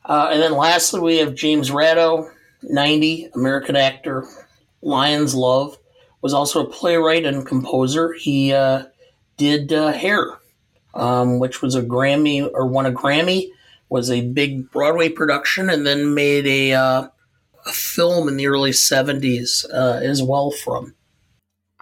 Uh, 0.03 0.31
and 0.33 0.41
then 0.41 0.51
lastly, 0.51 0.99
we 0.99 1.17
have 1.19 1.33
James 1.33 1.69
Rado, 1.69 2.29
90, 2.61 3.29
American 3.33 3.77
actor, 3.77 4.27
Lion's 4.81 5.33
Love, 5.33 5.77
was 6.21 6.33
also 6.33 6.65
a 6.65 6.69
playwright 6.69 7.25
and 7.25 7.47
composer. 7.47 8.11
He 8.11 8.51
uh, 8.51 8.83
did 9.37 9.71
uh, 9.71 9.93
Hair, 9.93 10.39
um, 10.93 11.39
which 11.39 11.61
was 11.61 11.73
a 11.73 11.81
Grammy 11.81 12.49
or 12.53 12.67
won 12.67 12.85
a 12.85 12.91
Grammy, 12.91 13.47
was 13.87 14.11
a 14.11 14.27
big 14.27 14.69
Broadway 14.69 15.07
production, 15.07 15.69
and 15.69 15.87
then 15.87 16.13
made 16.13 16.45
a 16.45 16.73
uh, 16.73 17.07
a 17.65 17.71
film 17.71 18.27
in 18.27 18.35
the 18.35 18.47
early 18.47 18.71
70s 18.71 19.65
uh, 19.73 20.01
as 20.03 20.21
well 20.21 20.51
from. 20.51 20.95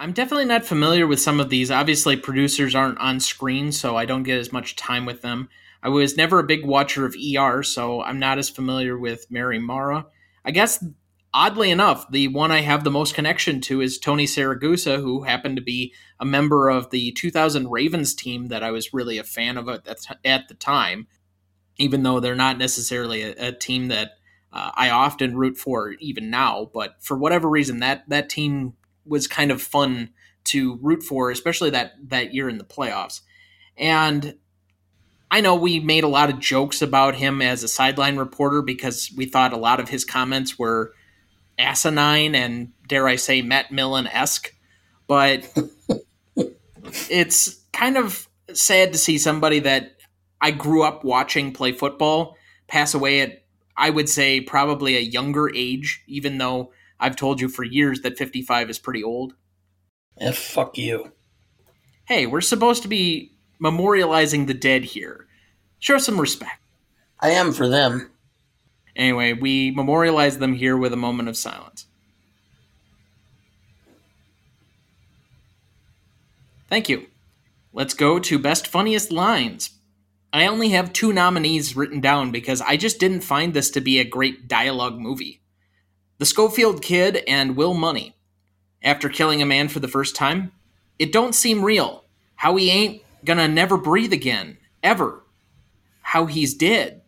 I'm 0.01 0.13
definitely 0.13 0.45
not 0.45 0.65
familiar 0.65 1.05
with 1.05 1.19
some 1.19 1.41
of 1.41 1.49
these. 1.49 1.69
Obviously, 1.69 2.15
producers 2.15 2.73
aren't 2.73 2.99
on 2.99 3.19
screen, 3.19 3.73
so 3.73 3.97
I 3.97 4.05
don't 4.05 4.23
get 4.23 4.39
as 4.39 4.53
much 4.53 4.77
time 4.77 5.05
with 5.05 5.21
them. 5.21 5.49
I 5.83 5.89
was 5.89 6.15
never 6.15 6.39
a 6.39 6.45
big 6.45 6.65
watcher 6.65 7.05
of 7.05 7.15
ER, 7.15 7.63
so 7.63 8.01
I'm 8.01 8.17
not 8.17 8.37
as 8.37 8.49
familiar 8.49 8.97
with 8.97 9.29
Mary 9.29 9.59
Mara. 9.59 10.05
I 10.45 10.51
guess, 10.51 10.81
oddly 11.33 11.69
enough, 11.69 12.09
the 12.11 12.29
one 12.29 12.49
I 12.49 12.61
have 12.61 12.85
the 12.85 12.91
most 12.91 13.13
connection 13.13 13.59
to 13.61 13.81
is 13.81 13.99
Tony 13.99 14.25
Siragusa, 14.25 15.01
who 15.01 15.23
happened 15.23 15.57
to 15.57 15.61
be 15.61 15.93
a 16.17 16.25
member 16.25 16.69
of 16.69 16.91
the 16.91 17.11
2000 17.11 17.69
Ravens 17.69 18.13
team 18.13 18.47
that 18.47 18.63
I 18.63 18.71
was 18.71 18.93
really 18.93 19.17
a 19.17 19.23
fan 19.25 19.57
of 19.57 19.67
at 19.67 20.47
the 20.47 20.55
time, 20.57 21.07
even 21.75 22.03
though 22.03 22.21
they're 22.21 22.35
not 22.35 22.57
necessarily 22.57 23.23
a, 23.23 23.47
a 23.47 23.51
team 23.51 23.89
that 23.89 24.11
uh, 24.53 24.71
I 24.75 24.91
often 24.91 25.35
root 25.35 25.57
for 25.57 25.91
even 25.99 26.29
now. 26.29 26.71
But 26.73 27.03
for 27.03 27.17
whatever 27.17 27.49
reason, 27.49 27.79
that 27.79 28.07
that 28.07 28.29
team 28.29 28.75
was 29.09 29.27
kind 29.27 29.51
of 29.51 29.61
fun 29.61 30.11
to 30.45 30.77
root 30.81 31.03
for, 31.03 31.31
especially 31.31 31.71
that 31.71 31.93
that 32.09 32.33
year 32.33 32.49
in 32.49 32.57
the 32.57 32.63
playoffs. 32.63 33.21
And 33.77 34.35
I 35.31 35.41
know 35.41 35.55
we 35.55 35.79
made 35.79 36.03
a 36.03 36.09
lot 36.09 36.29
of 36.29 36.39
jokes 36.39 36.81
about 36.81 37.15
him 37.15 37.41
as 37.41 37.63
a 37.63 37.67
sideline 37.67 38.17
reporter 38.17 38.61
because 38.61 39.11
we 39.15 39.25
thought 39.25 39.53
a 39.53 39.57
lot 39.57 39.79
of 39.79 39.89
his 39.89 40.03
comments 40.03 40.57
were 40.57 40.93
asinine 41.59 42.33
and, 42.33 42.71
dare 42.87 43.07
I 43.07 43.17
say, 43.17 43.41
Matt 43.41 43.71
Millen 43.71 44.07
esque. 44.07 44.53
But 45.07 45.47
it's 47.09 47.61
kind 47.73 47.97
of 47.97 48.27
sad 48.53 48.93
to 48.93 48.97
see 48.97 49.17
somebody 49.17 49.59
that 49.59 49.97
I 50.41 50.51
grew 50.51 50.83
up 50.83 51.03
watching 51.03 51.51
play 51.51 51.73
football 51.73 52.35
pass 52.67 52.93
away 52.93 53.21
at, 53.21 53.43
I 53.77 53.89
would 53.89 54.09
say, 54.09 54.41
probably 54.41 54.95
a 54.95 55.01
younger 55.01 55.53
age, 55.53 56.03
even 56.07 56.37
though 56.37 56.71
I've 56.99 57.15
told 57.15 57.39
you 57.39 57.47
for 57.47 57.63
years 57.63 58.01
that 58.01 58.17
55 58.17 58.69
is 58.69 58.79
pretty 58.79 59.03
old. 59.03 59.33
Yeah, 60.19 60.31
fuck 60.31 60.77
you. 60.77 61.13
Hey, 62.05 62.25
we're 62.25 62.41
supposed 62.41 62.81
to 62.83 62.89
be 62.89 63.33
memorializing 63.61 64.47
the 64.47 64.53
dead 64.53 64.83
here. 64.83 65.27
Show 65.79 65.97
some 65.97 66.19
respect. 66.19 66.59
I 67.19 67.29
am 67.31 67.53
for 67.53 67.67
them. 67.67 68.11
Anyway, 68.95 69.33
we 69.33 69.71
memorialize 69.71 70.39
them 70.39 70.53
here 70.53 70.75
with 70.75 70.91
a 70.91 70.97
moment 70.97 71.29
of 71.29 71.37
silence. 71.37 71.85
Thank 76.69 76.89
you. 76.89 77.07
Let's 77.73 77.93
go 77.93 78.19
to 78.19 78.39
Best 78.39 78.67
Funniest 78.67 79.11
Lines. 79.11 79.71
I 80.31 80.45
only 80.45 80.69
have 80.69 80.93
two 80.93 81.11
nominees 81.11 81.75
written 81.75 82.01
down 82.01 82.31
because 82.31 82.61
I 82.61 82.77
just 82.77 82.99
didn't 82.99 83.21
find 83.21 83.53
this 83.53 83.71
to 83.71 83.81
be 83.81 83.99
a 83.99 84.03
great 84.03 84.47
dialogue 84.47 84.99
movie. 84.99 85.41
The 86.19 86.25
Schofield 86.25 86.81
Kid 86.81 87.23
and 87.29 87.55
Will 87.55 87.73
Munny. 87.73 88.13
After 88.83 89.07
killing 89.07 89.41
a 89.41 89.45
man 89.45 89.69
for 89.69 89.79
the 89.79 89.87
first 89.87 90.17
time, 90.17 90.51
it 90.99 91.13
don't 91.13 91.33
seem 91.33 91.63
real. 91.63 92.03
How 92.35 92.57
he 92.57 92.69
ain't 92.69 93.03
gonna 93.23 93.47
never 93.47 93.77
breathe 93.77 94.11
again, 94.11 94.57
ever. 94.83 95.23
How 96.01 96.25
he's 96.25 96.53
dead. 96.53 97.03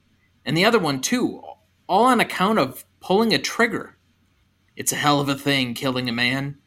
And 0.45 0.55
the 0.55 0.63
other 0.63 0.79
one, 0.79 1.01
too, 1.01 1.43
all 1.87 2.05
on 2.05 2.21
account 2.21 2.57
of 2.57 2.85
pulling 3.01 3.33
a 3.33 3.37
trigger. 3.37 3.97
It's 4.77 4.93
a 4.93 4.95
hell 4.95 5.19
of 5.19 5.27
a 5.27 5.35
thing 5.35 5.73
killing 5.73 6.07
a 6.07 6.13
man. 6.13 6.59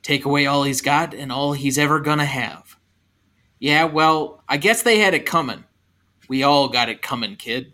Take 0.00 0.24
away 0.24 0.46
all 0.46 0.62
he's 0.62 0.80
got 0.80 1.12
and 1.12 1.32
all 1.32 1.54
he's 1.54 1.76
ever 1.76 1.98
gonna 1.98 2.24
have. 2.24 2.76
Yeah, 3.58 3.86
well, 3.86 4.44
I 4.48 4.58
guess 4.58 4.82
they 4.82 5.00
had 5.00 5.12
it 5.12 5.26
coming. 5.26 5.64
We 6.28 6.44
all 6.44 6.68
got 6.68 6.88
it 6.88 7.02
coming, 7.02 7.34
kid. 7.34 7.72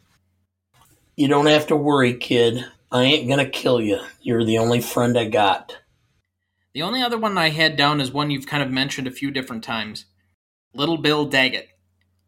You 1.17 1.29
don't 1.29 1.49
have 1.49 1.67
to 1.67 1.77
worry, 1.77 2.15
kid. 2.15 2.65
I 2.93 3.05
ain't 3.05 3.29
gonna 3.29 3.49
kill 3.49 3.81
you. 3.81 4.01
You're 4.21 4.45
the 4.45 4.59
only 4.59 4.81
friend 4.81 5.17
I 5.17 5.27
got. 5.27 5.79
The 6.75 6.83
only 6.83 7.03
other 7.03 7.19
one 7.19 7.39
I 7.39 7.51
had 7.51 7.77
down 7.77 8.01
is 8.01 8.11
one 8.11 8.31
you've 8.31 8.47
kind 8.47 8.63
of 8.63 8.71
mentioned 8.71 9.07
a 9.07 9.13
few 9.13 9.31
different 9.31 9.63
times 9.63 10.07
Little 10.75 10.99
Bill 10.99 11.25
Daggett. 11.25 11.69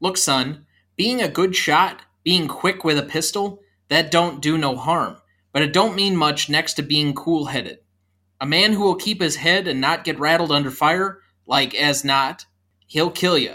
Look, 0.01 0.17
son, 0.17 0.67
being 0.97 1.21
a 1.21 1.29
good 1.29 1.57
shot, 1.57 2.03
being 2.25 2.47
quick 2.47 2.85
with 2.85 2.99
a 2.99 3.03
pistol, 3.03 3.61
that 3.89 4.11
don't 4.11 4.41
do 4.41 4.57
no 4.57 4.77
harm, 4.77 5.17
but 5.53 5.63
it 5.63 5.73
don't 5.73 5.97
mean 5.97 6.17
much 6.17 6.49
next 6.49 6.75
to 6.75 6.83
being 6.83 7.13
cool 7.15 7.47
headed. 7.47 7.79
A 8.41 8.47
man 8.47 8.73
who 8.73 8.83
will 8.83 8.97
keep 8.97 9.21
his 9.21 9.37
head 9.37 9.67
and 9.67 9.81
not 9.81 10.05
get 10.05 10.19
rattled 10.19 10.53
under 10.53 10.71
fire, 10.71 11.21
like 11.47 11.75
as 11.75 12.05
not, 12.05 12.47
he'll 12.87 13.11
kill 13.11 13.39
you. 13.39 13.55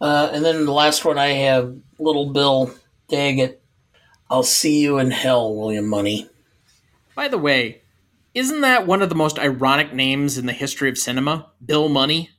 Uh, 0.00 0.30
and 0.32 0.44
then 0.44 0.64
the 0.64 0.72
last 0.72 1.04
one 1.04 1.18
I 1.18 1.28
have, 1.28 1.76
Little 1.98 2.32
Bill 2.32 2.72
Daggett. 3.08 3.59
I'll 4.30 4.44
see 4.44 4.80
you 4.80 4.98
in 4.98 5.10
hell, 5.10 5.52
William 5.54 5.88
Munny. 5.88 6.28
By 7.16 7.26
the 7.26 7.36
way, 7.36 7.82
isn't 8.32 8.60
that 8.60 8.86
one 8.86 9.02
of 9.02 9.08
the 9.08 9.16
most 9.16 9.40
ironic 9.40 9.92
names 9.92 10.38
in 10.38 10.46
the 10.46 10.52
history 10.52 10.88
of 10.88 10.96
cinema? 10.96 11.50
Bill 11.64 11.88
Munny? 11.88 12.30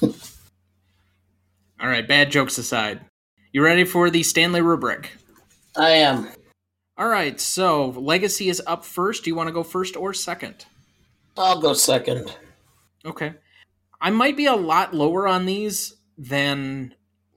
All 0.02 0.12
right, 1.80 2.08
bad 2.08 2.30
jokes 2.30 2.56
aside. 2.56 3.00
You 3.52 3.62
ready 3.62 3.84
for 3.84 4.08
the 4.08 4.22
Stanley 4.22 4.62
rubric? 4.62 5.12
I 5.76 5.90
am. 5.90 6.28
All 6.96 7.08
right, 7.08 7.38
so 7.38 7.90
Legacy 7.90 8.48
is 8.48 8.62
up 8.66 8.82
first. 8.82 9.24
Do 9.24 9.30
you 9.30 9.34
want 9.34 9.48
to 9.48 9.52
go 9.52 9.62
first 9.62 9.94
or 9.94 10.14
second? 10.14 10.64
I'll 11.36 11.60
go 11.60 11.74
second. 11.74 12.34
Okay. 13.04 13.34
I 14.00 14.08
might 14.08 14.38
be 14.38 14.46
a 14.46 14.56
lot 14.56 14.94
lower 14.94 15.28
on 15.28 15.44
these 15.44 15.96
than 16.16 16.94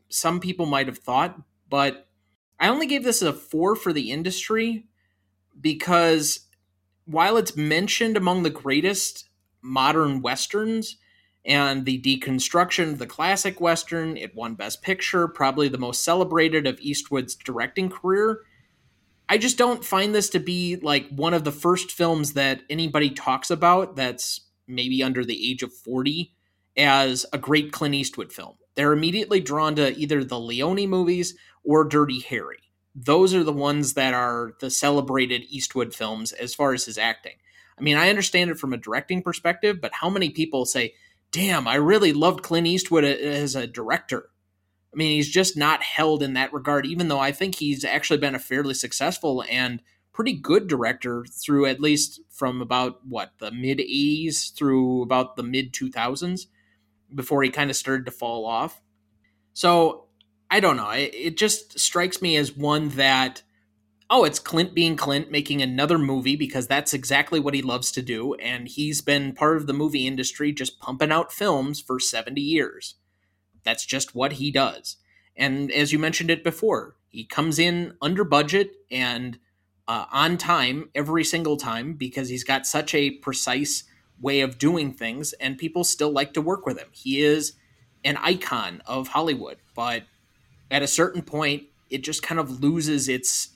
some 0.07 0.39
people 0.39 0.65
might 0.65 0.87
have 0.87 0.99
thought, 0.99 1.37
but 1.69 2.08
I 2.59 2.67
only 2.67 2.87
gave 2.87 3.03
this 3.03 3.21
a 3.21 3.33
four 3.33 3.75
for 3.75 3.93
the 3.93 4.11
industry 4.11 4.85
because 5.59 6.47
while 7.05 7.37
it's 7.37 7.55
mentioned 7.55 8.17
among 8.17 8.43
the 8.43 8.49
greatest 8.49 9.29
modern 9.61 10.21
westerns 10.21 10.97
and 11.45 11.85
the 11.85 12.01
deconstruction 12.01 12.91
of 12.91 12.99
the 12.99 13.07
classic 13.07 13.59
western, 13.59 14.17
it 14.17 14.35
won 14.35 14.55
Best 14.55 14.81
Picture, 14.81 15.27
probably 15.27 15.69
the 15.69 15.77
most 15.77 16.03
celebrated 16.03 16.67
of 16.67 16.79
Eastwood's 16.79 17.35
directing 17.35 17.89
career. 17.89 18.41
I 19.27 19.37
just 19.37 19.57
don't 19.57 19.85
find 19.85 20.13
this 20.13 20.29
to 20.31 20.39
be 20.39 20.75
like 20.77 21.07
one 21.09 21.33
of 21.33 21.43
the 21.43 21.51
first 21.51 21.91
films 21.91 22.33
that 22.33 22.61
anybody 22.69 23.09
talks 23.09 23.49
about 23.49 23.95
that's 23.95 24.41
maybe 24.67 25.01
under 25.01 25.23
the 25.23 25.49
age 25.49 25.63
of 25.63 25.73
40 25.73 26.33
as 26.77 27.25
a 27.33 27.37
great 27.37 27.71
Clint 27.71 27.95
Eastwood 27.95 28.31
film. 28.31 28.55
They're 28.75 28.93
immediately 28.93 29.39
drawn 29.39 29.75
to 29.75 29.97
either 29.97 30.23
the 30.23 30.39
Leone 30.39 30.87
movies 30.87 31.35
or 31.63 31.83
Dirty 31.83 32.19
Harry. 32.21 32.59
Those 32.95 33.33
are 33.33 33.43
the 33.43 33.53
ones 33.53 33.93
that 33.93 34.13
are 34.13 34.53
the 34.59 34.69
celebrated 34.69 35.43
Eastwood 35.49 35.93
films 35.93 36.31
as 36.31 36.55
far 36.55 36.73
as 36.73 36.85
his 36.85 36.97
acting. 36.97 37.35
I 37.77 37.81
mean, 37.81 37.97
I 37.97 38.09
understand 38.09 38.51
it 38.51 38.59
from 38.59 38.73
a 38.73 38.77
directing 38.77 39.21
perspective, 39.21 39.79
but 39.81 39.93
how 39.93 40.09
many 40.09 40.29
people 40.29 40.65
say, 40.65 40.95
damn, 41.31 41.67
I 41.67 41.75
really 41.75 42.13
loved 42.13 42.43
Clint 42.43 42.67
Eastwood 42.67 43.03
as 43.05 43.55
a 43.55 43.67
director? 43.67 44.29
I 44.93 44.97
mean, 44.97 45.15
he's 45.15 45.29
just 45.29 45.55
not 45.55 45.83
held 45.83 46.23
in 46.23 46.33
that 46.33 46.51
regard, 46.51 46.85
even 46.85 47.07
though 47.07 47.19
I 47.19 47.31
think 47.31 47.55
he's 47.55 47.85
actually 47.85 48.17
been 48.17 48.35
a 48.35 48.39
fairly 48.39 48.73
successful 48.73 49.43
and 49.49 49.81
pretty 50.11 50.33
good 50.33 50.67
director 50.67 51.25
through 51.31 51.65
at 51.67 51.79
least 51.79 52.19
from 52.29 52.61
about 52.61 53.05
what 53.07 53.31
the 53.39 53.51
mid 53.51 53.77
80s 53.77 54.53
through 54.53 55.01
about 55.03 55.37
the 55.37 55.43
mid 55.43 55.71
2000s 55.71 56.47
before 57.13 57.43
he 57.43 57.49
kind 57.49 57.69
of 57.69 57.75
started 57.75 58.05
to 58.05 58.11
fall 58.11 58.45
off. 58.45 58.81
So 59.53 60.05
I 60.51 60.59
don't 60.59 60.77
know. 60.77 60.89
It, 60.89 61.13
it 61.13 61.37
just 61.37 61.79
strikes 61.79 62.21
me 62.21 62.35
as 62.35 62.55
one 62.55 62.89
that, 62.89 63.43
oh, 64.09 64.23
it's 64.23 64.39
Clint 64.39 64.73
being 64.73 64.95
Clint 64.95 65.31
making 65.31 65.61
another 65.61 65.97
movie 65.97 66.35
because 66.35 66.67
that's 66.67 66.93
exactly 66.93 67.39
what 67.39 67.53
he 67.53 67.61
loves 67.61 67.91
to 67.91 68.01
do. 68.01 68.33
And 68.35 68.67
he's 68.67 69.01
been 69.01 69.33
part 69.33 69.57
of 69.57 69.67
the 69.67 69.73
movie 69.73 70.07
industry 70.07 70.51
just 70.51 70.79
pumping 70.79 71.11
out 71.11 71.31
films 71.31 71.79
for 71.79 71.99
70 71.99 72.41
years. 72.41 72.95
That's 73.63 73.85
just 73.85 74.15
what 74.15 74.33
he 74.33 74.51
does. 74.51 74.97
And 75.35 75.71
as 75.71 75.93
you 75.93 75.99
mentioned 75.99 76.31
it 76.31 76.43
before, 76.43 76.95
he 77.09 77.25
comes 77.25 77.59
in 77.59 77.95
under 78.01 78.23
budget 78.23 78.71
and 78.91 79.39
uh, 79.87 80.05
on 80.11 80.37
time 80.37 80.89
every 80.93 81.23
single 81.23 81.57
time 81.57 81.93
because 81.93 82.29
he's 82.29 82.43
got 82.43 82.67
such 82.67 82.93
a 82.93 83.11
precise 83.11 83.83
way 84.21 84.41
of 84.41 84.57
doing 84.57 84.93
things, 84.93 85.33
and 85.33 85.57
people 85.57 85.83
still 85.83 86.11
like 86.11 86.33
to 86.33 86.41
work 86.41 86.65
with 86.65 86.77
him. 86.77 86.89
He 86.91 87.21
is 87.21 87.53
an 88.03 88.17
icon 88.17 88.81
of 88.85 89.09
Hollywood, 89.09 89.57
but 89.75 90.03
at 90.71 90.83
a 90.83 90.87
certain 90.87 91.21
point, 91.21 91.63
it 91.89 92.03
just 92.03 92.21
kind 92.21 92.39
of 92.39 92.61
loses 92.61 93.09
its 93.09 93.49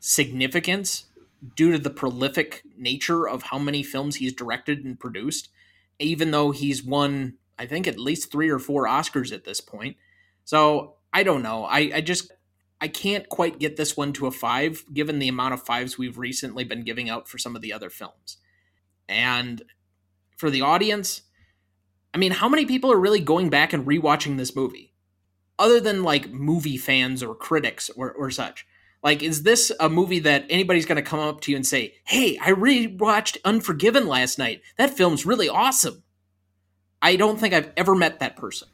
significance 0.00 1.06
due 1.54 1.72
to 1.72 1.78
the 1.78 1.90
prolific 1.90 2.62
nature 2.76 3.28
of 3.28 3.44
how 3.44 3.58
many 3.58 3.82
films 3.82 4.16
he's 4.16 4.32
directed 4.32 4.84
and 4.84 4.98
produced, 4.98 5.48
even 5.98 6.30
though 6.30 6.50
he's 6.50 6.82
won, 6.82 7.34
I 7.58 7.66
think, 7.66 7.86
at 7.86 7.98
least 7.98 8.32
three 8.32 8.48
or 8.48 8.58
four 8.58 8.86
Oscars 8.86 9.32
at 9.32 9.44
this 9.44 9.60
point. 9.60 9.96
So 10.44 10.94
I 11.12 11.22
don't 11.22 11.42
know. 11.42 11.64
I, 11.64 11.90
I 11.94 12.00
just 12.00 12.32
I 12.80 12.88
can't 12.88 13.28
quite 13.28 13.58
get 13.58 13.76
this 13.76 13.96
one 13.96 14.12
to 14.14 14.26
a 14.26 14.30
five, 14.30 14.84
given 14.92 15.18
the 15.18 15.28
amount 15.28 15.54
of 15.54 15.62
fives 15.62 15.96
we've 15.96 16.18
recently 16.18 16.64
been 16.64 16.84
giving 16.84 17.08
out 17.08 17.28
for 17.28 17.38
some 17.38 17.56
of 17.56 17.62
the 17.62 17.72
other 17.72 17.90
films. 17.90 18.38
And 19.08 19.62
for 20.36 20.50
the 20.50 20.62
audience, 20.62 21.22
I 22.14 22.18
mean, 22.18 22.32
how 22.32 22.48
many 22.48 22.64
people 22.64 22.92
are 22.92 23.00
really 23.00 23.20
going 23.20 23.50
back 23.50 23.72
and 23.72 23.86
rewatching 23.86 24.36
this 24.36 24.54
movie? 24.54 24.92
Other 25.58 25.80
than 25.80 26.02
like 26.02 26.30
movie 26.30 26.76
fans 26.76 27.22
or 27.22 27.34
critics 27.34 27.90
or, 27.90 28.12
or 28.12 28.30
such. 28.30 28.66
Like, 29.02 29.22
is 29.22 29.42
this 29.42 29.72
a 29.78 29.88
movie 29.88 30.18
that 30.20 30.46
anybody's 30.50 30.86
going 30.86 30.96
to 30.96 31.02
come 31.02 31.20
up 31.20 31.40
to 31.42 31.50
you 31.50 31.56
and 31.56 31.66
say, 31.66 31.94
hey, 32.04 32.38
I 32.38 32.50
rewatched 32.50 33.38
Unforgiven 33.44 34.06
last 34.06 34.38
night. 34.38 34.62
That 34.78 34.96
film's 34.96 35.26
really 35.26 35.48
awesome. 35.48 36.02
I 37.00 37.16
don't 37.16 37.38
think 37.38 37.54
I've 37.54 37.72
ever 37.76 37.94
met 37.94 38.18
that 38.18 38.36
person. 38.36 38.68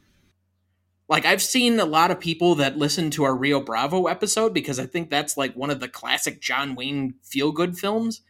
Like, 1.07 1.25
I've 1.25 1.41
seen 1.41 1.79
a 1.79 1.85
lot 1.85 2.09
of 2.09 2.19
people 2.19 2.55
that 2.55 2.77
listen 2.77 3.11
to 3.11 3.23
our 3.25 3.35
Rio 3.35 3.59
Bravo 3.59 4.07
episode 4.07 4.53
because 4.53 4.79
I 4.79 4.85
think 4.85 5.09
that's 5.09 5.37
like 5.37 5.55
one 5.55 5.69
of 5.69 5.79
the 5.79 5.89
classic 5.89 6.41
John 6.41 6.75
Wayne 6.75 7.15
feel 7.21 7.51
good 7.51 7.77
films 7.77 8.21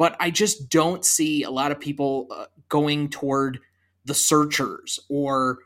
but 0.00 0.16
I 0.18 0.30
just 0.30 0.70
don't 0.70 1.04
see 1.04 1.42
a 1.42 1.50
lot 1.50 1.72
of 1.72 1.78
people 1.78 2.26
uh, 2.30 2.46
going 2.70 3.10
toward 3.10 3.60
the 4.06 4.14
Searchers 4.14 4.98
or 5.10 5.58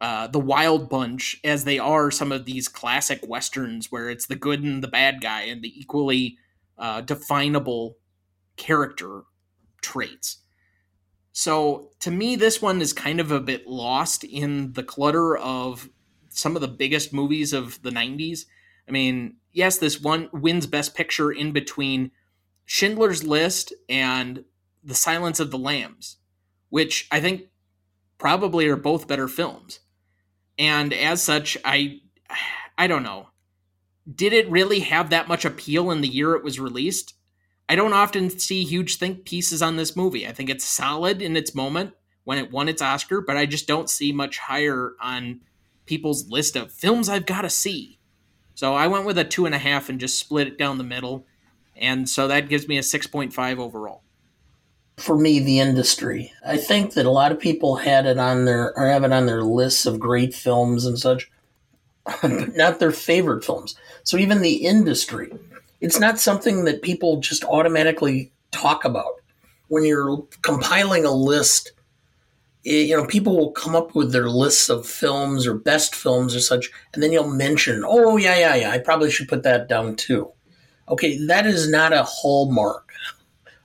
uh, 0.00 0.26
the 0.26 0.40
Wild 0.40 0.88
Bunch 0.88 1.38
as 1.44 1.64
they 1.64 1.78
are 1.78 2.10
some 2.10 2.32
of 2.32 2.46
these 2.46 2.66
classic 2.66 3.20
westerns 3.28 3.92
where 3.92 4.08
it's 4.08 4.24
the 4.24 4.36
good 4.36 4.62
and 4.62 4.82
the 4.82 4.88
bad 4.88 5.20
guy 5.20 5.42
and 5.42 5.60
the 5.60 5.78
equally 5.78 6.38
uh, 6.78 7.02
definable 7.02 7.98
character 8.56 9.24
traits. 9.82 10.38
So 11.32 11.90
to 12.00 12.10
me, 12.10 12.36
this 12.36 12.62
one 12.62 12.80
is 12.80 12.94
kind 12.94 13.20
of 13.20 13.30
a 13.30 13.38
bit 13.38 13.66
lost 13.66 14.24
in 14.24 14.72
the 14.72 14.82
clutter 14.82 15.36
of 15.36 15.90
some 16.30 16.56
of 16.56 16.62
the 16.62 16.68
biggest 16.68 17.12
movies 17.12 17.52
of 17.52 17.82
the 17.82 17.90
90s. 17.90 18.46
I 18.88 18.92
mean, 18.92 19.36
yes, 19.52 19.76
this 19.76 20.00
one 20.00 20.30
wins 20.32 20.66
Best 20.66 20.94
Picture 20.94 21.30
in 21.30 21.52
between 21.52 22.12
Schindler's 22.64 23.24
List 23.24 23.72
and 23.88 24.44
The 24.82 24.94
Silence 24.94 25.40
of 25.40 25.50
the 25.50 25.58
Lambs, 25.58 26.16
which 26.70 27.08
I 27.10 27.20
think 27.20 27.42
probably 28.18 28.66
are 28.68 28.76
both 28.76 29.08
better 29.08 29.28
films. 29.28 29.80
And 30.58 30.92
as 30.92 31.22
such, 31.22 31.56
I 31.64 32.00
I 32.78 32.86
don't 32.86 33.02
know. 33.02 33.28
Did 34.12 34.32
it 34.32 34.50
really 34.50 34.80
have 34.80 35.10
that 35.10 35.28
much 35.28 35.44
appeal 35.44 35.90
in 35.90 36.00
the 36.00 36.08
year 36.08 36.34
it 36.34 36.44
was 36.44 36.60
released? 36.60 37.14
I 37.68 37.76
don't 37.76 37.94
often 37.94 38.30
see 38.30 38.64
huge 38.64 38.96
think 38.96 39.24
pieces 39.24 39.62
on 39.62 39.76
this 39.76 39.96
movie. 39.96 40.26
I 40.26 40.32
think 40.32 40.50
it's 40.50 40.64
solid 40.64 41.22
in 41.22 41.36
its 41.36 41.54
moment 41.54 41.94
when 42.24 42.38
it 42.38 42.50
won 42.50 42.68
its 42.68 42.82
Oscar, 42.82 43.20
but 43.20 43.36
I 43.36 43.46
just 43.46 43.66
don't 43.66 43.88
see 43.88 44.12
much 44.12 44.38
higher 44.38 44.92
on 45.00 45.40
people's 45.86 46.28
list 46.28 46.56
of 46.56 46.72
films 46.72 47.08
I've 47.08 47.26
got 47.26 47.42
to 47.42 47.50
see. 47.50 47.98
So 48.54 48.74
I 48.74 48.86
went 48.86 49.06
with 49.06 49.18
a 49.18 49.24
two 49.24 49.46
and 49.46 49.54
a 49.54 49.58
half 49.58 49.88
and 49.88 50.00
just 50.00 50.18
split 50.18 50.48
it 50.48 50.58
down 50.58 50.78
the 50.78 50.84
middle. 50.84 51.26
And 51.76 52.08
so 52.08 52.28
that 52.28 52.48
gives 52.48 52.68
me 52.68 52.78
a 52.78 52.82
6.5 52.82 53.58
overall. 53.58 54.02
For 54.96 55.18
me, 55.18 55.40
the 55.40 55.58
industry. 55.58 56.32
I 56.46 56.56
think 56.56 56.94
that 56.94 57.06
a 57.06 57.10
lot 57.10 57.32
of 57.32 57.40
people 57.40 57.76
had 57.76 58.06
it 58.06 58.18
on 58.18 58.44
their 58.44 58.78
or 58.78 58.86
have 58.86 59.02
it 59.02 59.12
on 59.12 59.26
their 59.26 59.42
lists 59.42 59.86
of 59.86 59.98
great 59.98 60.34
films 60.34 60.86
and 60.86 60.98
such, 60.98 61.30
but 62.04 62.30
not 62.56 62.78
their 62.78 62.92
favorite 62.92 63.44
films. 63.44 63.74
So 64.04 64.16
even 64.16 64.40
the 64.40 64.64
industry, 64.64 65.32
it's 65.80 65.98
not 65.98 66.20
something 66.20 66.64
that 66.64 66.82
people 66.82 67.18
just 67.18 67.44
automatically 67.44 68.30
talk 68.52 68.84
about. 68.84 69.20
When 69.66 69.84
you're 69.84 70.24
compiling 70.42 71.04
a 71.04 71.10
list 71.10 71.72
you 72.64 72.96
know, 72.96 73.06
people 73.06 73.36
will 73.36 73.52
come 73.52 73.76
up 73.76 73.94
with 73.94 74.12
their 74.12 74.30
lists 74.30 74.70
of 74.70 74.86
films 74.86 75.46
or 75.46 75.54
best 75.54 75.94
films 75.94 76.34
or 76.34 76.40
such, 76.40 76.70
and 76.94 77.02
then 77.02 77.12
you'll 77.12 77.28
mention, 77.28 77.84
oh, 77.86 78.16
yeah, 78.16 78.38
yeah, 78.38 78.54
yeah, 78.54 78.70
I 78.70 78.78
probably 78.78 79.10
should 79.10 79.28
put 79.28 79.42
that 79.42 79.68
down 79.68 79.96
too. 79.96 80.32
Okay, 80.88 81.24
that 81.26 81.46
is 81.46 81.68
not 81.68 81.92
a 81.92 82.02
hallmark 82.02 82.90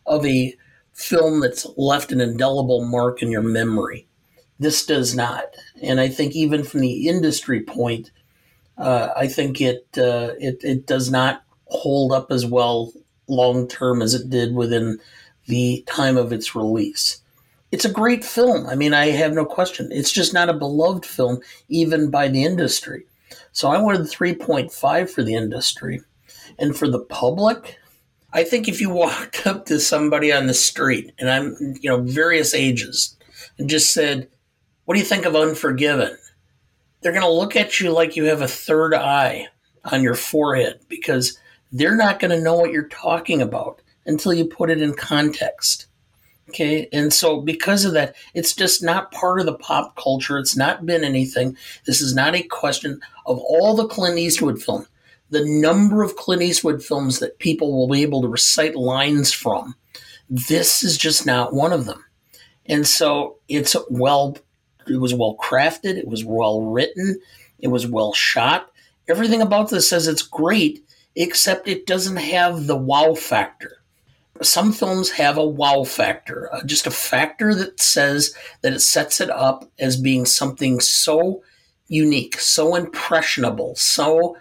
of 0.05 0.25
a 0.25 0.55
film 0.93 1.39
that's 1.39 1.67
left 1.77 2.11
an 2.11 2.21
indelible 2.21 2.85
mark 2.85 3.21
in 3.21 3.31
your 3.31 3.41
memory. 3.41 4.07
This 4.59 4.85
does 4.85 5.15
not. 5.15 5.55
And 5.81 5.99
I 5.99 6.09
think 6.09 6.35
even 6.35 6.63
from 6.63 6.81
the 6.81 7.07
industry 7.07 7.61
point, 7.61 8.11
uh, 8.77 9.09
I 9.15 9.27
think 9.27 9.61
it, 9.61 9.87
uh, 9.97 10.31
it, 10.39 10.59
it 10.63 10.85
does 10.85 11.09
not 11.09 11.43
hold 11.67 12.11
up 12.11 12.31
as 12.31 12.45
well 12.45 12.91
long 13.27 13.67
term 13.67 14.01
as 14.01 14.13
it 14.13 14.29
did 14.29 14.55
within 14.55 14.99
the 15.47 15.83
time 15.87 16.17
of 16.17 16.33
its 16.33 16.55
release 16.55 17.21
it's 17.71 17.85
a 17.85 17.91
great 17.91 18.25
film. 18.25 18.67
I 18.67 18.75
mean, 18.75 18.93
I 18.93 19.07
have 19.07 19.33
no 19.33 19.45
question. 19.45 19.89
It's 19.91 20.11
just 20.11 20.33
not 20.33 20.49
a 20.49 20.53
beloved 20.53 21.05
film, 21.05 21.39
even 21.67 22.09
by 22.09 22.27
the 22.27 22.43
industry. 22.43 23.05
So 23.51 23.69
I 23.69 23.79
wanted 23.79 24.01
3.5 24.01 25.09
for 25.09 25.23
the 25.23 25.35
industry. 25.35 26.01
And 26.59 26.75
for 26.75 26.87
the 26.87 26.99
public, 26.99 27.79
I 28.33 28.43
think 28.43 28.67
if 28.67 28.79
you 28.81 28.89
walked 28.89 29.47
up 29.47 29.65
to 29.67 29.79
somebody 29.79 30.31
on 30.31 30.47
the 30.47 30.53
street, 30.53 31.13
and 31.19 31.29
I'm, 31.29 31.55
you 31.81 31.89
know, 31.89 32.01
various 32.01 32.53
ages, 32.53 33.15
and 33.57 33.69
just 33.69 33.93
said, 33.93 34.29
What 34.85 34.95
do 34.95 34.99
you 34.99 35.05
think 35.05 35.25
of 35.25 35.35
Unforgiven? 35.35 36.17
They're 37.01 37.13
going 37.13 37.23
to 37.23 37.31
look 37.31 37.55
at 37.55 37.79
you 37.79 37.91
like 37.91 38.15
you 38.15 38.25
have 38.25 38.41
a 38.41 38.47
third 38.47 38.93
eye 38.93 39.47
on 39.85 40.03
your 40.03 40.15
forehead 40.15 40.81
because 40.89 41.37
they're 41.71 41.95
not 41.95 42.19
going 42.19 42.31
to 42.31 42.41
know 42.41 42.55
what 42.55 42.71
you're 42.71 42.89
talking 42.89 43.41
about 43.41 43.81
until 44.05 44.33
you 44.33 44.45
put 44.45 44.69
it 44.69 44.81
in 44.81 44.93
context. 44.93 45.85
Okay. 46.49 46.89
And 46.91 47.13
so 47.13 47.39
because 47.39 47.85
of 47.85 47.93
that, 47.93 48.15
it's 48.33 48.55
just 48.55 48.83
not 48.83 49.11
part 49.11 49.39
of 49.39 49.45
the 49.45 49.53
pop 49.53 49.95
culture. 49.95 50.39
It's 50.39 50.57
not 50.57 50.85
been 50.85 51.03
anything. 51.03 51.55
This 51.85 52.01
is 52.01 52.15
not 52.15 52.35
a 52.35 52.41
question 52.41 52.99
of 53.27 53.37
all 53.37 53.75
the 53.75 53.87
Clint 53.87 54.17
Eastwood 54.17 54.61
films. 54.61 54.87
The 55.29 55.45
number 55.45 56.03
of 56.03 56.15
Clint 56.15 56.41
Eastwood 56.41 56.83
films 56.83 57.19
that 57.19 57.39
people 57.39 57.77
will 57.77 57.87
be 57.87 58.01
able 58.01 58.21
to 58.21 58.27
recite 58.27 58.75
lines 58.75 59.31
from, 59.31 59.75
this 60.29 60.83
is 60.83 60.97
just 60.97 61.25
not 61.25 61.53
one 61.53 61.73
of 61.73 61.85
them. 61.85 62.03
And 62.65 62.87
so 62.87 63.37
it's 63.47 63.75
well, 63.89 64.37
it 64.87 64.97
was 64.97 65.13
well 65.13 65.37
crafted, 65.41 65.97
it 65.97 66.07
was 66.07 66.23
well 66.25 66.61
written, 66.61 67.19
it 67.59 67.67
was 67.67 67.87
well 67.87 68.13
shot. 68.13 68.71
Everything 69.07 69.41
about 69.41 69.69
this 69.69 69.89
says 69.89 70.07
it's 70.07 70.21
great, 70.21 70.83
except 71.15 71.67
it 71.67 71.85
doesn't 71.85 72.17
have 72.17 72.67
the 72.67 72.77
wow 72.77 73.13
factor 73.15 73.79
some 74.41 74.71
films 74.71 75.11
have 75.11 75.37
a 75.37 75.45
wow 75.45 75.83
factor, 75.83 76.53
uh, 76.53 76.63
just 76.63 76.87
a 76.87 76.91
factor 76.91 77.53
that 77.55 77.79
says 77.79 78.33
that 78.61 78.73
it 78.73 78.79
sets 78.79 79.19
it 79.19 79.29
up 79.29 79.69
as 79.79 79.97
being 79.97 80.25
something 80.25 80.79
so 80.79 81.43
unique, 81.87 82.39
so 82.39 82.75
impressionable, 82.75 83.75
so 83.75 84.37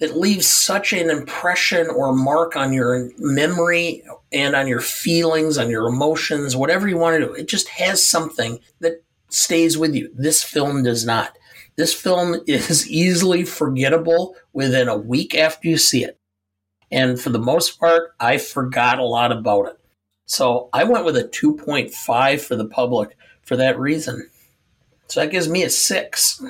that 0.00 0.18
leaves 0.18 0.46
such 0.46 0.92
an 0.92 1.10
impression 1.10 1.88
or 1.88 2.12
mark 2.12 2.56
on 2.56 2.72
your 2.72 3.10
memory 3.18 4.02
and 4.32 4.56
on 4.56 4.66
your 4.66 4.80
feelings, 4.80 5.58
on 5.58 5.70
your 5.70 5.86
emotions, 5.86 6.56
whatever 6.56 6.88
you 6.88 6.96
want 6.96 7.20
to 7.20 7.26
do. 7.26 7.34
It 7.34 7.48
just 7.48 7.68
has 7.68 8.04
something 8.04 8.58
that 8.80 9.04
stays 9.28 9.78
with 9.78 9.94
you. 9.94 10.10
This 10.14 10.42
film 10.42 10.82
does 10.82 11.04
not. 11.04 11.36
This 11.76 11.94
film 11.94 12.40
is 12.46 12.90
easily 12.90 13.44
forgettable 13.44 14.36
within 14.52 14.88
a 14.88 14.96
week 14.96 15.34
after 15.34 15.68
you 15.68 15.76
see 15.76 16.02
it. 16.02 16.18
And 16.90 17.20
for 17.20 17.30
the 17.30 17.38
most 17.38 17.78
part, 17.78 18.14
I 18.18 18.38
forgot 18.38 18.98
a 18.98 19.04
lot 19.04 19.30
about 19.30 19.66
it. 19.68 19.78
So 20.26 20.70
I 20.72 20.84
went 20.84 21.04
with 21.04 21.16
a 21.16 21.24
2.5 21.24 22.40
for 22.40 22.56
the 22.56 22.66
public 22.66 23.16
for 23.42 23.56
that 23.56 23.78
reason. 23.78 24.28
So 25.08 25.20
that 25.20 25.30
gives 25.30 25.48
me 25.48 25.62
a 25.62 25.70
six. 25.70 26.42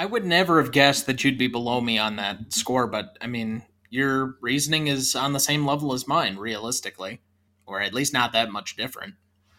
I 0.00 0.06
would 0.06 0.24
never 0.24 0.62
have 0.62 0.72
guessed 0.72 1.04
that 1.08 1.24
you'd 1.24 1.36
be 1.36 1.46
below 1.46 1.82
me 1.82 1.98
on 1.98 2.16
that 2.16 2.54
score, 2.54 2.86
but 2.86 3.18
I 3.20 3.26
mean, 3.26 3.66
your 3.90 4.38
reasoning 4.40 4.86
is 4.86 5.14
on 5.14 5.34
the 5.34 5.38
same 5.38 5.66
level 5.66 5.92
as 5.92 6.08
mine, 6.08 6.38
realistically, 6.38 7.20
or 7.66 7.82
at 7.82 7.92
least 7.92 8.14
not 8.14 8.32
that 8.32 8.50
much 8.50 8.76
different. 8.76 9.16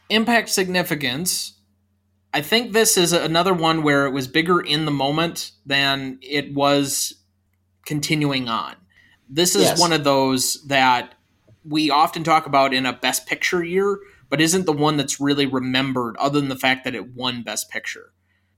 Impact 0.10 0.50
significance. 0.50 1.60
I 2.34 2.42
think 2.42 2.74
this 2.74 2.98
is 2.98 3.14
another 3.14 3.54
one 3.54 3.84
where 3.84 4.08
it 4.08 4.14
was 4.14 4.28
bigger 4.28 4.60
in 4.60 4.86
the 4.86 4.92
moment 4.92 5.52
than 5.64 6.18
it 6.24 6.56
was 6.56 7.22
continuing 7.86 8.50
on. 8.50 8.78
This 9.30 9.56
is 9.56 9.62
yes. 9.62 9.80
one 9.80 9.94
of 9.94 10.04
those 10.04 10.66
that 10.70 11.14
we 11.64 11.92
often 11.92 12.24
talk 12.24 12.48
about 12.48 12.74
in 12.74 12.88
a 12.88 12.94
best 12.94 13.28
picture 13.28 13.64
year, 13.64 14.00
but 14.28 14.42
isn't 14.42 14.66
the 14.66 14.74
one 14.74 14.98
that's 14.98 15.22
really 15.22 15.46
remembered 15.46 16.18
other 16.18 16.40
than 16.40 16.50
the 16.50 16.56
fact 16.56 16.84
that 16.86 16.96
it 16.96 17.14
won 17.14 17.44
best 17.44 17.70
picture. 17.70 18.12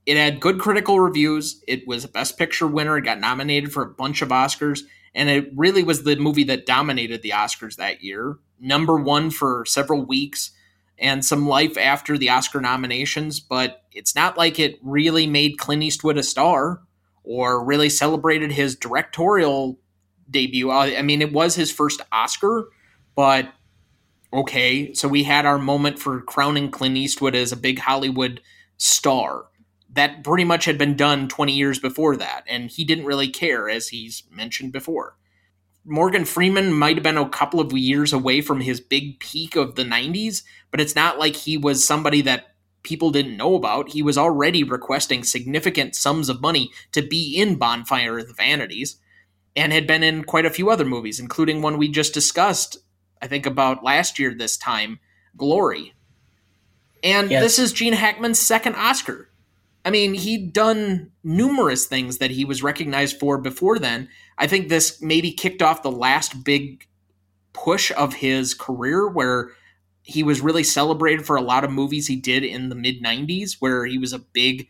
It 0.06 0.16
had 0.16 0.40
good 0.40 0.58
critical 0.58 1.00
reviews. 1.00 1.62
It 1.66 1.86
was 1.86 2.04
a 2.04 2.08
best 2.08 2.36
picture 2.36 2.66
winner. 2.66 2.98
It 2.98 3.04
got 3.04 3.20
nominated 3.20 3.72
for 3.72 3.82
a 3.82 3.90
bunch 3.90 4.20
of 4.22 4.28
Oscars, 4.28 4.80
and 5.14 5.28
it 5.28 5.50
really 5.56 5.82
was 5.82 6.02
the 6.02 6.16
movie 6.16 6.44
that 6.44 6.66
dominated 6.66 7.22
the 7.22 7.30
Oscars 7.30 7.76
that 7.76 8.02
year. 8.02 8.36
Number 8.60 8.96
one 8.96 9.30
for 9.30 9.64
several 9.64 10.04
weeks 10.04 10.50
and 10.98 11.24
some 11.24 11.48
life 11.48 11.76
after 11.76 12.16
the 12.18 12.30
Oscar 12.30 12.60
nominations, 12.60 13.40
but 13.40 13.82
it's 13.92 14.14
not 14.14 14.36
like 14.36 14.58
it 14.58 14.78
really 14.82 15.26
made 15.26 15.58
Clint 15.58 15.82
Eastwood 15.82 16.18
a 16.18 16.22
star 16.22 16.82
or 17.24 17.64
really 17.64 17.88
celebrated 17.88 18.52
his 18.52 18.76
directorial 18.76 19.78
debut. 20.30 20.70
Uh, 20.70 20.92
I 20.96 21.02
mean, 21.02 21.22
it 21.22 21.32
was 21.32 21.54
his 21.54 21.72
first 21.72 22.00
Oscar, 22.12 22.68
but 23.16 23.48
okay. 24.32 24.92
So 24.92 25.08
we 25.08 25.24
had 25.24 25.46
our 25.46 25.58
moment 25.58 25.98
for 25.98 26.20
crowning 26.20 26.70
Clint 26.70 26.96
Eastwood 26.96 27.34
as 27.34 27.52
a 27.52 27.56
big 27.56 27.78
Hollywood 27.78 28.40
star. 28.76 29.46
That 29.94 30.24
pretty 30.24 30.44
much 30.44 30.64
had 30.64 30.78
been 30.78 30.96
done 30.96 31.28
20 31.28 31.52
years 31.52 31.78
before 31.78 32.16
that, 32.16 32.44
and 32.48 32.70
he 32.70 32.84
didn't 32.84 33.06
really 33.06 33.28
care, 33.28 33.68
as 33.68 33.88
he's 33.88 34.24
mentioned 34.30 34.72
before. 34.72 35.16
Morgan 35.84 36.24
Freeman 36.24 36.72
might 36.72 36.96
have 36.96 37.02
been 37.02 37.18
a 37.18 37.28
couple 37.28 37.60
of 37.60 37.72
years 37.72 38.12
away 38.12 38.40
from 38.40 38.60
his 38.60 38.80
big 38.80 39.20
peak 39.20 39.54
of 39.54 39.74
the 39.74 39.84
90s, 39.84 40.42
but 40.70 40.80
it's 40.80 40.96
not 40.96 41.18
like 41.18 41.36
he 41.36 41.58
was 41.58 41.86
somebody 41.86 42.22
that 42.22 42.54
people 42.82 43.10
didn't 43.10 43.36
know 43.36 43.54
about. 43.54 43.90
He 43.90 44.02
was 44.02 44.16
already 44.16 44.64
requesting 44.64 45.24
significant 45.24 45.94
sums 45.94 46.28
of 46.28 46.40
money 46.40 46.70
to 46.92 47.02
be 47.02 47.36
in 47.36 47.56
Bonfire 47.56 48.18
of 48.18 48.28
the 48.28 48.34
Vanities 48.34 48.96
and 49.56 49.72
had 49.72 49.86
been 49.86 50.02
in 50.02 50.24
quite 50.24 50.46
a 50.46 50.50
few 50.50 50.70
other 50.70 50.84
movies, 50.84 51.20
including 51.20 51.60
one 51.60 51.78
we 51.78 51.88
just 51.88 52.14
discussed, 52.14 52.78
I 53.20 53.26
think 53.26 53.46
about 53.46 53.84
last 53.84 54.18
year 54.18 54.34
this 54.34 54.56
time, 54.56 55.00
Glory. 55.36 55.94
And 57.02 57.30
yes. 57.30 57.42
this 57.42 57.58
is 57.58 57.72
Gene 57.72 57.92
Hackman's 57.92 58.38
second 58.38 58.76
Oscar. 58.76 59.28
I 59.84 59.90
mean, 59.90 60.14
he'd 60.14 60.52
done 60.52 61.10
numerous 61.22 61.86
things 61.86 62.18
that 62.18 62.30
he 62.30 62.44
was 62.44 62.62
recognized 62.62 63.20
for 63.20 63.38
before 63.38 63.78
then. 63.78 64.08
I 64.38 64.46
think 64.46 64.68
this 64.68 65.00
maybe 65.02 65.30
kicked 65.30 65.60
off 65.60 65.82
the 65.82 65.90
last 65.90 66.42
big 66.42 66.86
push 67.52 67.92
of 67.96 68.14
his 68.14 68.54
career 68.54 69.06
where 69.06 69.50
he 70.02 70.22
was 70.22 70.40
really 70.40 70.64
celebrated 70.64 71.26
for 71.26 71.36
a 71.36 71.42
lot 71.42 71.64
of 71.64 71.70
movies 71.70 72.06
he 72.06 72.16
did 72.16 72.44
in 72.44 72.68
the 72.68 72.74
mid 72.74 73.02
90s, 73.02 73.56
where 73.60 73.84
he 73.86 73.98
was 73.98 74.12
a 74.12 74.18
big 74.18 74.68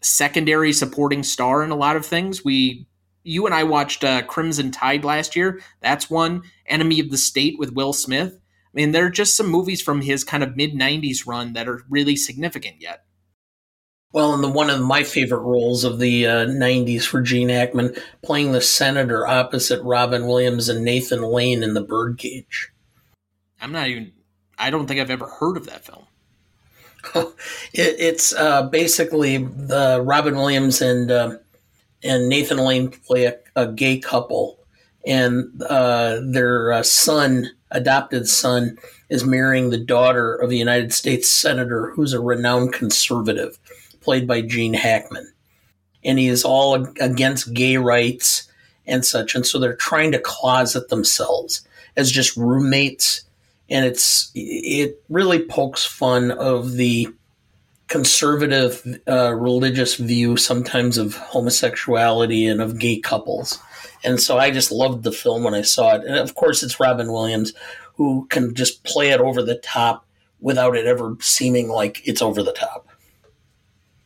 secondary 0.00 0.72
supporting 0.72 1.22
star 1.22 1.62
in 1.62 1.70
a 1.70 1.76
lot 1.76 1.96
of 1.96 2.06
things. 2.06 2.44
We 2.44 2.86
you 3.22 3.46
and 3.46 3.54
I 3.54 3.64
watched 3.64 4.02
uh, 4.02 4.22
Crimson 4.22 4.70
Tide 4.70 5.04
last 5.04 5.36
year. 5.36 5.60
That's 5.80 6.08
one. 6.08 6.42
Enemy 6.66 7.00
of 7.00 7.10
the 7.10 7.18
State 7.18 7.58
with 7.58 7.72
Will 7.72 7.92
Smith. 7.92 8.34
I 8.34 8.70
mean, 8.72 8.92
there 8.92 9.04
are 9.06 9.10
just 9.10 9.36
some 9.36 9.48
movies 9.48 9.82
from 9.82 10.00
his 10.00 10.24
kind 10.24 10.42
of 10.42 10.56
mid 10.56 10.74
90s 10.74 11.26
run 11.26 11.52
that 11.52 11.68
are 11.68 11.84
really 11.88 12.16
significant 12.16 12.80
yet. 12.80 13.04
Well, 14.12 14.34
and 14.34 14.42
the 14.42 14.48
one 14.48 14.70
of 14.70 14.80
my 14.80 15.04
favorite 15.04 15.42
roles 15.42 15.84
of 15.84 16.00
the 16.00 16.26
uh, 16.26 16.46
'90s 16.46 17.04
for 17.04 17.22
Gene 17.22 17.48
Hackman, 17.48 17.94
playing 18.22 18.52
the 18.52 18.60
senator 18.60 19.26
opposite 19.26 19.80
Robin 19.82 20.26
Williams 20.26 20.68
and 20.68 20.84
Nathan 20.84 21.22
Lane 21.22 21.62
in 21.62 21.74
The 21.74 21.80
Birdcage. 21.80 22.72
I'm 23.60 23.72
not 23.72 23.88
even. 23.88 24.12
I 24.58 24.70
don't 24.70 24.86
think 24.86 25.00
I've 25.00 25.10
ever 25.10 25.26
heard 25.26 25.56
of 25.56 25.66
that 25.66 25.84
film. 25.84 26.06
it, 27.72 27.96
it's 27.98 28.34
uh, 28.34 28.64
basically 28.64 29.38
the 29.38 30.02
Robin 30.04 30.34
Williams 30.34 30.82
and 30.82 31.10
uh, 31.10 31.36
and 32.02 32.28
Nathan 32.28 32.58
Lane 32.58 32.90
play 32.90 33.26
a, 33.26 33.36
a 33.56 33.68
gay 33.68 33.98
couple, 33.98 34.58
and 35.06 35.62
uh, 35.62 36.20
their 36.24 36.72
uh, 36.72 36.82
son, 36.82 37.50
adopted 37.70 38.28
son, 38.28 38.76
is 39.08 39.24
marrying 39.24 39.70
the 39.70 39.78
daughter 39.78 40.34
of 40.34 40.50
a 40.50 40.56
United 40.56 40.92
States 40.92 41.30
senator 41.30 41.92
who's 41.94 42.12
a 42.12 42.20
renowned 42.20 42.72
conservative, 42.72 43.58
played 44.00 44.26
by 44.26 44.42
Gene 44.42 44.74
Hackman, 44.74 45.32
and 46.04 46.18
he 46.18 46.28
is 46.28 46.44
all 46.44 46.74
against 47.00 47.54
gay 47.54 47.76
rights 47.76 48.48
and 48.86 49.04
such, 49.04 49.34
and 49.34 49.46
so 49.46 49.58
they're 49.58 49.76
trying 49.76 50.12
to 50.12 50.18
closet 50.18 50.88
themselves 50.88 51.62
as 51.96 52.10
just 52.10 52.36
roommates 52.36 53.24
and 53.70 53.84
it's 53.84 54.30
it 54.34 55.02
really 55.08 55.44
pokes 55.44 55.84
fun 55.84 56.32
of 56.32 56.72
the 56.72 57.08
conservative 57.86 59.00
uh, 59.08 59.32
religious 59.34 59.96
view 59.96 60.36
sometimes 60.36 60.98
of 60.98 61.16
homosexuality 61.16 62.46
and 62.46 62.60
of 62.60 62.78
gay 62.78 62.98
couples. 62.98 63.58
And 64.04 64.20
so 64.20 64.38
I 64.38 64.50
just 64.50 64.70
loved 64.70 65.02
the 65.02 65.12
film 65.12 65.42
when 65.42 65.54
I 65.54 65.62
saw 65.62 65.96
it. 65.96 66.04
And 66.04 66.16
of 66.16 66.34
course, 66.34 66.62
it's 66.62 66.80
Robin 66.80 67.12
Williams 67.12 67.52
who 67.96 68.26
can 68.30 68.54
just 68.54 68.84
play 68.84 69.10
it 69.10 69.20
over 69.20 69.42
the 69.42 69.56
top 69.56 70.06
without 70.40 70.76
it 70.76 70.86
ever 70.86 71.16
seeming 71.20 71.68
like 71.68 72.00
it's 72.06 72.22
over 72.22 72.42
the 72.42 72.52
top. 72.52 72.88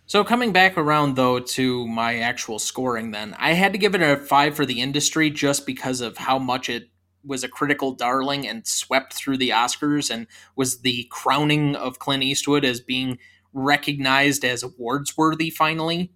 So 0.07 0.23
coming 0.23 0.53
back 0.53 0.77
around 0.77 1.17
though 1.17 1.39
to 1.41 1.89
my 1.89 2.19
actual 2.19 2.59
scoring 2.59 3.11
then, 3.11 3.35
I 3.39 3.55
had 3.55 3.73
to 3.73 3.79
give 3.79 3.95
it 3.95 4.03
a 4.03 4.17
5 4.17 4.55
for 4.55 4.67
the 4.67 4.81
industry 4.81 5.31
just 5.31 5.65
because 5.67 6.01
of 6.01 6.19
how 6.19 6.39
much 6.39 6.69
it 6.69 6.85
was 7.25 7.43
a 7.43 7.49
critical 7.49 7.93
darling 7.93 8.47
and 8.47 8.67
swept 8.67 9.15
through 9.15 9.39
the 9.39 9.49
Oscars 9.49 10.11
and 10.11 10.27
was 10.57 10.83
the 10.83 11.09
crowning 11.11 11.75
of 11.75 11.99
Clint 11.99 12.23
Eastwood 12.23 12.67
as 12.67 12.81
being 12.81 13.19
recognized 13.55 14.45
as 14.45 14.63
awards 14.63 15.17
worthy 15.17 15.49
finally. 15.49 16.13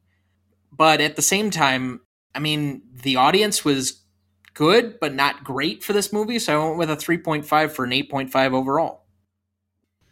But 0.71 1.01
at 1.01 1.17
the 1.17 1.23
same 1.23 1.51
time, 1.51 2.03
I 2.35 2.41
mean, 2.41 2.83
the 3.03 3.17
audience 3.17 3.65
was 3.65 4.03
good 4.53 5.01
but 5.01 5.15
not 5.15 5.45
great 5.45 5.83
for 5.83 5.95
this 5.95 6.13
movie, 6.13 6.39
so 6.39 6.61
I 6.61 6.67
went 6.67 6.79
with 6.79 6.91
a 6.91 6.97
3.5 6.97 7.71
for 7.71 7.85
an 7.85 7.93
8.5 7.93 8.53
overall. 8.53 9.07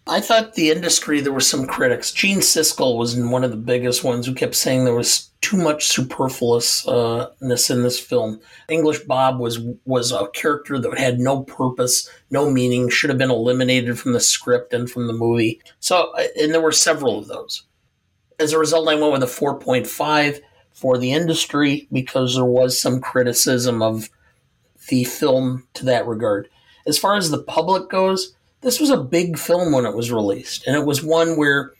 I 0.08 0.20
thought 0.20 0.54
the 0.54 0.70
industry 0.70 1.20
there 1.20 1.32
were 1.32 1.40
some 1.40 1.66
critics. 1.66 2.12
Gene 2.12 2.38
Siskel 2.38 2.96
was 2.96 3.16
one 3.16 3.42
of 3.42 3.50
the 3.50 3.56
biggest 3.56 4.04
ones 4.04 4.26
who 4.26 4.34
kept 4.34 4.54
saying 4.54 4.84
there 4.84 4.94
was 4.94 5.30
too 5.40 5.56
much 5.56 5.86
superfluousness 5.86 7.70
in 7.70 7.82
this 7.82 7.98
film. 7.98 8.40
English 8.68 9.00
Bob 9.00 9.40
was 9.40 9.58
was 9.84 10.12
a 10.12 10.28
character 10.28 10.78
that 10.78 10.96
had 10.98 11.18
no 11.18 11.42
purpose, 11.42 12.08
no 12.30 12.48
meaning, 12.48 12.88
should 12.88 13.10
have 13.10 13.18
been 13.18 13.32
eliminated 13.32 13.98
from 13.98 14.12
the 14.12 14.20
script 14.20 14.72
and 14.72 14.88
from 14.88 15.08
the 15.08 15.12
movie. 15.12 15.60
So, 15.80 16.12
and 16.40 16.54
there 16.54 16.60
were 16.60 16.72
several 16.72 17.18
of 17.18 17.26
those. 17.26 17.64
As 18.38 18.52
a 18.52 18.58
result, 18.58 18.88
I 18.88 18.94
went 18.94 19.12
with 19.12 19.22
a 19.24 19.26
4.5 19.26 20.40
for 20.72 20.98
the 20.98 21.12
industry 21.12 21.88
because 21.90 22.36
there 22.36 22.44
was 22.44 22.78
some 22.78 23.00
criticism 23.00 23.82
of 23.82 24.08
the 24.88 25.02
film 25.02 25.66
to 25.74 25.84
that 25.86 26.06
regard. 26.06 26.48
As 26.86 26.96
far 26.96 27.16
as 27.16 27.30
the 27.30 27.42
public 27.42 27.88
goes, 27.90 28.35
this 28.66 28.80
was 28.80 28.90
a 28.90 28.96
big 28.96 29.38
film 29.38 29.72
when 29.72 29.86
it 29.86 29.94
was 29.94 30.10
released, 30.10 30.66
and 30.66 30.74
it 30.74 30.84
was 30.84 31.00
one 31.00 31.36
where, 31.36 31.72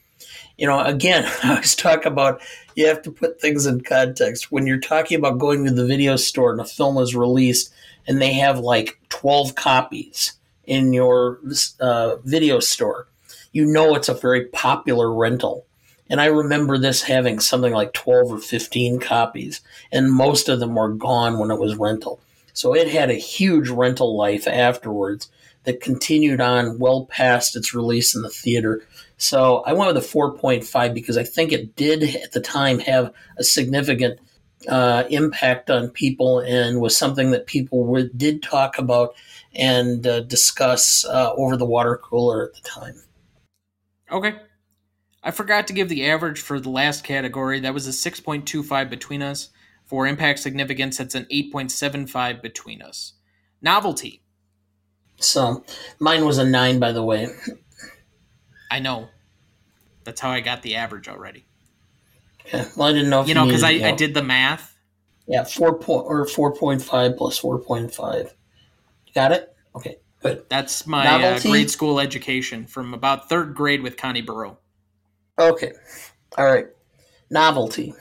you 0.57 0.65
know, 0.65 0.79
again, 0.79 1.29
I 1.43 1.49
always 1.49 1.75
talk 1.75 2.05
about 2.05 2.41
you 2.75 2.87
have 2.87 3.01
to 3.01 3.11
put 3.11 3.41
things 3.41 3.65
in 3.65 3.81
context. 3.81 4.53
When 4.53 4.65
you're 4.65 4.79
talking 4.79 5.19
about 5.19 5.37
going 5.37 5.65
to 5.65 5.71
the 5.71 5.85
video 5.85 6.15
store 6.15 6.51
and 6.51 6.61
a 6.61 6.65
film 6.65 6.97
is 6.97 7.13
released, 7.13 7.73
and 8.07 8.21
they 8.21 8.31
have 8.33 8.59
like 8.59 8.97
12 9.09 9.53
copies 9.53 10.33
in 10.63 10.93
your 10.93 11.41
uh, 11.81 12.15
video 12.23 12.61
store, 12.61 13.07
you 13.51 13.65
know 13.65 13.93
it's 13.95 14.07
a 14.07 14.13
very 14.13 14.45
popular 14.45 15.13
rental. 15.13 15.65
And 16.09 16.21
I 16.21 16.27
remember 16.27 16.77
this 16.77 17.01
having 17.01 17.41
something 17.41 17.73
like 17.73 17.91
12 17.91 18.31
or 18.31 18.39
15 18.39 19.01
copies, 19.01 19.59
and 19.91 20.09
most 20.09 20.47
of 20.47 20.61
them 20.61 20.75
were 20.75 20.93
gone 20.93 21.37
when 21.37 21.51
it 21.51 21.59
was 21.59 21.75
rental. 21.75 22.21
So 22.53 22.73
it 22.73 22.87
had 22.87 23.09
a 23.09 23.15
huge 23.15 23.67
rental 23.67 24.15
life 24.15 24.47
afterwards 24.47 25.29
that 25.67 25.81
continued 25.81 26.39
on 26.39 26.79
well 26.79 27.05
past 27.07 27.57
its 27.57 27.73
release 27.73 28.15
in 28.15 28.21
the 28.21 28.29
theater. 28.29 28.81
So 29.17 29.57
I 29.65 29.73
went 29.73 29.93
with 29.93 30.01
a 30.01 30.07
4.5 30.07 30.93
because 30.93 31.17
I 31.17 31.25
think 31.25 31.51
it 31.51 31.75
did 31.75 32.03
at 32.15 32.31
the 32.31 32.39
time 32.39 32.79
have 32.79 33.11
a 33.37 33.43
significant 33.43 34.17
uh, 34.69 35.03
impact 35.09 35.69
on 35.69 35.89
people 35.89 36.39
and 36.39 36.79
was 36.79 36.97
something 36.97 37.31
that 37.31 37.47
people 37.47 38.07
did 38.15 38.41
talk 38.41 38.77
about 38.77 39.13
and 39.53 40.07
uh, 40.07 40.21
discuss 40.21 41.03
uh, 41.03 41.33
over 41.33 41.57
the 41.57 41.65
water 41.65 41.99
cooler 42.01 42.45
at 42.45 42.53
the 42.53 42.61
time. 42.61 43.03
Okay. 44.09 44.35
I 45.21 45.31
forgot 45.31 45.67
to 45.67 45.73
give 45.73 45.89
the 45.89 46.09
average 46.09 46.39
for 46.39 46.61
the 46.61 46.69
last 46.69 47.03
category. 47.03 47.59
That 47.59 47.73
was 47.73 47.87
a 47.87 48.09
6.25 48.11 48.89
between 48.89 49.21
us. 49.21 49.49
For 49.83 50.07
impact 50.07 50.39
significance, 50.39 50.97
that's 50.97 51.15
an 51.15 51.25
8.75 51.29 52.41
between 52.41 52.81
us. 52.81 53.13
Novelty. 53.61 54.23
So 55.19 55.63
mine 55.99 56.25
was 56.25 56.37
a 56.37 56.45
nine, 56.45 56.79
by 56.79 56.91
the 56.91 57.03
way. 57.03 57.27
I 58.69 58.79
know. 58.79 59.09
That's 60.03 60.21
how 60.21 60.29
I 60.29 60.41
got 60.41 60.61
the 60.61 60.75
average 60.75 61.07
already. 61.07 61.45
Okay. 62.45 62.65
Well, 62.77 62.87
I 62.87 62.93
didn't 62.93 63.09
know. 63.09 63.25
you 63.25 63.33
know, 63.33 63.45
because 63.45 63.63
I, 63.63 63.71
I 63.71 63.91
did 63.91 64.13
the 64.13 64.23
math. 64.23 64.77
Yeah, 65.27 65.43
four 65.43 65.77
point 65.77 66.05
or 66.05 66.25
four 66.25 66.55
point 66.55 66.81
five 66.81 67.17
plus 67.17 67.37
four 67.37 67.59
point 67.59 67.93
five. 67.93 68.33
Got 69.13 69.33
it. 69.33 69.53
Okay, 69.75 69.97
good. 70.21 70.45
That's 70.47 70.87
my 70.87 71.05
uh, 71.05 71.39
grade 71.39 71.69
school 71.69 71.99
education 71.99 72.65
from 72.65 72.93
about 72.93 73.27
third 73.27 73.53
grade 73.53 73.81
with 73.81 73.97
Connie 73.97 74.21
Burrow. 74.21 74.59
Okay, 75.37 75.73
all 76.37 76.45
right. 76.45 76.67
Novelty. 77.29 77.93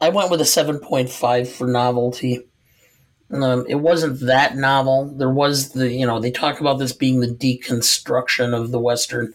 I 0.00 0.10
went 0.10 0.30
with 0.30 0.40
a 0.40 0.44
seven 0.44 0.78
point 0.78 1.10
five 1.10 1.50
for 1.50 1.66
novelty. 1.66 2.48
Um, 3.32 3.64
it 3.68 3.76
wasn't 3.76 4.20
that 4.20 4.56
novel. 4.56 5.06
There 5.16 5.30
was 5.30 5.70
the, 5.70 5.92
you 5.92 6.06
know, 6.06 6.18
they 6.18 6.32
talk 6.32 6.60
about 6.60 6.78
this 6.78 6.92
being 6.92 7.20
the 7.20 7.28
deconstruction 7.28 8.54
of 8.54 8.72
the 8.72 8.80
Western. 8.80 9.32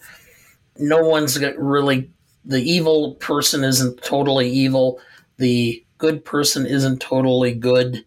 No 0.78 1.08
one's 1.08 1.40
really, 1.58 2.10
the 2.44 2.62
evil 2.62 3.16
person 3.16 3.64
isn't 3.64 4.04
totally 4.04 4.50
evil. 4.50 5.00
The 5.38 5.84
good 5.98 6.26
person 6.26 6.66
isn't 6.66 7.00
totally 7.00 7.54
good. 7.54 8.04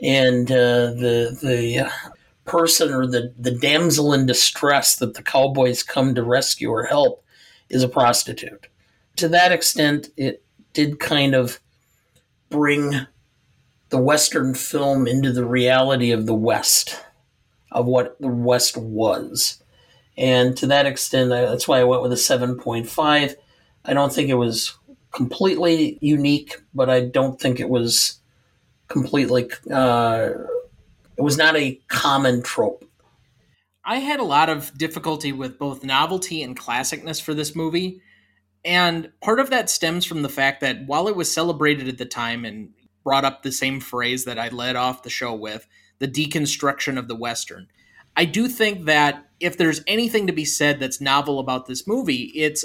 And 0.00 0.50
uh, 0.50 0.94
the, 0.94 1.38
the 1.42 1.90
person 2.44 2.92
or 2.92 3.06
the, 3.06 3.32
the 3.38 3.50
damsel 3.50 4.12
in 4.12 4.26
distress 4.26 4.96
that 4.96 5.14
the 5.14 5.22
cowboys 5.22 5.82
come 5.82 6.14
to 6.14 6.22
rescue 6.22 6.70
or 6.70 6.84
help 6.84 7.24
is 7.68 7.82
a 7.82 7.88
prostitute. 7.88 8.68
To 9.16 9.28
that 9.28 9.50
extent, 9.50 10.10
it 10.16 10.44
did 10.72 11.00
kind 11.00 11.34
of 11.34 11.58
bring 12.50 13.06
the 13.94 14.00
Western 14.00 14.56
film 14.56 15.06
into 15.06 15.30
the 15.30 15.44
reality 15.44 16.10
of 16.10 16.26
the 16.26 16.34
West, 16.34 17.00
of 17.70 17.86
what 17.86 18.20
the 18.20 18.26
West 18.26 18.76
was. 18.76 19.62
And 20.18 20.56
to 20.56 20.66
that 20.66 20.84
extent, 20.84 21.30
that's 21.30 21.68
why 21.68 21.78
I 21.78 21.84
went 21.84 22.02
with 22.02 22.10
a 22.10 22.16
7.5. 22.16 23.36
I 23.84 23.94
don't 23.94 24.12
think 24.12 24.30
it 24.30 24.34
was 24.34 24.76
completely 25.12 25.96
unique, 26.00 26.60
but 26.74 26.90
I 26.90 27.02
don't 27.02 27.40
think 27.40 27.60
it 27.60 27.68
was 27.68 28.18
completely, 28.88 29.48
uh, 29.70 30.30
it 31.16 31.22
was 31.22 31.38
not 31.38 31.54
a 31.54 31.80
common 31.86 32.42
trope. 32.42 32.84
I 33.84 33.98
had 33.98 34.18
a 34.18 34.24
lot 34.24 34.50
of 34.50 34.76
difficulty 34.76 35.30
with 35.30 35.56
both 35.56 35.84
novelty 35.84 36.42
and 36.42 36.58
classicness 36.58 37.22
for 37.22 37.32
this 37.32 37.54
movie. 37.54 38.00
And 38.64 39.12
part 39.20 39.38
of 39.38 39.50
that 39.50 39.70
stems 39.70 40.04
from 40.04 40.22
the 40.22 40.28
fact 40.28 40.62
that 40.62 40.84
while 40.84 41.06
it 41.06 41.14
was 41.14 41.30
celebrated 41.30 41.86
at 41.86 41.98
the 41.98 42.04
time 42.04 42.44
and 42.44 42.70
brought 43.04 43.24
up 43.24 43.42
the 43.42 43.52
same 43.52 43.80
phrase 43.80 44.24
that 44.24 44.38
I 44.38 44.48
led 44.48 44.76
off 44.76 45.02
the 45.02 45.10
show 45.10 45.34
with 45.34 45.68
the 45.98 46.08
deconstruction 46.08 46.98
of 46.98 47.06
the 47.06 47.14
Western. 47.14 47.68
I 48.16 48.24
do 48.24 48.48
think 48.48 48.86
that 48.86 49.28
if 49.40 49.56
there's 49.56 49.82
anything 49.86 50.26
to 50.26 50.32
be 50.32 50.44
said 50.44 50.80
that's 50.80 51.00
novel 51.00 51.38
about 51.38 51.66
this 51.66 51.86
movie, 51.86 52.32
it's 52.34 52.64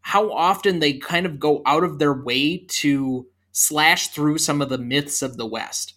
how 0.00 0.32
often 0.32 0.78
they 0.78 0.94
kind 0.94 1.26
of 1.26 1.38
go 1.38 1.62
out 1.66 1.84
of 1.84 1.98
their 1.98 2.14
way 2.14 2.58
to 2.68 3.26
slash 3.52 4.08
through 4.08 4.38
some 4.38 4.62
of 4.62 4.68
the 4.68 4.78
myths 4.78 5.20
of 5.20 5.36
the 5.36 5.46
West. 5.46 5.94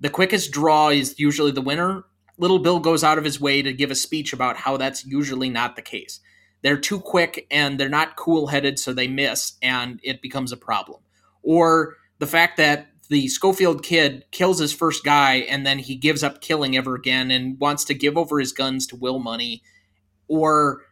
The 0.00 0.10
quickest 0.10 0.50
draw 0.50 0.88
is 0.88 1.18
usually 1.18 1.52
the 1.52 1.60
winner. 1.60 2.04
Little 2.36 2.58
Bill 2.58 2.80
goes 2.80 3.04
out 3.04 3.18
of 3.18 3.24
his 3.24 3.40
way 3.40 3.62
to 3.62 3.72
give 3.72 3.90
a 3.90 3.94
speech 3.94 4.32
about 4.32 4.56
how 4.56 4.76
that's 4.76 5.06
usually 5.06 5.48
not 5.48 5.76
the 5.76 5.82
case. 5.82 6.20
They're 6.62 6.76
too 6.76 6.98
quick 6.98 7.46
and 7.50 7.78
they're 7.78 7.88
not 7.88 8.16
cool 8.16 8.48
headed, 8.48 8.78
so 8.78 8.92
they 8.92 9.06
miss, 9.06 9.52
and 9.62 10.00
it 10.02 10.20
becomes 10.20 10.50
a 10.50 10.56
problem. 10.56 11.00
Or 11.42 11.96
the 12.18 12.26
fact 12.26 12.56
that 12.56 12.88
the 13.08 13.28
Schofield 13.28 13.82
kid 13.82 14.24
kills 14.30 14.58
his 14.58 14.72
first 14.72 15.04
guy 15.04 15.36
and 15.36 15.66
then 15.66 15.78
he 15.78 15.94
gives 15.94 16.22
up 16.22 16.40
killing 16.40 16.76
ever 16.76 16.94
again 16.94 17.30
and 17.30 17.58
wants 17.60 17.84
to 17.84 17.94
give 17.94 18.16
over 18.16 18.38
his 18.38 18.52
guns 18.52 18.86
to 18.88 18.96
Will 18.96 19.18
Munny, 19.18 19.62
or 20.28 20.82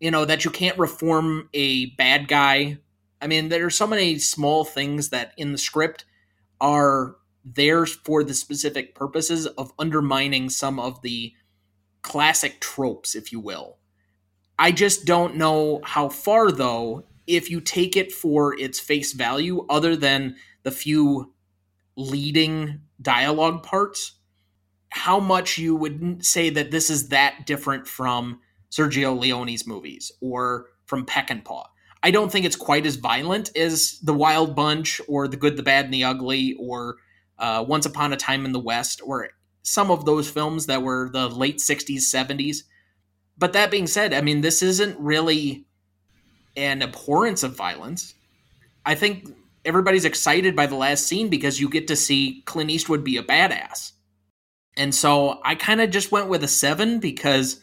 you 0.00 0.10
know 0.10 0.24
that 0.24 0.44
you 0.44 0.50
can't 0.50 0.78
reform 0.78 1.48
a 1.54 1.86
bad 1.96 2.28
guy. 2.28 2.78
I 3.20 3.26
mean, 3.26 3.48
there 3.48 3.66
are 3.66 3.70
so 3.70 3.86
many 3.86 4.18
small 4.18 4.64
things 4.64 5.08
that 5.08 5.32
in 5.36 5.52
the 5.52 5.58
script 5.58 6.04
are 6.60 7.16
there 7.44 7.86
for 7.86 8.24
the 8.24 8.34
specific 8.34 8.94
purposes 8.94 9.46
of 9.46 9.72
undermining 9.78 10.50
some 10.50 10.78
of 10.78 11.00
the 11.02 11.32
classic 12.02 12.60
tropes, 12.60 13.14
if 13.14 13.32
you 13.32 13.40
will. 13.40 13.78
I 14.58 14.72
just 14.72 15.04
don't 15.04 15.36
know 15.36 15.80
how 15.84 16.08
far, 16.08 16.50
though, 16.50 17.04
if 17.26 17.50
you 17.50 17.60
take 17.60 17.96
it 17.96 18.12
for 18.12 18.58
its 18.58 18.80
face 18.80 19.12
value, 19.12 19.66
other 19.68 19.96
than 19.96 20.36
the 20.62 20.70
few 20.70 21.32
leading 21.96 22.80
dialogue 23.00 23.62
parts, 23.62 24.12
how 24.90 25.18
much 25.18 25.58
you 25.58 25.74
would 25.74 26.24
say 26.24 26.50
that 26.50 26.70
this 26.70 26.90
is 26.90 27.08
that 27.08 27.46
different 27.46 27.86
from 27.86 28.40
Sergio 28.70 29.18
Leone's 29.18 29.66
movies 29.66 30.12
or 30.20 30.66
from 30.84 31.06
Peckinpah. 31.06 31.66
I 32.02 32.10
don't 32.10 32.30
think 32.30 32.46
it's 32.46 32.56
quite 32.56 32.86
as 32.86 32.96
violent 32.96 33.56
as 33.56 33.98
The 34.00 34.14
Wild 34.14 34.54
Bunch 34.54 35.00
or 35.08 35.26
The 35.26 35.36
Good, 35.36 35.56
the 35.56 35.62
Bad, 35.62 35.86
and 35.86 35.94
the 35.94 36.04
Ugly 36.04 36.54
or 36.58 36.96
uh, 37.38 37.64
Once 37.66 37.86
Upon 37.86 38.12
a 38.12 38.16
Time 38.16 38.44
in 38.44 38.52
the 38.52 38.60
West 38.60 39.00
or 39.04 39.30
some 39.62 39.90
of 39.90 40.04
those 40.04 40.30
films 40.30 40.66
that 40.66 40.82
were 40.82 41.10
the 41.12 41.28
late 41.28 41.58
60s, 41.58 41.98
70s. 41.98 42.58
But 43.36 43.52
that 43.54 43.70
being 43.70 43.86
said, 43.86 44.14
I 44.14 44.20
mean, 44.20 44.40
this 44.40 44.62
isn't 44.62 44.98
really 45.00 45.66
an 46.56 46.82
abhorrence 46.82 47.42
of 47.42 47.56
violence. 47.56 48.14
I 48.84 48.94
think 48.94 49.28
everybody's 49.66 50.04
excited 50.04 50.56
by 50.56 50.66
the 50.66 50.76
last 50.76 51.06
scene 51.06 51.28
because 51.28 51.60
you 51.60 51.68
get 51.68 51.88
to 51.88 51.96
see 51.96 52.42
Clint 52.46 52.70
Eastwood 52.70 53.04
be 53.04 53.16
a 53.16 53.22
badass. 53.22 53.92
And 54.76 54.94
so 54.94 55.40
I 55.44 55.54
kind 55.54 55.80
of 55.80 55.90
just 55.90 56.12
went 56.12 56.28
with 56.28 56.44
a 56.44 56.48
seven 56.48 57.00
because 57.00 57.60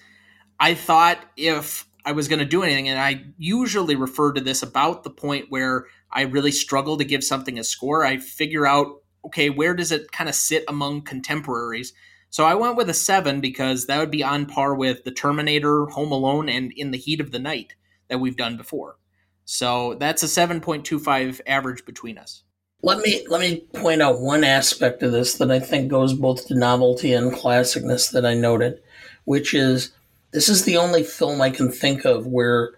I 0.60 0.74
thought 0.74 1.24
if 1.38 1.88
I 2.06 2.12
was 2.12 2.28
going 2.28 2.40
to 2.40 2.46
do 2.46 2.64
anything, 2.64 2.90
and 2.90 3.00
I 3.00 3.24
usually 3.38 3.96
refer 3.96 4.34
to 4.34 4.42
this 4.42 4.62
about 4.62 5.04
the 5.04 5.10
point 5.10 5.46
where 5.50 5.86
I 6.12 6.24
really 6.24 6.52
struggle 6.52 6.98
to 6.98 7.06
give 7.06 7.24
something 7.24 7.58
a 7.58 7.64
score, 7.64 8.04
I 8.04 8.18
figure 8.18 8.68
out, 8.68 8.88
okay, 9.26 9.50
where 9.50 9.74
does 9.74 9.92
it 9.92 10.12
kind 10.12 10.30
of 10.30 10.36
sit 10.36 10.66
among 10.68 11.04
contemporaries? 11.04 11.94
So 12.30 12.46
I 12.46 12.56
went 12.56 12.76
with 12.76 12.90
a 12.90 12.94
seven 12.94 13.40
because 13.40 13.86
that 13.86 14.00
would 14.00 14.12
be 14.12 14.24
on 14.24 14.48
par 14.48 14.76
with 14.76 15.04
The 15.04 15.12
Terminator, 15.12 15.86
Home 15.86 16.12
Alone, 16.12 16.50
and 16.50 16.74
In 16.76 16.92
the 16.92 16.98
Heat 16.98 17.22
of 17.22 17.32
the 17.32 17.40
Night 17.40 17.76
that 18.10 18.20
we've 18.20 18.36
done 18.36 18.58
before. 18.58 18.98
So 19.46 19.96
that's 19.96 20.24
a 20.24 20.28
7.25 20.28 21.42
average 21.48 21.86
between 21.86 22.18
us. 22.18 22.44
Let 22.86 23.00
me 23.00 23.26
let 23.30 23.40
me 23.40 23.62
point 23.74 24.02
out 24.02 24.20
one 24.20 24.44
aspect 24.44 25.04
of 25.04 25.14
this 25.14 25.36
that 25.36 25.50
I 25.50 25.60
think 25.60 25.90
goes 25.90 26.14
both 26.14 26.48
to 26.48 26.56
novelty 26.56 27.14
and 27.14 27.32
classicness 27.32 28.12
that 28.12 28.26
I 28.26 28.34
noted, 28.34 28.82
which 29.24 29.54
is 29.54 29.94
this 30.32 30.50
is 30.50 30.66
the 30.66 30.76
only 30.76 31.04
film 31.04 31.42
I 31.42 31.50
can 31.50 31.72
think 31.72 32.04
of 32.04 32.28
where 32.28 32.74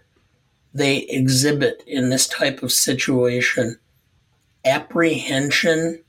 they 0.72 0.98
exhibit 0.98 1.82
in 1.88 2.10
this 2.10 2.28
type 2.28 2.62
of 2.62 2.70
situation 2.70 3.78
apprehension 4.64 6.02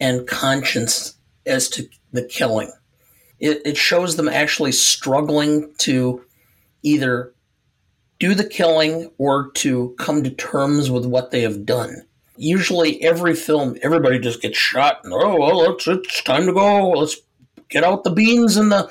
and 0.00 0.26
conscience 0.26 1.16
as 1.46 1.68
to 1.70 1.88
the 2.12 2.24
killing. 2.24 2.70
It, 3.40 3.62
it 3.64 3.76
shows 3.76 4.16
them 4.16 4.28
actually 4.28 4.72
struggling 4.72 5.72
to 5.78 6.24
either 6.82 7.32
do 8.22 8.36
the 8.36 8.48
killing 8.48 9.10
or 9.18 9.50
to 9.50 9.96
come 9.98 10.22
to 10.22 10.30
terms 10.30 10.88
with 10.88 11.04
what 11.04 11.32
they 11.32 11.40
have 11.40 11.66
done. 11.66 12.06
Usually, 12.36 13.02
every 13.02 13.34
film, 13.34 13.76
everybody 13.82 14.20
just 14.20 14.40
gets 14.40 14.56
shot, 14.56 15.00
and 15.02 15.12
oh 15.12 15.40
well, 15.40 15.72
it's, 15.72 15.88
it's 15.88 16.22
time 16.22 16.46
to 16.46 16.52
go. 16.52 16.90
Let's 16.90 17.16
get 17.68 17.82
out 17.82 18.04
the 18.04 18.12
beans 18.12 18.56
and 18.56 18.70
the 18.70 18.88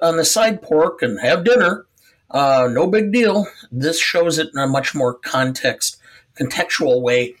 on 0.00 0.16
the 0.16 0.24
side 0.24 0.62
pork 0.62 1.02
and 1.02 1.18
have 1.18 1.44
dinner. 1.44 1.86
Uh, 2.30 2.68
no 2.70 2.86
big 2.86 3.12
deal. 3.12 3.48
This 3.72 4.00
shows 4.00 4.38
it 4.38 4.50
in 4.54 4.60
a 4.60 4.68
much 4.68 4.94
more 4.94 5.14
context, 5.14 5.96
contextual 6.38 7.02
way, 7.02 7.34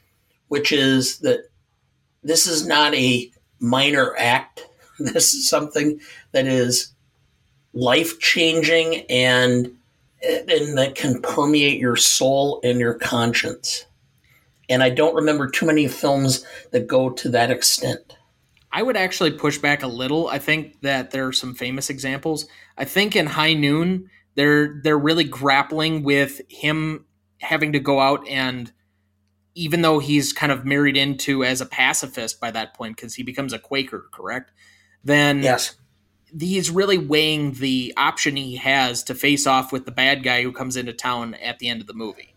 which 0.48 0.72
is 0.72 1.18
that 1.18 1.44
this 2.24 2.48
is 2.48 2.66
not 2.66 2.96
a 2.96 3.30
minor 3.60 4.16
act. 4.18 4.66
This 4.98 5.34
is 5.34 5.48
something 5.48 6.00
that 6.32 6.46
is 6.46 6.92
life 7.72 8.20
changing 8.20 9.06
and 9.08 9.76
and 10.22 10.78
that 10.78 10.94
can 10.94 11.20
permeate 11.20 11.80
your 11.80 11.96
soul 11.96 12.60
and 12.62 12.78
your 12.78 12.94
conscience. 12.94 13.86
And 14.68 14.82
I 14.82 14.90
don't 14.90 15.14
remember 15.14 15.50
too 15.50 15.66
many 15.66 15.88
films 15.88 16.44
that 16.70 16.86
go 16.86 17.10
to 17.10 17.28
that 17.30 17.50
extent. 17.50 18.16
I 18.70 18.82
would 18.82 18.96
actually 18.96 19.32
push 19.32 19.58
back 19.58 19.82
a 19.82 19.86
little. 19.86 20.28
I 20.28 20.38
think 20.38 20.80
that 20.80 21.10
there 21.10 21.26
are 21.26 21.32
some 21.32 21.54
famous 21.54 21.90
examples. 21.90 22.46
I 22.78 22.84
think 22.84 23.14
in 23.14 23.26
High 23.26 23.52
Noon, 23.52 24.08
they're 24.34 24.80
they're 24.82 24.98
really 24.98 25.24
grappling 25.24 26.02
with 26.04 26.40
him 26.48 27.04
having 27.40 27.72
to 27.72 27.80
go 27.80 28.00
out 28.00 28.26
and 28.28 28.72
even 29.54 29.82
though 29.82 29.98
he's 29.98 30.32
kind 30.32 30.50
of 30.50 30.64
married 30.64 30.96
into 30.96 31.44
as 31.44 31.60
a 31.60 31.66
pacifist 31.66 32.40
by 32.40 32.50
that 32.50 32.72
point 32.72 32.96
because 32.96 33.14
he 33.14 33.22
becomes 33.22 33.52
a 33.52 33.58
Quaker, 33.58 34.08
correct? 34.10 34.50
Then 35.04 35.42
yes, 35.42 35.76
he's 36.38 36.70
really 36.70 36.98
weighing 36.98 37.52
the 37.54 37.92
option 37.96 38.36
he 38.36 38.56
has 38.56 39.02
to 39.04 39.14
face 39.14 39.46
off 39.46 39.72
with 39.72 39.84
the 39.84 39.92
bad 39.92 40.22
guy 40.22 40.42
who 40.42 40.52
comes 40.52 40.76
into 40.76 40.92
town 40.92 41.34
at 41.34 41.58
the 41.58 41.68
end 41.68 41.80
of 41.80 41.86
the 41.86 41.94
movie. 41.94 42.34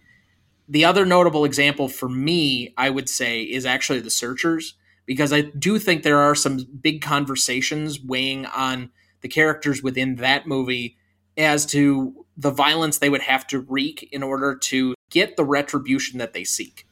The 0.68 0.86
other 0.86 1.06
notable 1.06 1.46
example 1.46 1.88
for 1.88 2.10
me, 2.10 2.74
I 2.78 2.90
would 2.90 3.08
say, 3.08 3.44
is 3.44 3.66
actually 3.66 4.00
The 4.00 4.10
Searchers 4.10 4.76
because 5.06 5.32
I 5.32 5.42
do 5.42 5.78
think 5.78 6.04
there 6.04 6.20
are 6.20 6.36
some 6.36 6.66
big 6.82 7.02
conversations 7.02 8.02
weighing 8.02 8.46
on 8.48 8.90
the 9.22 9.28
characters 9.28 9.84
within 9.84 10.16
that 10.16 10.48
movie 10.48 10.98
as 11.38 11.66
to 11.68 12.26
the 12.38 12.52
violence 12.52 12.98
they 12.98 13.10
would 13.10 13.22
have 13.22 13.46
to 13.48 13.60
wreak 13.60 14.10
in 14.12 14.24
order 14.24 14.56
to 14.56 14.96
get 15.10 15.38
the 15.38 15.46
retribution 15.46 16.20
that 16.20 16.34
they 16.34 16.44
seek. 16.44 16.88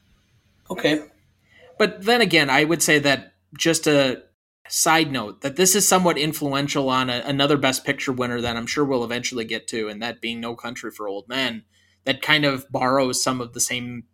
Okay. 0.69 1.05
But 1.77 2.03
then 2.03 2.21
again, 2.21 2.49
I 2.49 2.63
would 2.63 2.83
say 2.83 2.99
that 2.99 3.33
just 3.57 3.87
a 3.87 4.23
side 4.73 5.11
note 5.11 5.41
that 5.41 5.55
this 5.55 5.75
is 5.75 5.87
somewhat 5.87 6.17
influential 6.17 6.89
on 6.89 7.07
a, 7.07 7.21
another 7.25 7.57
best 7.57 7.85
picture 7.85 8.11
winner 8.11 8.41
that 8.41 8.57
I'm 8.57 8.65
sure 8.65 8.83
we'll 8.83 9.03
eventually 9.03 9.45
get 9.45 9.67
to 9.67 9.87
and 9.87 10.01
that 10.01 10.19
being 10.19 10.41
No 10.41 10.55
Country 10.55 10.89
for 10.89 11.07
Old 11.07 11.29
Men 11.29 11.63
that 12.05 12.23
kind 12.23 12.43
of 12.43 12.65
borrows 12.71 13.23
some 13.23 13.39
of 13.39 13.53
the 13.53 13.59
same 13.59 14.05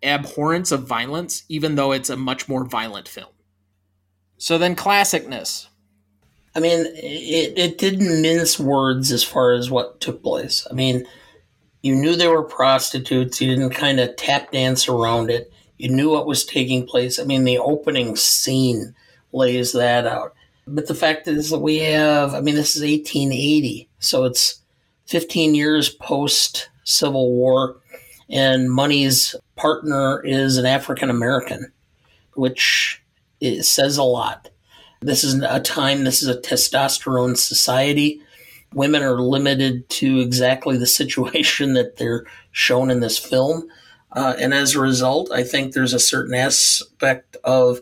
abhorrence 0.00 0.70
of 0.70 0.86
violence, 0.86 1.42
even 1.48 1.74
though 1.74 1.90
it's 1.90 2.10
a 2.10 2.16
much 2.16 2.48
more 2.48 2.64
violent 2.64 3.08
film. 3.08 3.32
So 4.36 4.56
then, 4.56 4.76
classicness. 4.76 5.66
I 6.54 6.60
mean, 6.60 6.86
it, 6.94 7.58
it 7.58 7.78
didn't 7.78 8.22
mince 8.22 8.56
words 8.56 9.10
as 9.10 9.24
far 9.24 9.52
as 9.52 9.68
what 9.68 10.00
took 10.00 10.22
place. 10.22 10.64
I 10.70 10.74
mean, 10.74 11.06
you 11.82 11.96
knew 11.96 12.14
they 12.14 12.28
were 12.28 12.44
prostitutes. 12.44 13.40
You 13.40 13.48
didn't 13.48 13.70
kind 13.70 13.98
of 13.98 14.14
tap 14.14 14.52
dance 14.52 14.88
around 14.88 15.30
it. 15.30 15.52
You 15.76 15.88
knew 15.88 16.10
what 16.10 16.28
was 16.28 16.44
taking 16.44 16.86
place. 16.86 17.18
I 17.18 17.24
mean, 17.24 17.42
the 17.42 17.58
opening 17.58 18.14
scene 18.14 18.94
lays 19.32 19.72
that 19.72 20.06
out. 20.06 20.34
But 20.66 20.86
the 20.86 20.94
fact 20.94 21.26
is 21.28 21.50
that 21.50 21.60
we 21.60 21.78
have, 21.78 22.34
I 22.34 22.40
mean, 22.40 22.54
this 22.54 22.76
is 22.76 22.82
1880, 22.82 23.88
so 23.98 24.24
it's 24.24 24.60
15 25.06 25.54
years 25.54 25.88
post 25.88 26.68
Civil 26.84 27.32
War, 27.32 27.76
and 28.30 28.70
Munny's 28.70 29.34
partner 29.56 30.22
is 30.24 30.56
an 30.56 30.66
African 30.66 31.10
American, 31.10 31.72
which 32.34 33.02
says 33.60 33.96
a 33.96 34.02
lot. 34.02 34.50
This 35.00 35.24
is 35.24 35.40
a 35.42 35.60
time, 35.60 36.04
this 36.04 36.22
is 36.22 36.28
a 36.28 36.40
testosterone 36.40 37.36
society. 37.36 38.20
Women 38.74 39.02
are 39.02 39.20
limited 39.20 39.88
to 39.90 40.18
exactly 40.20 40.76
the 40.76 40.86
situation 41.00 41.74
that 41.74 41.96
they're 41.96 42.26
shown 42.50 42.90
in 42.90 43.00
this 43.00 43.18
film. 43.18 43.68
Uh, 44.12 44.34
and 44.38 44.54
as 44.54 44.74
a 44.74 44.80
result, 44.80 45.30
I 45.30 45.42
think 45.44 45.72
there's 45.72 45.92
a 45.92 46.00
certain 46.00 46.34
aspect 46.34 47.36
of 47.44 47.80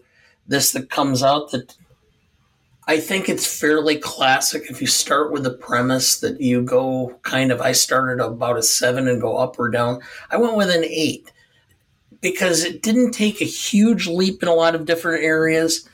this 0.49 0.73
that 0.73 0.91
comes 0.91 1.23
out 1.23 1.51
that 1.51 1.77
I 2.89 3.01
think 3.01 3.29
it's 3.29 3.47
fairly 3.47 3.97
classic. 3.97 4.71
If 4.71 4.81
you 4.81 4.87
start 4.87 5.33
with 5.33 5.43
the 5.43 5.51
premise 5.51 6.21
that 6.21 6.41
you 6.41 6.63
go 6.63 7.19
kind 7.23 7.51
of, 7.51 7.61
I 7.61 7.73
started 7.73 8.23
about 8.23 8.59
a 8.59 8.63
seven 8.63 9.09
and 9.09 9.21
go 9.21 9.37
up 9.37 9.59
or 9.59 9.69
down. 9.69 10.01
I 10.31 10.37
went 10.37 10.57
with 10.57 10.71
an 10.71 10.85
eight 10.85 11.33
because 12.21 12.65
it 12.65 12.83
didn't 12.83 13.11
take 13.11 13.41
a 13.41 13.45
huge 13.47 14.07
leap 14.07 14.43
in 14.43 14.49
a 14.49 14.55
lot 14.55 14.77
of 14.77 14.87
different 14.87 15.25
areas, 15.25 15.89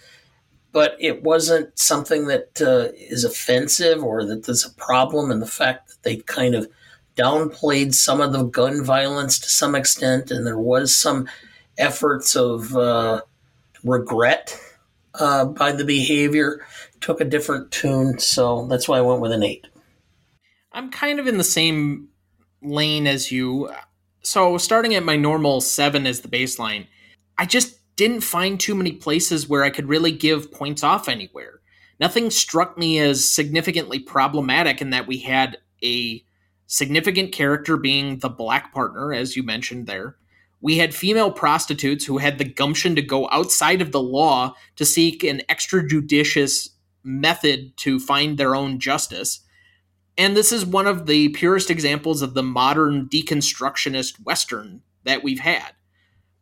but 0.70 0.96
it 1.00 1.22
wasn't 1.22 1.78
something 1.78 2.26
that 2.26 2.60
uh, 2.60 2.92
is 2.94 3.24
offensive 3.24 4.04
or 4.04 4.24
that 4.26 4.44
there's 4.44 4.66
a 4.66 4.74
problem. 4.74 5.30
And 5.30 5.40
the 5.40 5.46
fact 5.46 5.88
that 5.88 6.02
they 6.02 6.16
kind 6.16 6.54
of 6.54 6.68
downplayed 7.16 7.94
some 7.94 8.20
of 8.20 8.32
the 8.32 8.44
gun 8.44 8.84
violence 8.84 9.38
to 9.38 9.48
some 9.50 9.74
extent, 9.74 10.30
and 10.30 10.46
there 10.46 10.58
was 10.58 10.94
some 10.94 11.26
efforts 11.78 12.36
of 12.36 12.76
uh, 12.76 13.22
regret 13.84 14.58
uh, 15.14 15.46
by 15.46 15.72
the 15.72 15.84
behavior 15.84 16.64
took 17.00 17.20
a 17.20 17.24
different 17.24 17.70
tune, 17.70 18.18
so 18.18 18.66
that's 18.66 18.88
why 18.88 18.98
I 18.98 19.02
went 19.02 19.20
with 19.20 19.32
an 19.32 19.42
eight. 19.42 19.66
I'm 20.72 20.90
kind 20.90 21.20
of 21.20 21.26
in 21.26 21.38
the 21.38 21.44
same 21.44 22.08
lane 22.62 23.06
as 23.06 23.30
you. 23.30 23.70
So, 24.22 24.56
starting 24.56 24.94
at 24.94 25.04
my 25.04 25.16
normal 25.16 25.60
seven 25.60 26.06
as 26.06 26.20
the 26.20 26.28
baseline, 26.28 26.86
I 27.36 27.44
just 27.44 27.78
didn't 27.96 28.22
find 28.22 28.58
too 28.58 28.74
many 28.74 28.92
places 28.92 29.48
where 29.48 29.64
I 29.64 29.70
could 29.70 29.88
really 29.88 30.12
give 30.12 30.52
points 30.52 30.82
off 30.82 31.08
anywhere. 31.08 31.60
Nothing 32.00 32.30
struck 32.30 32.78
me 32.78 32.98
as 32.98 33.28
significantly 33.28 33.98
problematic 33.98 34.80
in 34.80 34.90
that 34.90 35.06
we 35.06 35.18
had 35.18 35.58
a 35.84 36.24
significant 36.66 37.32
character 37.32 37.76
being 37.76 38.18
the 38.18 38.28
black 38.28 38.72
partner, 38.72 39.12
as 39.12 39.36
you 39.36 39.42
mentioned 39.42 39.86
there. 39.86 40.16
We 40.62 40.78
had 40.78 40.94
female 40.94 41.32
prostitutes 41.32 42.04
who 42.06 42.18
had 42.18 42.38
the 42.38 42.44
gumption 42.44 42.94
to 42.94 43.02
go 43.02 43.28
outside 43.30 43.82
of 43.82 43.92
the 43.92 44.00
law 44.00 44.54
to 44.76 44.86
seek 44.86 45.24
an 45.24 45.42
extrajudicious 45.50 46.70
method 47.02 47.76
to 47.78 47.98
find 47.98 48.38
their 48.38 48.54
own 48.54 48.78
justice. 48.78 49.40
And 50.16 50.36
this 50.36 50.52
is 50.52 50.64
one 50.64 50.86
of 50.86 51.06
the 51.06 51.30
purest 51.30 51.68
examples 51.68 52.22
of 52.22 52.34
the 52.34 52.44
modern 52.44 53.08
deconstructionist 53.08 54.24
Western 54.24 54.82
that 55.04 55.24
we've 55.24 55.40
had. 55.40 55.72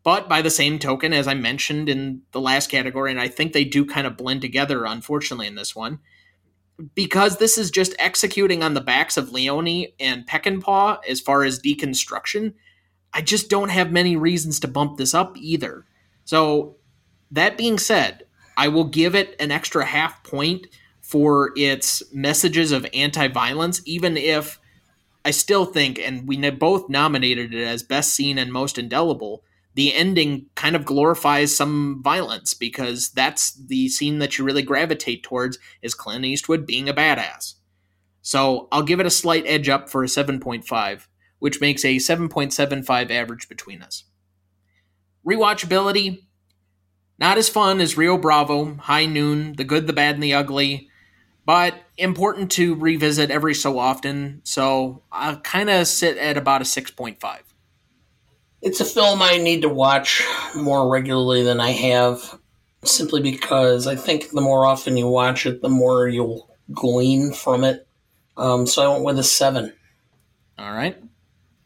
But 0.03 0.29
by 0.29 0.43
the 0.43 0.51
same 0.51 0.79
token, 0.79 1.13
as 1.15 1.27
I 1.27 1.35
mentioned 1.35 1.89
in 1.89 2.23
the 2.33 2.41
last 2.41 2.71
category, 2.71 3.11
and 3.11 3.21
I 3.21 3.29
think 3.29 3.53
they 3.53 3.65
do 3.65 3.87
kind 3.87 4.07
of 4.07 4.17
blend 4.17 4.43
together, 4.43 4.85
unfortunately, 4.85 5.47
in 5.47 5.55
this 5.55 5.75
one, 5.75 5.99
because 6.95 7.37
this 7.37 7.57
is 7.57 7.71
just 7.71 7.95
executing 7.99 8.63
on 8.63 8.75
the 8.75 8.81
backs 8.81 9.17
of 9.17 9.33
Leone 9.33 9.87
and 9.99 10.27
Peckinpah 10.27 10.99
as 11.09 11.21
far 11.21 11.45
as 11.45 11.61
deconstruction, 11.61 12.55
I 13.13 13.23
just 13.23 13.49
don't 13.49 13.71
have 13.71 13.93
many 13.93 14.17
reasons 14.17 14.61
to 14.61 14.69
bump 14.69 14.97
this 14.97 15.15
up 15.15 15.37
either. 15.37 15.85
So, 16.25 16.77
that 17.31 17.57
being 17.57 17.79
said, 17.79 18.25
I 18.57 18.69
will 18.69 18.85
give 18.85 19.15
it 19.15 19.37
an 19.41 19.51
extra 19.51 19.85
half 19.85 20.23
point 20.23 20.67
for 21.01 21.53
its 21.57 22.03
messages 22.13 22.73
of 22.73 22.87
anti 22.95 23.29
violence, 23.29 23.83
even 23.85 24.17
if 24.17 24.61
I 25.25 25.33
still 25.33 25.65
think, 25.65 25.99
and 25.99 26.27
we 26.27 26.51
both 26.51 26.89
nominated 26.89 27.53
it 27.53 27.65
as 27.65 27.83
best 27.83 28.15
scene 28.15 28.39
and 28.39 28.53
most 28.53 28.79
indelible, 28.79 29.43
the 29.75 29.95
ending 29.95 30.47
kind 30.55 30.75
of 30.75 30.85
glorifies 30.85 31.57
some 31.57 32.01
violence 32.03 32.55
because 32.55 33.11
that's 33.11 33.53
the 33.53 33.89
scene 33.89 34.19
that 34.19 34.39
you 34.39 34.45
really 34.45 34.63
gravitate 34.63 35.23
towards 35.23 35.59
is 35.83 35.95
Clint 35.95 36.25
Eastwood 36.25 36.67
being 36.67 36.89
a 36.89 36.95
badass. 36.95 37.55
So 38.23 38.69
I'll 38.73 38.83
give 38.83 39.01
it 39.01 39.07
a 39.07 39.11
slight 39.11 39.45
edge 39.47 39.69
up 39.69 39.89
for 39.89 40.03
a 40.03 40.07
7.5, 40.07 41.07
which 41.41 41.61
makes 41.61 41.85
a 41.85 41.97
7.75 41.97 43.11
average 43.11 43.49
between 43.49 43.83
us. 43.83 44.05
Rewatchability, 45.27 46.23
not 47.19 47.37
as 47.37 47.49
fun 47.49 47.81
as 47.81 47.97
Rio 47.97 48.17
Bravo, 48.17 48.77
High 48.77 49.07
Noon, 49.07 49.55
The 49.55 49.65
Good, 49.65 49.87
the 49.87 49.93
Bad, 49.93 50.15
and 50.15 50.23
the 50.23 50.35
Ugly, 50.35 50.89
but 51.45 51.75
important 51.99 52.51
to 52.53 52.75
revisit 52.77 53.31
every 53.31 53.55
so 53.55 53.79
often. 53.79 54.41
So 54.45 55.03
I'll 55.11 55.41
kind 55.41 55.69
of 55.69 55.87
sit 55.87 56.17
at 56.17 56.37
about 56.37 56.61
a 56.61 56.65
6.5. 56.65 57.41
It's 58.63 58.81
a 58.81 58.85
film 58.85 59.23
I 59.23 59.39
need 59.39 59.63
to 59.63 59.69
watch 59.69 60.23
more 60.55 60.91
regularly 60.91 61.43
than 61.43 61.61
I 61.61 61.71
have, 61.71 62.39
simply 62.85 63.23
because 63.23 63.87
I 63.87 63.97
think 63.97 64.31
the 64.31 64.41
more 64.41 64.67
often 64.67 64.97
you 64.97 65.09
watch 65.09 65.47
it, 65.47 65.63
the 65.63 65.69
more 65.69 66.09
you'll 66.09 66.49
glean 66.73 67.33
from 67.33 67.65
it. 67.65 67.87
Um, 68.37 68.67
so 68.67 68.83
I 68.83 68.89
went 68.93 69.05
with 69.05 69.19
a 69.19 69.23
7. 69.23 69.73
All 70.59 70.73
right. 70.73 70.97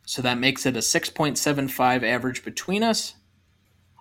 So 0.05 0.23
that 0.23 0.39
makes 0.39 0.67
it 0.67 0.77
a 0.77 0.81
6.75 0.81 2.03
average 2.03 2.45
between 2.45 2.83
us. 2.83 3.15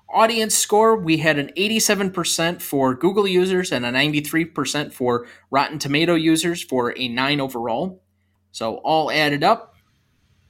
Audience 0.09 0.55
score, 0.55 0.95
we 0.95 1.17
had 1.17 1.39
an 1.39 1.51
87% 1.57 2.61
for 2.61 2.93
Google 2.93 3.27
users 3.27 3.71
and 3.71 3.85
a 3.85 3.91
93% 3.91 4.93
for 4.93 5.25
Rotten 5.49 5.79
Tomato 5.79 6.13
users 6.13 6.61
for 6.61 6.97
a 6.97 7.07
9 7.07 7.41
overall. 7.41 8.03
So 8.51 8.75
all 8.77 9.09
added 9.09 9.43
up, 9.43 9.73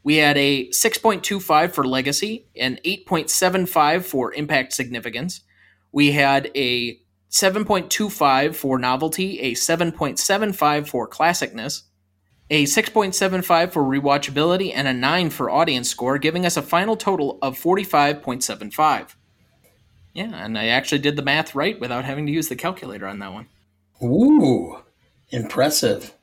we 0.03 0.17
had 0.17 0.37
a 0.37 0.67
6.25 0.67 1.71
for 1.71 1.87
legacy, 1.87 2.47
an 2.57 2.77
8.75 2.83 4.03
for 4.03 4.33
impact 4.33 4.73
significance. 4.73 5.41
We 5.93 6.11
had 6.11 6.51
a 6.55 6.99
7.25 7.31 8.53
for 8.53 8.77
novelty, 8.77 9.39
a 9.39 9.53
7.75 9.53 10.87
for 10.87 11.09
classicness, 11.09 11.83
a 12.53 12.65
6.75 12.65 13.71
for 13.71 13.81
rewatchability, 13.81 14.71
and 14.75 14.87
a 14.87 14.93
9 14.93 15.31
for 15.31 15.49
audience 15.49 15.89
score, 15.89 16.19
giving 16.19 16.45
us 16.45 16.55
a 16.55 16.61
final 16.61 16.95
total 16.95 17.39
of 17.41 17.59
45.75. 17.59 19.15
Yeah, 20.13 20.29
and 20.35 20.55
I 20.55 20.67
actually 20.67 20.99
did 20.99 21.15
the 21.15 21.23
math 21.23 21.55
right 21.55 21.79
without 21.79 22.05
having 22.05 22.27
to 22.27 22.31
use 22.31 22.49
the 22.49 22.55
calculator 22.55 23.07
on 23.07 23.17
that 23.17 23.33
one. 23.33 23.47
Ooh, 24.03 24.83
impressive. 25.29 26.13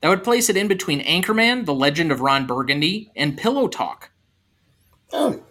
That 0.00 0.08
would 0.08 0.24
place 0.24 0.48
it 0.48 0.56
in 0.56 0.68
between 0.68 1.04
Anchorman, 1.04 1.66
The 1.66 1.74
Legend 1.74 2.10
of 2.10 2.22
Ron 2.22 2.46
Burgundy, 2.46 3.10
and 3.14 3.36
Pillow 3.36 3.68
Talk. 3.68 4.10
Oh, 5.12 5.42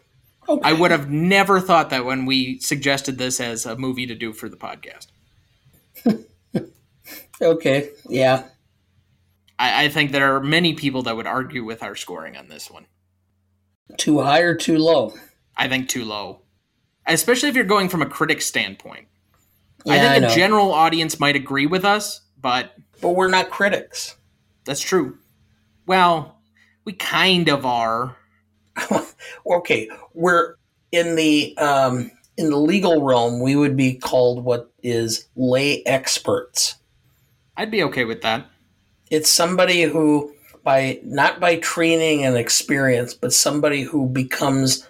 okay. 0.50 0.68
I 0.68 0.74
would 0.74 0.90
have 0.90 1.12
never 1.12 1.60
thought 1.60 1.92
that 1.92 2.06
when 2.06 2.26
we 2.26 2.58
suggested 2.58 3.20
this 3.20 3.40
as 3.40 3.68
a 3.68 3.78
movie 3.78 4.08
to 4.08 4.16
do 4.16 4.34
for 4.34 4.50
the 4.50 4.58
podcast. 4.58 5.06
okay, 7.42 7.92
yeah. 8.10 8.46
I, 9.62 9.84
I 9.86 9.90
think 9.90 10.12
there 10.12 10.36
are 10.36 10.42
many 10.42 10.74
people 10.74 11.04
that 11.04 11.16
would 11.16 11.28
argue 11.28 11.64
with 11.64 11.84
our 11.84 11.96
scoring 11.96 12.36
on 12.36 12.50
this 12.50 12.72
one. 12.72 12.88
Too 13.98 14.20
high 14.22 14.40
or 14.40 14.56
too 14.56 14.80
low? 14.80 15.14
I 15.56 15.68
think 15.68 15.88
too 15.88 16.04
low. 16.04 16.42
Especially 17.06 17.50
if 17.50 17.56
you're 17.56 17.64
going 17.64 17.88
from 17.88 18.02
a 18.02 18.08
critic 18.08 18.42
standpoint. 18.42 19.08
Yeah, 19.86 19.94
I 19.94 20.00
think 20.00 20.26
I 20.26 20.28
a 20.28 20.36
general 20.36 20.72
audience 20.72 21.20
might 21.20 21.36
agree 21.36 21.68
with 21.68 21.86
us, 21.86 22.22
but 22.40 22.74
But 23.02 23.10
we're 23.10 23.30
not 23.30 23.52
critics. 23.52 24.16
that's 24.66 24.82
true. 24.82 25.18
Well, 25.86 26.40
we 26.86 26.94
kind 26.94 27.48
of 27.48 27.66
are. 27.66 28.18
okay, 29.46 29.90
we're 30.14 30.56
in 30.92 31.16
the 31.16 31.56
um, 31.58 32.10
in 32.38 32.50
the 32.50 32.58
legal 32.58 33.04
realm. 33.04 33.42
We 33.42 33.56
would 33.56 33.76
be 33.76 33.96
called 33.96 34.44
what 34.44 34.72
is 34.82 35.28
lay 35.36 35.84
experts. 35.86 36.76
I'd 37.58 37.72
be 37.72 37.84
okay 37.84 38.06
with 38.06 38.22
that. 38.22 38.51
It's 39.12 39.30
somebody 39.30 39.84
who, 39.84 40.34
by 40.64 41.00
not 41.04 41.40
by 41.40 41.58
training 41.58 42.26
and 42.26 42.36
experience, 42.36 43.14
but 43.14 43.34
somebody 43.34 43.84
who 43.84 44.08
becomes 44.08 44.88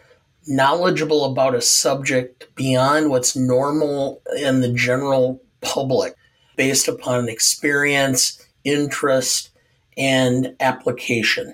knowledgeable 0.48 1.26
about 1.26 1.56
a 1.56 1.62
subject 1.62 2.48
beyond 2.56 3.10
what's 3.10 3.36
normal 3.36 4.22
in 4.38 4.62
the 4.62 4.72
general 4.72 5.42
public, 5.60 6.16
based 6.56 6.88
upon 6.88 7.28
experience, 7.28 8.42
interest, 8.64 9.50
and 9.98 10.56
application. 10.60 11.54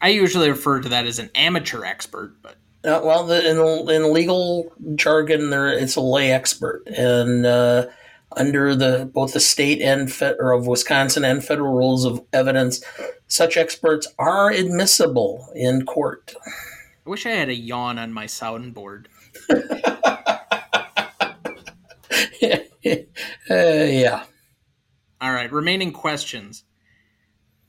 I 0.00 0.08
usually 0.08 0.48
refer 0.48 0.80
to 0.80 0.88
that 0.88 1.06
as 1.06 1.18
an 1.18 1.30
amateur 1.34 1.84
expert, 1.84 2.36
but 2.42 2.56
Uh, 2.84 3.00
well, 3.04 3.24
the, 3.24 3.38
in, 3.48 3.58
in 3.90 4.12
legal 4.12 4.72
jargon, 4.96 5.50
there 5.50 5.68
it's 5.68 5.94
a 5.94 6.00
lay 6.00 6.32
expert, 6.32 6.82
and 6.88 7.46
uh, 7.46 7.86
under 8.36 8.74
the 8.74 9.10
both 9.12 9.32
the 9.32 9.40
state 9.40 9.80
and 9.80 10.12
fe- 10.12 10.34
or 10.38 10.52
of 10.52 10.66
Wisconsin 10.66 11.24
and 11.24 11.44
federal 11.44 11.74
rules 11.74 12.04
of 12.04 12.24
evidence, 12.32 12.82
such 13.26 13.56
experts 13.56 14.06
are 14.18 14.50
admissible 14.50 15.48
in 15.54 15.86
court. 15.86 16.34
I 17.06 17.10
wish 17.10 17.26
I 17.26 17.30
had 17.30 17.48
a 17.48 17.54
yawn 17.54 17.98
on 17.98 18.12
my 18.12 18.26
soundboard. 18.26 19.06
uh, 19.50 20.38
yeah, 23.50 24.24
All 25.20 25.32
right, 25.32 25.52
remaining 25.52 25.92
questions. 25.92 26.64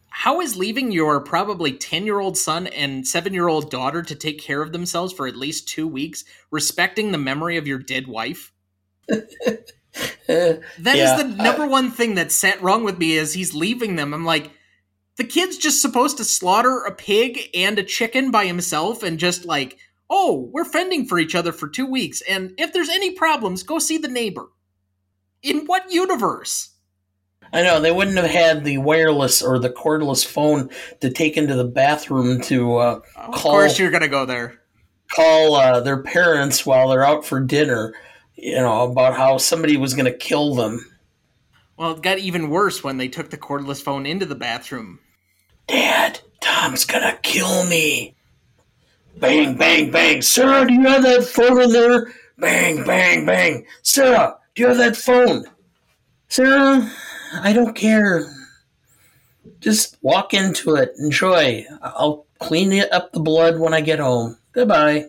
How 0.10 0.42
is 0.42 0.56
leaving 0.56 0.92
your 0.92 1.20
probably 1.22 1.74
10 1.74 2.06
year 2.06 2.20
old 2.20 2.38
son 2.38 2.68
and 2.68 3.08
7 3.08 3.34
year 3.34 3.48
old 3.48 3.72
daughter 3.72 4.04
to 4.04 4.16
take 4.16 4.40
care 4.40 4.62
of 4.62 4.72
themselves 4.72 5.12
for 5.12 5.28
at 5.28 5.36
least 5.36 5.68
two 5.68 5.88
weeks, 5.88 6.24
respecting 6.52 7.12
the 7.12 7.18
memory 7.18 7.58
of 7.58 7.68
your 7.68 7.80
dead 7.80 8.08
wife? 8.08 8.52
That 10.28 10.62
is 10.86 10.96
Yeah, 10.96 11.18
the 11.18 11.24
number 11.26 11.68
one 11.68 11.92
thing 11.92 12.16
that's 12.16 12.36
sat 12.36 12.62
wrong 12.62 12.84
with 12.84 12.98
me 12.98 13.14
is 13.14 13.34
he's 13.34 13.54
leaving 13.54 13.96
them. 13.96 14.14
I'm 14.14 14.26
like, 14.26 14.52
the 15.18 15.24
kid's 15.24 15.58
just 15.58 15.82
supposed 15.82 16.18
to 16.18 16.24
slaughter 16.26 16.84
a 16.86 16.92
pig 16.92 17.40
and 17.54 17.78
a 17.78 17.84
chicken 17.84 18.32
by 18.32 18.46
himself 18.46 19.04
and 19.04 19.20
just 19.20 19.46
like, 19.46 19.78
oh, 20.10 20.50
we're 20.52 20.66
fending 20.66 21.06
for 21.06 21.20
each 21.20 21.36
other 21.36 21.52
for 21.52 21.68
two 21.70 21.86
weeks. 21.86 22.22
And 22.28 22.54
if 22.58 22.74
there's 22.74 22.90
any 22.90 23.12
problems, 23.12 23.64
go 23.64 23.78
see 23.80 23.98
the 23.98 24.08
neighbor. 24.08 24.48
In 25.44 25.66
what 25.66 25.92
universe? 25.92 26.72
I 27.52 27.62
know 27.62 27.80
they 27.80 27.92
wouldn't 27.92 28.18
have 28.18 28.32
had 28.32 28.64
the 28.64 28.80
wireless 28.80 29.44
or 29.44 29.60
the 29.60 29.70
cordless 29.70 30.26
phone 30.26 30.70
to 31.02 31.12
take 31.12 31.38
into 31.38 31.54
the 31.56 31.66
bathroom 31.66 32.42
to 32.44 32.78
uh, 32.78 33.00
Of 33.16 33.34
Call- 33.36 33.52
course, 33.52 33.78
you're 33.78 33.92
going 33.92 34.02
to 34.02 34.08
go 34.08 34.26
there. 34.26 34.60
call 35.12 35.54
uh, 35.56 35.80
their 35.82 36.02
parents 36.02 36.66
while 36.66 36.90
they're 36.90 37.06
out 37.06 37.24
for 37.26 37.40
dinner. 37.40 37.94
You 38.44 38.56
know 38.56 38.92
about 38.92 39.16
how 39.16 39.38
somebody 39.38 39.78
was 39.78 39.94
going 39.94 40.12
to 40.12 40.18
kill 40.18 40.54
them. 40.54 40.86
Well, 41.78 41.92
it 41.92 42.02
got 42.02 42.20
even 42.20 42.50
worse 42.50 42.84
when 42.84 42.98
they 42.98 43.08
took 43.08 43.30
the 43.30 43.38
cordless 43.38 43.82
phone 43.82 44.06
into 44.06 44.26
the 44.26 44.36
bathroom. 44.36 45.00
Dad, 45.66 46.20
Tom's 46.42 46.84
gonna 46.84 47.18
kill 47.24 47.66
me. 47.66 48.16
Bang, 49.18 49.56
bang, 49.56 49.92
bang. 49.92 50.22
Sarah, 50.22 50.68
do 50.68 50.74
you 50.74 50.82
have 50.82 51.04
that 51.04 51.24
phone 51.24 51.62
in 51.62 51.72
there? 51.72 52.14
Bang, 52.38 52.84
bang, 52.84 53.26
bang. 53.26 53.66
Sarah, 53.82 54.36
do 54.56 54.64
you 54.64 54.68
have 54.68 54.78
that 54.78 54.98
phone? 54.98 55.46
Sarah, 56.28 56.92
I 57.36 57.54
don't 57.54 57.76
care. 57.76 58.26
Just 59.62 59.98
walk 60.02 60.34
into 60.34 60.76
it. 60.76 60.92
Enjoy. 61.00 61.66
I'll 61.82 62.26
clean 62.40 62.74
it 62.74 62.92
up 62.92 63.14
the 63.14 63.22
blood 63.22 63.58
when 63.58 63.74
I 63.74 63.80
get 63.80 64.00
home. 64.00 64.38
Goodbye. 64.52 65.06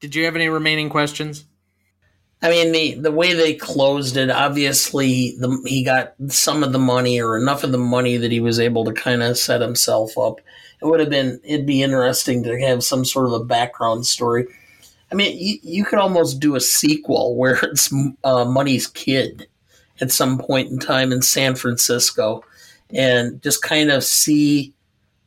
Did 0.00 0.14
you 0.14 0.24
have 0.24 0.34
any 0.34 0.48
remaining 0.48 0.88
questions? 0.88 1.44
I 2.42 2.50
mean, 2.50 2.72
the 2.72 2.94
the 2.94 3.12
way 3.12 3.34
they 3.34 3.54
closed 3.54 4.16
it, 4.16 4.28
obviously, 4.28 5.36
the, 5.38 5.62
he 5.64 5.84
got 5.84 6.14
some 6.26 6.64
of 6.64 6.72
the 6.72 6.78
money 6.78 7.20
or 7.22 7.36
enough 7.36 7.62
of 7.62 7.70
the 7.70 7.78
money 7.78 8.16
that 8.16 8.32
he 8.32 8.40
was 8.40 8.58
able 8.58 8.84
to 8.84 8.92
kind 8.92 9.22
of 9.22 9.38
set 9.38 9.60
himself 9.60 10.18
up. 10.18 10.40
It 10.80 10.86
would 10.86 10.98
have 10.98 11.10
been. 11.10 11.40
It'd 11.44 11.66
be 11.66 11.82
interesting 11.82 12.42
to 12.42 12.60
have 12.60 12.82
some 12.82 13.04
sort 13.04 13.26
of 13.26 13.32
a 13.32 13.44
background 13.44 14.06
story. 14.06 14.46
I 15.12 15.14
mean, 15.14 15.38
you, 15.38 15.58
you 15.62 15.84
could 15.84 16.00
almost 16.00 16.40
do 16.40 16.56
a 16.56 16.60
sequel 16.60 17.36
where 17.36 17.60
it's 17.62 17.94
uh, 18.24 18.44
Munny's 18.44 18.88
kid 18.88 19.46
at 20.00 20.10
some 20.10 20.36
point 20.36 20.70
in 20.70 20.80
time 20.80 21.12
in 21.12 21.22
San 21.22 21.54
Francisco, 21.54 22.42
and 22.90 23.40
just 23.40 23.62
kind 23.62 23.90
of 23.92 24.02
see 24.02 24.74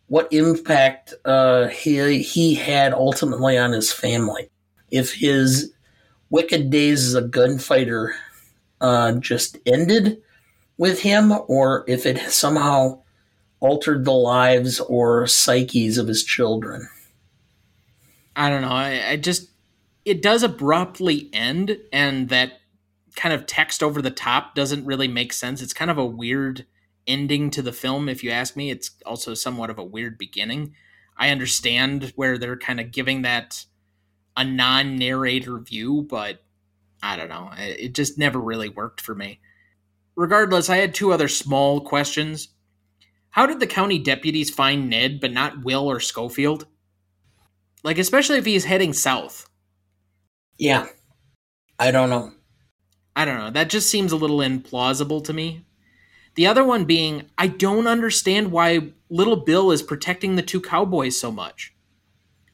what 0.07 0.28
impact 0.34 1.13
uh, 1.24 1.68
he 1.68 2.22
he 2.22 2.55
had 2.55 2.93
ultimately 2.93 3.57
on 3.57 3.72
his 3.72 3.93
family. 3.93 4.49
If 4.91 5.13
his 5.13 5.72
wicked 6.36 6.70
days 6.70 7.08
as 7.08 7.16
a 7.16 7.22
gunfighter 7.22 8.14
uh, 8.82 9.14
just 9.14 9.58
ended 9.66 10.22
with 10.78 11.02
him, 11.02 11.32
or 11.48 11.86
if 11.88 12.06
it 12.06 12.20
somehow 12.30 13.02
altered 13.62 14.04
the 14.04 14.12
lives 14.12 14.82
or 14.82 15.26
psyches 15.28 15.98
of 15.98 16.10
his 16.10 16.26
children. 16.26 16.90
I 18.36 18.50
don't 18.50 18.64
know. 18.64 18.68
I, 18.68 19.12
I 19.12 19.16
just 19.16 19.50
it 20.04 20.22
does 20.22 20.44
abruptly 20.44 21.30
end, 21.32 21.80
and 21.94 22.28
that 22.28 22.60
kind 23.16 23.34
of 23.34 23.46
text 23.46 23.82
over 23.82 24.02
the 24.02 24.12
top 24.12 24.56
doesn't 24.56 24.86
really 24.86 25.08
make 25.08 25.32
sense. 25.32 25.62
It's 25.62 25.72
kind 25.72 25.90
of 25.90 25.98
a 25.98 26.06
weird 26.06 26.66
ending 27.08 27.50
to 27.52 27.62
the 27.62 27.72
film, 27.72 28.10
if 28.10 28.26
you 28.26 28.32
ask 28.32 28.58
me. 28.58 28.72
It's 28.72 28.92
also 29.06 29.36
somewhat 29.36 29.70
of 29.70 29.80
a 29.80 29.86
weird 29.86 30.18
beginning. 30.18 30.76
I 31.16 31.30
understand 31.30 32.12
where 32.18 32.38
they're 32.38 32.58
kind 32.58 32.82
of 32.82 32.92
giving 32.92 33.22
that 33.22 33.64
a 34.38 34.44
non 34.44 34.98
narrator 34.98 35.60
view, 35.60 36.06
but 36.10 36.44
I 37.02 37.16
don't 37.16 37.30
know. 37.30 37.52
It 37.58 37.94
just 37.94 38.18
never 38.18 38.40
really 38.40 38.70
worked 38.70 39.02
for 39.02 39.16
me. 39.16 39.40
Regardless, 40.16 40.70
I 40.70 40.78
had 40.78 40.94
two 40.94 41.12
other 41.12 41.28
small 41.28 41.82
questions. 41.82 42.50
How 43.32 43.46
did 43.46 43.60
the 43.60 43.68
county 43.68 44.00
deputies 44.00 44.50
find 44.50 44.90
Ned 44.90 45.20
but 45.20 45.34
not 45.34 45.64
Will 45.64 45.90
or 45.90 46.00
Schofield? 46.00 46.66
Like, 47.84 47.98
especially 47.98 48.38
if 48.38 48.46
he's 48.46 48.66
heading 48.66 48.94
south. 48.94 49.48
Yeah. 50.58 50.88
I 51.78 51.92
don't 51.92 52.10
know. 52.10 52.32
I 53.16 53.26
don't 53.26 53.38
know. 53.38 53.52
That 53.52 53.70
just 53.70 53.90
seems 53.90 54.12
a 54.12 54.18
little 54.18 54.40
implausible 54.40 55.24
to 55.26 55.34
me. 55.34 55.66
The 56.36 56.48
other 56.48 56.64
one 56.64 56.86
being, 56.86 57.30
I 57.38 57.48
don't 57.48 57.88
understand 57.88 58.52
why 58.52 58.94
little 59.10 59.38
Bill 59.38 59.72
is 59.72 59.84
protecting 59.84 60.36
the 60.36 60.42
two 60.42 60.60
cowboys 60.60 61.20
so 61.20 61.32
much. 61.32 61.74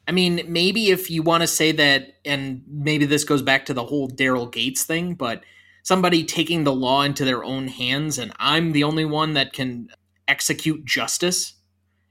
I 0.07 0.11
mean, 0.11 0.41
maybe 0.47 0.89
if 0.89 1.09
you 1.09 1.21
want 1.21 1.41
to 1.41 1.47
say 1.47 1.71
that, 1.73 2.15
and 2.25 2.63
maybe 2.67 3.05
this 3.05 3.23
goes 3.23 3.41
back 3.41 3.65
to 3.65 3.73
the 3.73 3.85
whole 3.85 4.09
Daryl 4.09 4.51
Gates 4.51 4.83
thing, 4.83 5.13
but 5.13 5.43
somebody 5.83 6.23
taking 6.23 6.63
the 6.63 6.73
law 6.73 7.03
into 7.03 7.25
their 7.25 7.43
own 7.43 7.67
hands, 7.67 8.17
and 8.17 8.33
I'm 8.37 8.71
the 8.71 8.83
only 8.83 9.05
one 9.05 9.33
that 9.33 9.53
can 9.53 9.89
execute 10.27 10.85
justice, 10.85 11.53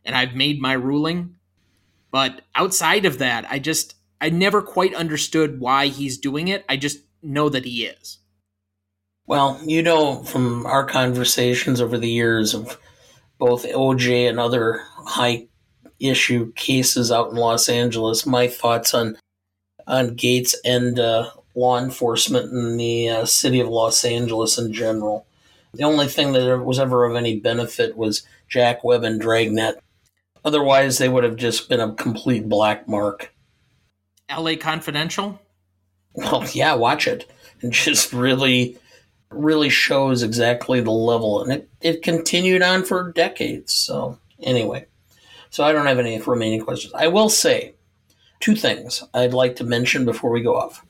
and 0.05 0.14
I've 0.14 0.34
made 0.34 0.61
my 0.61 0.72
ruling. 0.72 1.36
But 2.11 2.43
outside 2.55 3.05
of 3.05 3.18
that, 3.18 3.47
I 3.51 3.59
just, 3.59 3.95
I 4.20 4.30
never 4.30 4.62
quite 4.62 4.95
understood 4.95 5.61
why 5.61 5.86
he's 5.86 6.18
doing 6.18 6.49
it. 6.49 6.64
I 6.68 6.76
just 6.76 7.01
know 7.22 7.49
that 7.49 7.64
he 7.64 7.84
is. 7.84 8.18
Well, 9.26 9.61
you 9.64 9.82
know 9.82 10.24
from 10.24 10.66
our 10.66 10.84
conversations 10.84 11.80
over 11.80 11.99
the 11.99 12.11
years 12.11 12.55
of 12.55 12.78
both 13.38 13.64
OJ 13.64 14.28
and 14.28 14.41
other 14.41 14.82
high 15.07 15.47
issue 16.01 16.53
cases 16.53 17.12
out 17.12 17.30
in 17.30 17.36
Los 17.36 17.68
Angeles, 17.68 18.26
my 18.26 18.48
thoughts 18.48 18.94
on 18.94 19.16
on 19.86 20.14
Gates 20.14 20.55
and 20.64 20.98
uh, 20.98 21.30
law 21.55 21.78
enforcement 21.78 22.53
in 22.53 22.76
the 22.76 23.09
uh, 23.09 23.24
city 23.24 23.61
of 23.61 23.68
Los 23.68 24.05
Angeles 24.05 24.59
in 24.59 24.72
general. 24.72 25.26
The 25.74 25.84
only 25.84 26.07
thing 26.07 26.32
that 26.32 26.64
was 26.64 26.78
ever 26.78 27.05
of 27.05 27.16
any 27.16 27.38
benefit 27.38 27.96
was 27.96 28.22
Jack 28.48 28.82
Webb 28.84 29.05
and 29.05 29.20
Dragnet. 29.20 29.82
Otherwise, 30.44 30.98
they 30.98 31.09
would 31.09 31.24
have 31.24 31.36
just 31.36 31.68
been 31.68 31.80
a 31.80 31.94
complete 31.94 32.48
black 32.48 32.88
mark. 32.88 33.32
LA 34.30 34.55
Confidential? 34.57 35.40
Well, 36.14 36.46
yeah, 36.53 36.74
watch 36.74 37.07
it. 37.07 37.30
And 37.62 37.72
just 37.72 38.12
really, 38.12 38.78
really 39.30 39.68
shows 39.68 40.22
exactly 40.22 40.80
the 40.80 40.90
level. 40.90 41.42
And 41.42 41.53
it, 41.53 41.68
it 41.80 42.03
continued 42.03 42.62
on 42.62 42.84
for 42.84 43.12
decades. 43.12 43.72
So, 43.72 44.18
anyway. 44.42 44.86
So, 45.51 45.64
I 45.64 45.72
don't 45.72 45.86
have 45.86 45.98
any 45.98 46.20
remaining 46.20 46.61
questions. 46.61 46.94
I 46.94 47.09
will 47.09 47.28
say 47.28 47.74
two 48.40 48.55
things 48.55 49.05
I'd 49.12 49.34
like 49.34 49.57
to 49.57 49.64
mention 49.64 50.05
before 50.05 50.30
we 50.30 50.42
go 50.42 50.57
off. 50.57 50.84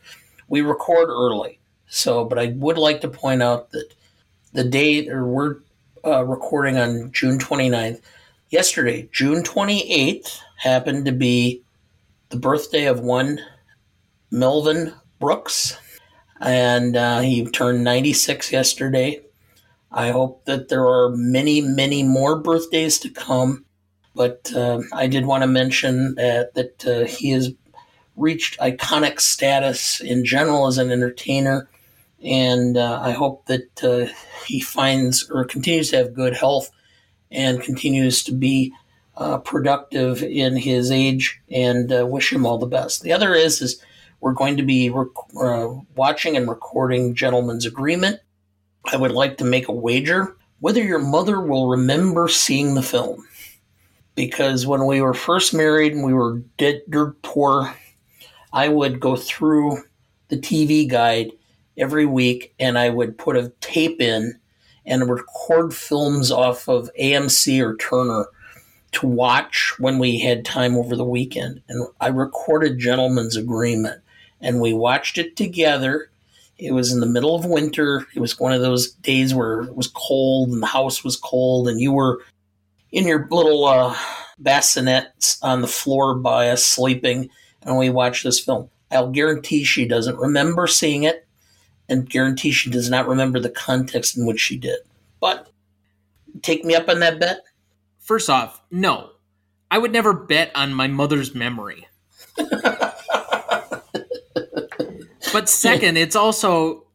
We 0.49 0.61
record 0.61 1.09
early. 1.09 1.59
So, 1.89 2.25
but 2.25 2.39
I 2.39 2.55
would 2.57 2.79
like 2.79 3.01
to 3.01 3.09
point 3.09 3.43
out 3.43 3.73
that 3.73 3.93
the 4.53 4.65
date, 4.65 5.09
or 5.09 5.27
we're 5.27 5.57
uh, 6.05 6.25
recording 6.25 6.79
on 6.79 7.13
June 7.13 7.39
29th. 7.39 8.01
Yesterday, 8.49 9.09
June 9.13 9.43
28th, 9.43 10.39
happened 10.57 11.05
to 11.07 11.13
be 11.13 11.63
the 12.31 12.37
birthday 12.37 12.87
of 12.87 13.01
one 13.01 13.41
Melvin 14.31 14.95
Brooks, 15.19 15.77
and 16.41 16.97
uh, 16.97 17.21
he 17.21 17.45
turned 17.47 17.85
96 17.85 18.53
yesterday. 18.53 19.21
I 19.93 20.11
hope 20.11 20.45
that 20.45 20.69
there 20.69 20.87
are 20.87 21.11
many, 21.11 21.61
many 21.61 22.03
more 22.03 22.39
birthdays 22.39 22.99
to 23.01 23.11
come. 23.11 23.65
But 24.15 24.53
uh, 24.55 24.81
I 24.93 25.07
did 25.07 25.27
want 25.27 25.43
to 25.43 25.47
mention 25.47 26.15
that, 26.17 26.55
that 26.55 26.87
uh, 26.87 27.07
he 27.07 27.31
has 27.31 27.53
reached 28.17 28.59
iconic 28.59 29.21
status 29.21 30.01
in 30.01 30.25
general 30.25 30.67
as 30.67 30.79
an 30.79 30.91
entertainer 30.91 31.69
and 32.23 32.77
uh, 32.77 33.01
I 33.03 33.13
hope 33.13 33.47
that 33.47 33.85
uh, 33.85 34.13
he 34.47 34.61
finds 34.61 35.29
or 35.31 35.45
continues 35.45 35.91
to 35.91 35.97
have 35.99 36.15
good 36.15 36.37
health 36.37 36.71
and 37.31 37.63
continues 37.63 38.23
to 38.25 38.33
be 38.33 38.73
uh, 39.17 39.39
productive 39.39 40.23
in 40.23 40.57
his 40.57 40.91
age 40.91 41.41
and 41.51 41.93
uh, 41.93 42.07
wish 42.07 42.33
him 42.33 42.45
all 42.45 42.59
the 42.59 42.67
best. 42.67 43.03
The 43.03 43.13
other 43.13 43.35
is 43.35 43.63
is 43.63 43.83
we're 44.21 44.33
going 44.33 44.59
to 44.59 44.63
be 44.63 44.91
rec- 44.91 45.07
uh, 45.41 45.69
watching 45.97 46.37
and 46.37 46.49
recording 46.49 47.15
Gentleman's 47.15 47.65
Agreement. 47.65 48.21
I 48.93 48.97
would 48.97 49.13
like 49.13 49.39
to 49.39 49.45
make 49.45 49.69
a 49.69 49.73
wager 49.73 50.37
whether 50.59 50.83
your 50.83 50.99
mother 50.99 51.41
will 51.41 51.69
remember 51.69 52.29
seeing 52.29 52.75
the 52.75 52.83
film. 52.83 53.27
Because 54.21 54.67
when 54.67 54.85
we 54.85 55.01
were 55.01 55.15
first 55.15 55.55
married 55.55 55.95
and 55.95 56.05
we 56.05 56.13
were 56.13 56.43
dirt 56.59 57.23
poor, 57.23 57.75
I 58.53 58.69
would 58.69 59.01
go 59.01 59.17
through 59.17 59.79
the 60.29 60.37
TV 60.37 60.87
guide 60.87 61.33
every 61.79 62.05
week, 62.05 62.53
and 62.61 62.77
I 62.77 62.91
would 62.91 63.17
put 63.17 63.39
a 63.39 63.51
tape 63.63 63.99
in 63.99 64.39
and 64.85 65.09
record 65.09 65.73
films 65.73 66.31
off 66.31 66.69
of 66.69 66.91
AMC 67.01 67.65
or 67.65 67.79
Turner 67.79 68.27
to 68.93 69.07
watch 69.07 69.73
when 69.79 69.99
we 69.99 70.21
had 70.21 70.45
time 70.45 70.77
over 70.77 70.95
the 70.95 71.03
weekend. 71.03 71.63
And 71.71 71.89
I 72.03 72.09
recorded 72.09 72.79
Gentleman's 72.79 73.39
Agreement, 73.39 74.03
and 74.39 74.61
we 74.61 74.75
watched 74.75 75.17
it 75.17 75.35
together. 75.35 76.11
It 76.59 76.73
was 76.73 76.93
in 76.93 77.01
the 77.01 77.07
middle 77.07 77.35
of 77.35 77.47
winter. 77.47 78.07
It 78.15 78.21
was 78.21 78.39
one 78.39 78.53
of 78.53 78.61
those 78.61 78.93
days 78.93 79.33
where 79.33 79.63
it 79.63 79.77
was 79.77 79.89
cold 79.89 80.51
and 80.51 80.63
the 80.63 80.67
house 80.67 81.03
was 81.03 81.17
cold, 81.17 81.69
and 81.69 81.81
you 81.81 81.93
were 81.93 82.21
in 82.93 83.07
your 83.07 83.27
little 83.31 83.65
uh, 83.65 83.97
bassinet 84.39 85.37
on 85.43 85.61
the 85.61 85.69
floor 85.69 86.15
by 86.15 86.51
us 86.51 86.65
sleeping, 86.65 87.31
and 87.63 87.77
we 87.77 87.91
watch 87.91 88.23
this 88.23 88.41
film. 88.41 88.71
I'll 88.91 89.11
guarantee 89.11 89.65
she 89.65 89.87
doesn't 89.87 90.19
remember 90.19 90.67
seeing 90.67 91.05
it 91.05 91.27
and 91.89 92.09
guarantee 92.09 92.53
she 92.53 92.71
does 92.71 92.89
not 92.89 93.09
remember 93.09 93.41
the 93.41 93.51
context 93.51 94.17
in 94.17 94.25
which 94.25 94.41
she 94.41 94.57
did. 94.57 94.79
But 95.21 95.51
take 96.43 96.65
me 96.65 96.75
up 96.75 96.89
on 96.89 97.01
that 97.01 97.21
bet? 97.21 97.41
First 97.99 98.31
off, 98.31 98.63
no. 98.71 99.11
I 99.71 99.79
would 99.79 99.93
never 99.93 100.13
bet 100.13 100.51
on 100.55 100.73
my 100.73 100.87
mother's 100.87 101.35
memory. 101.35 101.87
but 105.33 105.49
second, 105.49 105.97
it's 105.97 106.17
also 106.17 106.87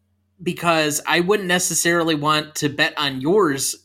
because 0.41 1.01
I 1.07 1.21
wouldn't 1.21 1.47
necessarily 1.47 2.15
want 2.15 2.55
to 2.55 2.69
bet 2.69 2.97
on 2.97 3.21
yours 3.21 3.75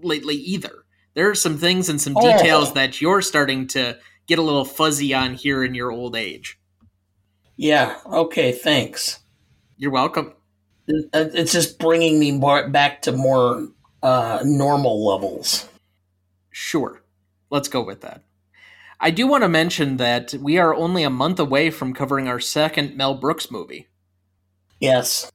lately 0.00 0.36
either. 0.36 0.77
There 1.18 1.28
are 1.28 1.34
some 1.34 1.58
things 1.58 1.88
and 1.88 2.00
some 2.00 2.14
details 2.14 2.70
oh. 2.70 2.74
that 2.74 3.02
you're 3.02 3.20
starting 3.20 3.66
to 3.68 3.98
get 4.26 4.38
a 4.38 4.42
little 4.42 4.64
fuzzy 4.64 5.12
on 5.12 5.34
here 5.34 5.62
in 5.64 5.74
your 5.74 5.90
old 5.90 6.16
age. 6.16 6.58
Yeah, 7.56 7.98
okay, 8.06 8.52
thanks. 8.52 9.18
You're 9.76 9.90
welcome 9.90 10.32
it's 10.88 11.52
just 11.52 11.78
bringing 11.78 12.18
me 12.18 12.38
back 12.70 13.02
to 13.02 13.12
more 13.12 13.68
uh, 14.02 14.40
normal 14.44 15.06
levels. 15.06 15.68
Sure. 16.50 17.02
Let's 17.50 17.68
go 17.68 17.82
with 17.82 18.00
that. 18.02 18.22
I 19.00 19.10
do 19.10 19.26
want 19.26 19.44
to 19.44 19.48
mention 19.48 19.98
that 19.98 20.34
we 20.34 20.58
are 20.58 20.74
only 20.74 21.04
a 21.04 21.10
month 21.10 21.38
away 21.38 21.70
from 21.70 21.94
covering 21.94 22.26
our 22.26 22.40
second 22.40 22.96
Mel 22.96 23.14
Brooks 23.14 23.50
movie. 23.50 23.86
Yes. 24.80 25.30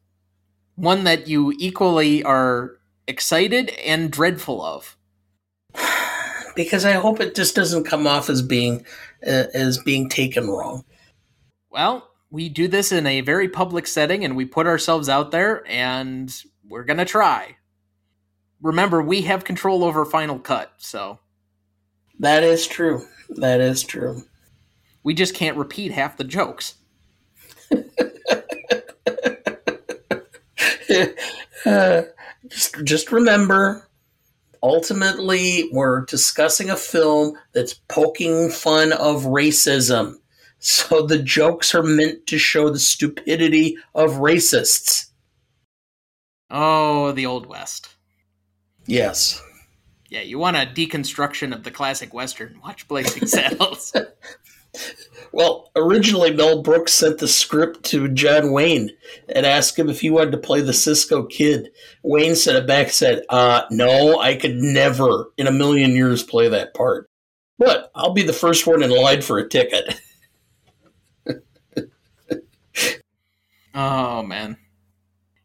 One 0.75 1.05
that 1.05 1.27
you 1.27 1.53
equally 1.57 2.23
are 2.23 2.77
excited 3.07 3.69
and 3.85 4.11
dreadful 4.11 4.61
of. 4.61 4.97
Because 6.55 6.85
I 6.85 6.93
hope 6.93 7.19
it 7.19 7.35
just 7.35 7.55
doesn't 7.55 7.85
come 7.85 8.07
off 8.07 8.29
as 8.29 8.41
being 8.41 8.85
uh, 9.25 9.45
as 9.53 9.77
being 9.77 10.09
taken 10.09 10.47
wrong. 10.47 10.83
Well, 11.69 12.09
we 12.29 12.49
do 12.49 12.67
this 12.67 12.91
in 12.91 13.05
a 13.05 13.21
very 13.21 13.47
public 13.47 13.87
setting 13.87 14.25
and 14.25 14.35
we 14.35 14.45
put 14.45 14.67
ourselves 14.67 15.09
out 15.09 15.31
there 15.31 15.63
and 15.67 16.33
we're 16.67 16.83
going 16.83 16.97
to 16.97 17.05
try. 17.05 17.57
Remember, 18.61 19.01
we 19.01 19.21
have 19.23 19.43
control 19.43 19.83
over 19.83 20.05
Final 20.05 20.39
Cut, 20.39 20.73
so. 20.77 21.19
That 22.19 22.43
is 22.43 22.65
true. 22.65 23.05
That 23.29 23.59
is 23.59 23.83
true. 23.83 24.23
We 25.03 25.13
just 25.13 25.35
can't 25.35 25.57
repeat 25.57 25.91
half 25.91 26.17
the 26.17 26.23
jokes. 26.23 26.75
uh, 31.65 32.01
just, 32.47 32.83
just 32.83 33.11
remember, 33.11 33.89
ultimately, 34.63 35.69
we're 35.71 36.05
discussing 36.05 36.69
a 36.69 36.77
film 36.77 37.37
that's 37.51 37.73
poking 37.73 38.49
fun 38.49 38.93
of 38.93 39.23
racism. 39.23 40.15
So 40.59 41.05
the 41.05 41.21
jokes 41.21 41.75
are 41.75 41.83
meant 41.83 42.25
to 42.27 42.37
show 42.39 42.69
the 42.69 42.79
stupidity 42.79 43.77
of 43.93 44.11
racists. 44.11 45.07
Oh, 46.49 47.11
the 47.11 47.25
Old 47.25 47.47
West. 47.47 47.89
Yes. 48.85 49.41
Yeah, 50.09 50.21
you 50.21 50.39
want 50.39 50.55
a 50.55 50.59
deconstruction 50.59 51.53
of 51.53 51.63
the 51.63 51.71
classic 51.71 52.13
Western. 52.13 52.59
Watch 52.63 52.87
Blazing 52.87 53.27
Saddles. 53.27 53.93
well, 55.33 55.71
originally 55.75 56.31
Mel 56.31 56.61
Brooks 56.61 56.93
sent 56.93 57.17
the 57.17 57.27
script 57.27 57.83
to 57.85 58.07
John 58.07 58.51
Wayne 58.51 58.91
and 59.27 59.47
asked 59.47 59.77
him 59.77 59.89
if 59.89 60.01
he 60.01 60.11
wanted 60.11 60.31
to 60.33 60.37
play 60.37 60.61
the 60.61 60.73
Cisco 60.73 61.23
Kid. 61.23 61.71
Wayne 62.03 62.35
sent 62.35 62.55
it 62.55 62.67
back 62.67 62.91
said, 62.91 63.23
uh, 63.29 63.63
no, 63.71 64.19
I 64.19 64.35
could 64.35 64.55
never 64.57 65.31
in 65.35 65.47
a 65.47 65.51
million 65.51 65.95
years 65.95 66.21
play 66.21 66.49
that 66.49 66.75
part. 66.75 67.09
But 67.57 67.91
I'll 67.95 68.13
be 68.13 68.21
the 68.21 68.31
first 68.31 68.67
one 68.67 68.83
in 68.83 68.91
line 68.91 69.23
for 69.23 69.39
a 69.39 69.49
ticket. 69.49 69.99
oh, 73.73 74.21
man. 74.21 74.57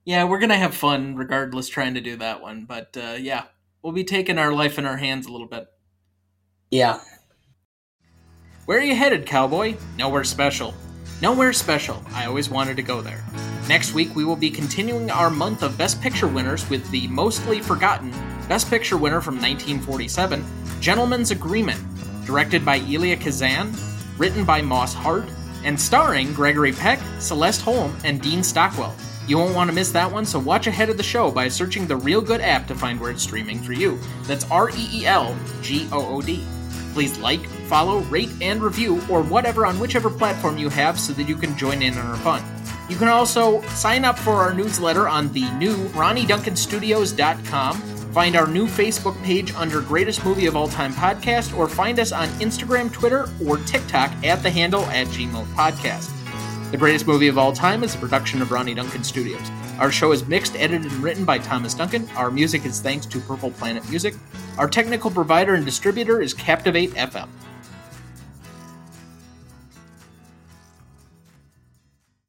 Yeah, 0.04 0.24
we're 0.24 0.38
going 0.38 0.50
to 0.50 0.56
have 0.56 0.74
fun 0.74 1.16
regardless 1.16 1.68
trying 1.68 1.94
to 1.94 2.02
do 2.02 2.16
that 2.16 2.42
one. 2.42 2.66
But 2.66 2.94
uh, 2.94 3.16
yeah, 3.18 3.44
we'll 3.82 3.94
be 3.94 4.04
taking 4.04 4.38
our 4.38 4.52
life 4.52 4.78
in 4.78 4.84
our 4.84 4.98
hands 4.98 5.26
a 5.26 5.32
little 5.32 5.48
bit. 5.48 5.66
Yeah. 6.70 7.00
Where 8.68 8.80
are 8.80 8.84
you 8.84 8.94
headed, 8.94 9.24
cowboy? 9.24 9.76
Nowhere 9.96 10.24
special. 10.24 10.74
Nowhere 11.22 11.54
special. 11.54 12.04
I 12.12 12.26
always 12.26 12.50
wanted 12.50 12.76
to 12.76 12.82
go 12.82 13.00
there. 13.00 13.24
Next 13.66 13.94
week, 13.94 14.14
we 14.14 14.26
will 14.26 14.36
be 14.36 14.50
continuing 14.50 15.10
our 15.10 15.30
month 15.30 15.62
of 15.62 15.78
Best 15.78 16.02
Picture 16.02 16.28
winners 16.28 16.68
with 16.68 16.86
the 16.90 17.08
mostly 17.08 17.60
forgotten 17.60 18.10
Best 18.46 18.68
Picture 18.68 18.98
winner 18.98 19.22
from 19.22 19.36
1947, 19.36 20.44
Gentleman's 20.82 21.30
Agreement, 21.30 21.80
directed 22.26 22.62
by 22.62 22.80
Elia 22.80 23.16
Kazan, 23.16 23.72
written 24.18 24.44
by 24.44 24.60
Moss 24.60 24.92
Hart, 24.92 25.24
and 25.64 25.80
starring 25.80 26.34
Gregory 26.34 26.72
Peck, 26.72 27.00
Celeste 27.20 27.62
Holm, 27.62 27.96
and 28.04 28.20
Dean 28.20 28.42
Stockwell. 28.42 28.94
You 29.26 29.38
won't 29.38 29.54
want 29.54 29.70
to 29.70 29.74
miss 29.74 29.92
that 29.92 30.12
one, 30.12 30.26
so 30.26 30.38
watch 30.38 30.66
ahead 30.66 30.90
of 30.90 30.98
the 30.98 31.02
show 31.02 31.30
by 31.30 31.48
searching 31.48 31.86
the 31.86 31.98
Reelgood 31.98 32.40
app 32.40 32.66
to 32.66 32.74
find 32.74 33.00
where 33.00 33.12
it's 33.12 33.22
streaming 33.22 33.60
for 33.60 33.72
you. 33.72 33.98
That's 34.24 34.44
R 34.50 34.68
E 34.68 34.88
E 34.92 35.06
L 35.06 35.34
G 35.62 35.88
O 35.90 36.16
O 36.16 36.20
D. 36.20 36.44
Please 36.92 37.18
like, 37.18 37.40
follow, 37.68 38.00
rate, 38.04 38.30
and 38.40 38.62
review, 38.62 39.00
or 39.08 39.22
whatever 39.22 39.66
on 39.66 39.78
whichever 39.78 40.10
platform 40.10 40.58
you 40.58 40.68
have 40.70 40.98
so 40.98 41.12
that 41.12 41.28
you 41.28 41.36
can 41.36 41.56
join 41.56 41.82
in 41.82 41.96
on 41.96 42.06
our 42.06 42.16
fun. 42.16 42.42
You 42.88 42.96
can 42.96 43.08
also 43.08 43.60
sign 43.62 44.04
up 44.04 44.18
for 44.18 44.32
our 44.34 44.54
newsletter 44.54 45.06
on 45.08 45.30
the 45.32 45.50
new 45.52 45.76
RonnyDuncanStudios.com, 45.88 47.76
find 48.12 48.34
our 48.34 48.46
new 48.46 48.66
Facebook 48.66 49.22
page 49.22 49.54
under 49.54 49.82
Greatest 49.82 50.24
Movie 50.24 50.46
of 50.46 50.56
All 50.56 50.68
Time 50.68 50.94
Podcast, 50.94 51.56
or 51.56 51.68
find 51.68 52.00
us 52.00 52.12
on 52.12 52.28
Instagram, 52.40 52.90
Twitter, 52.90 53.28
or 53.46 53.58
TikTok 53.58 54.10
at 54.24 54.42
the 54.42 54.50
handle 54.50 54.84
at 54.86 55.06
Gmoat 55.08 55.46
Podcast. 55.54 56.10
The 56.70 56.78
Greatest 56.78 57.06
Movie 57.06 57.28
of 57.28 57.38
All 57.38 57.52
Time 57.52 57.84
is 57.84 57.94
a 57.94 57.98
production 57.98 58.40
of 58.40 58.50
Ronny 58.50 58.74
Duncan 58.74 59.04
Studios. 59.04 59.50
Our 59.78 59.92
show 59.92 60.12
is 60.12 60.26
mixed, 60.26 60.56
edited, 60.56 60.90
and 60.90 61.02
written 61.02 61.24
by 61.24 61.38
Thomas 61.38 61.72
Duncan. 61.74 62.08
Our 62.16 62.30
music 62.30 62.64
is 62.64 62.80
thanks 62.80 63.06
to 63.06 63.20
Purple 63.20 63.50
Planet 63.52 63.88
Music. 63.88 64.14
Our 64.58 64.68
technical 64.68 65.10
provider 65.10 65.54
and 65.54 65.64
distributor 65.64 66.20
is 66.20 66.34
Captivate 66.34 66.90
FM. 66.90 67.28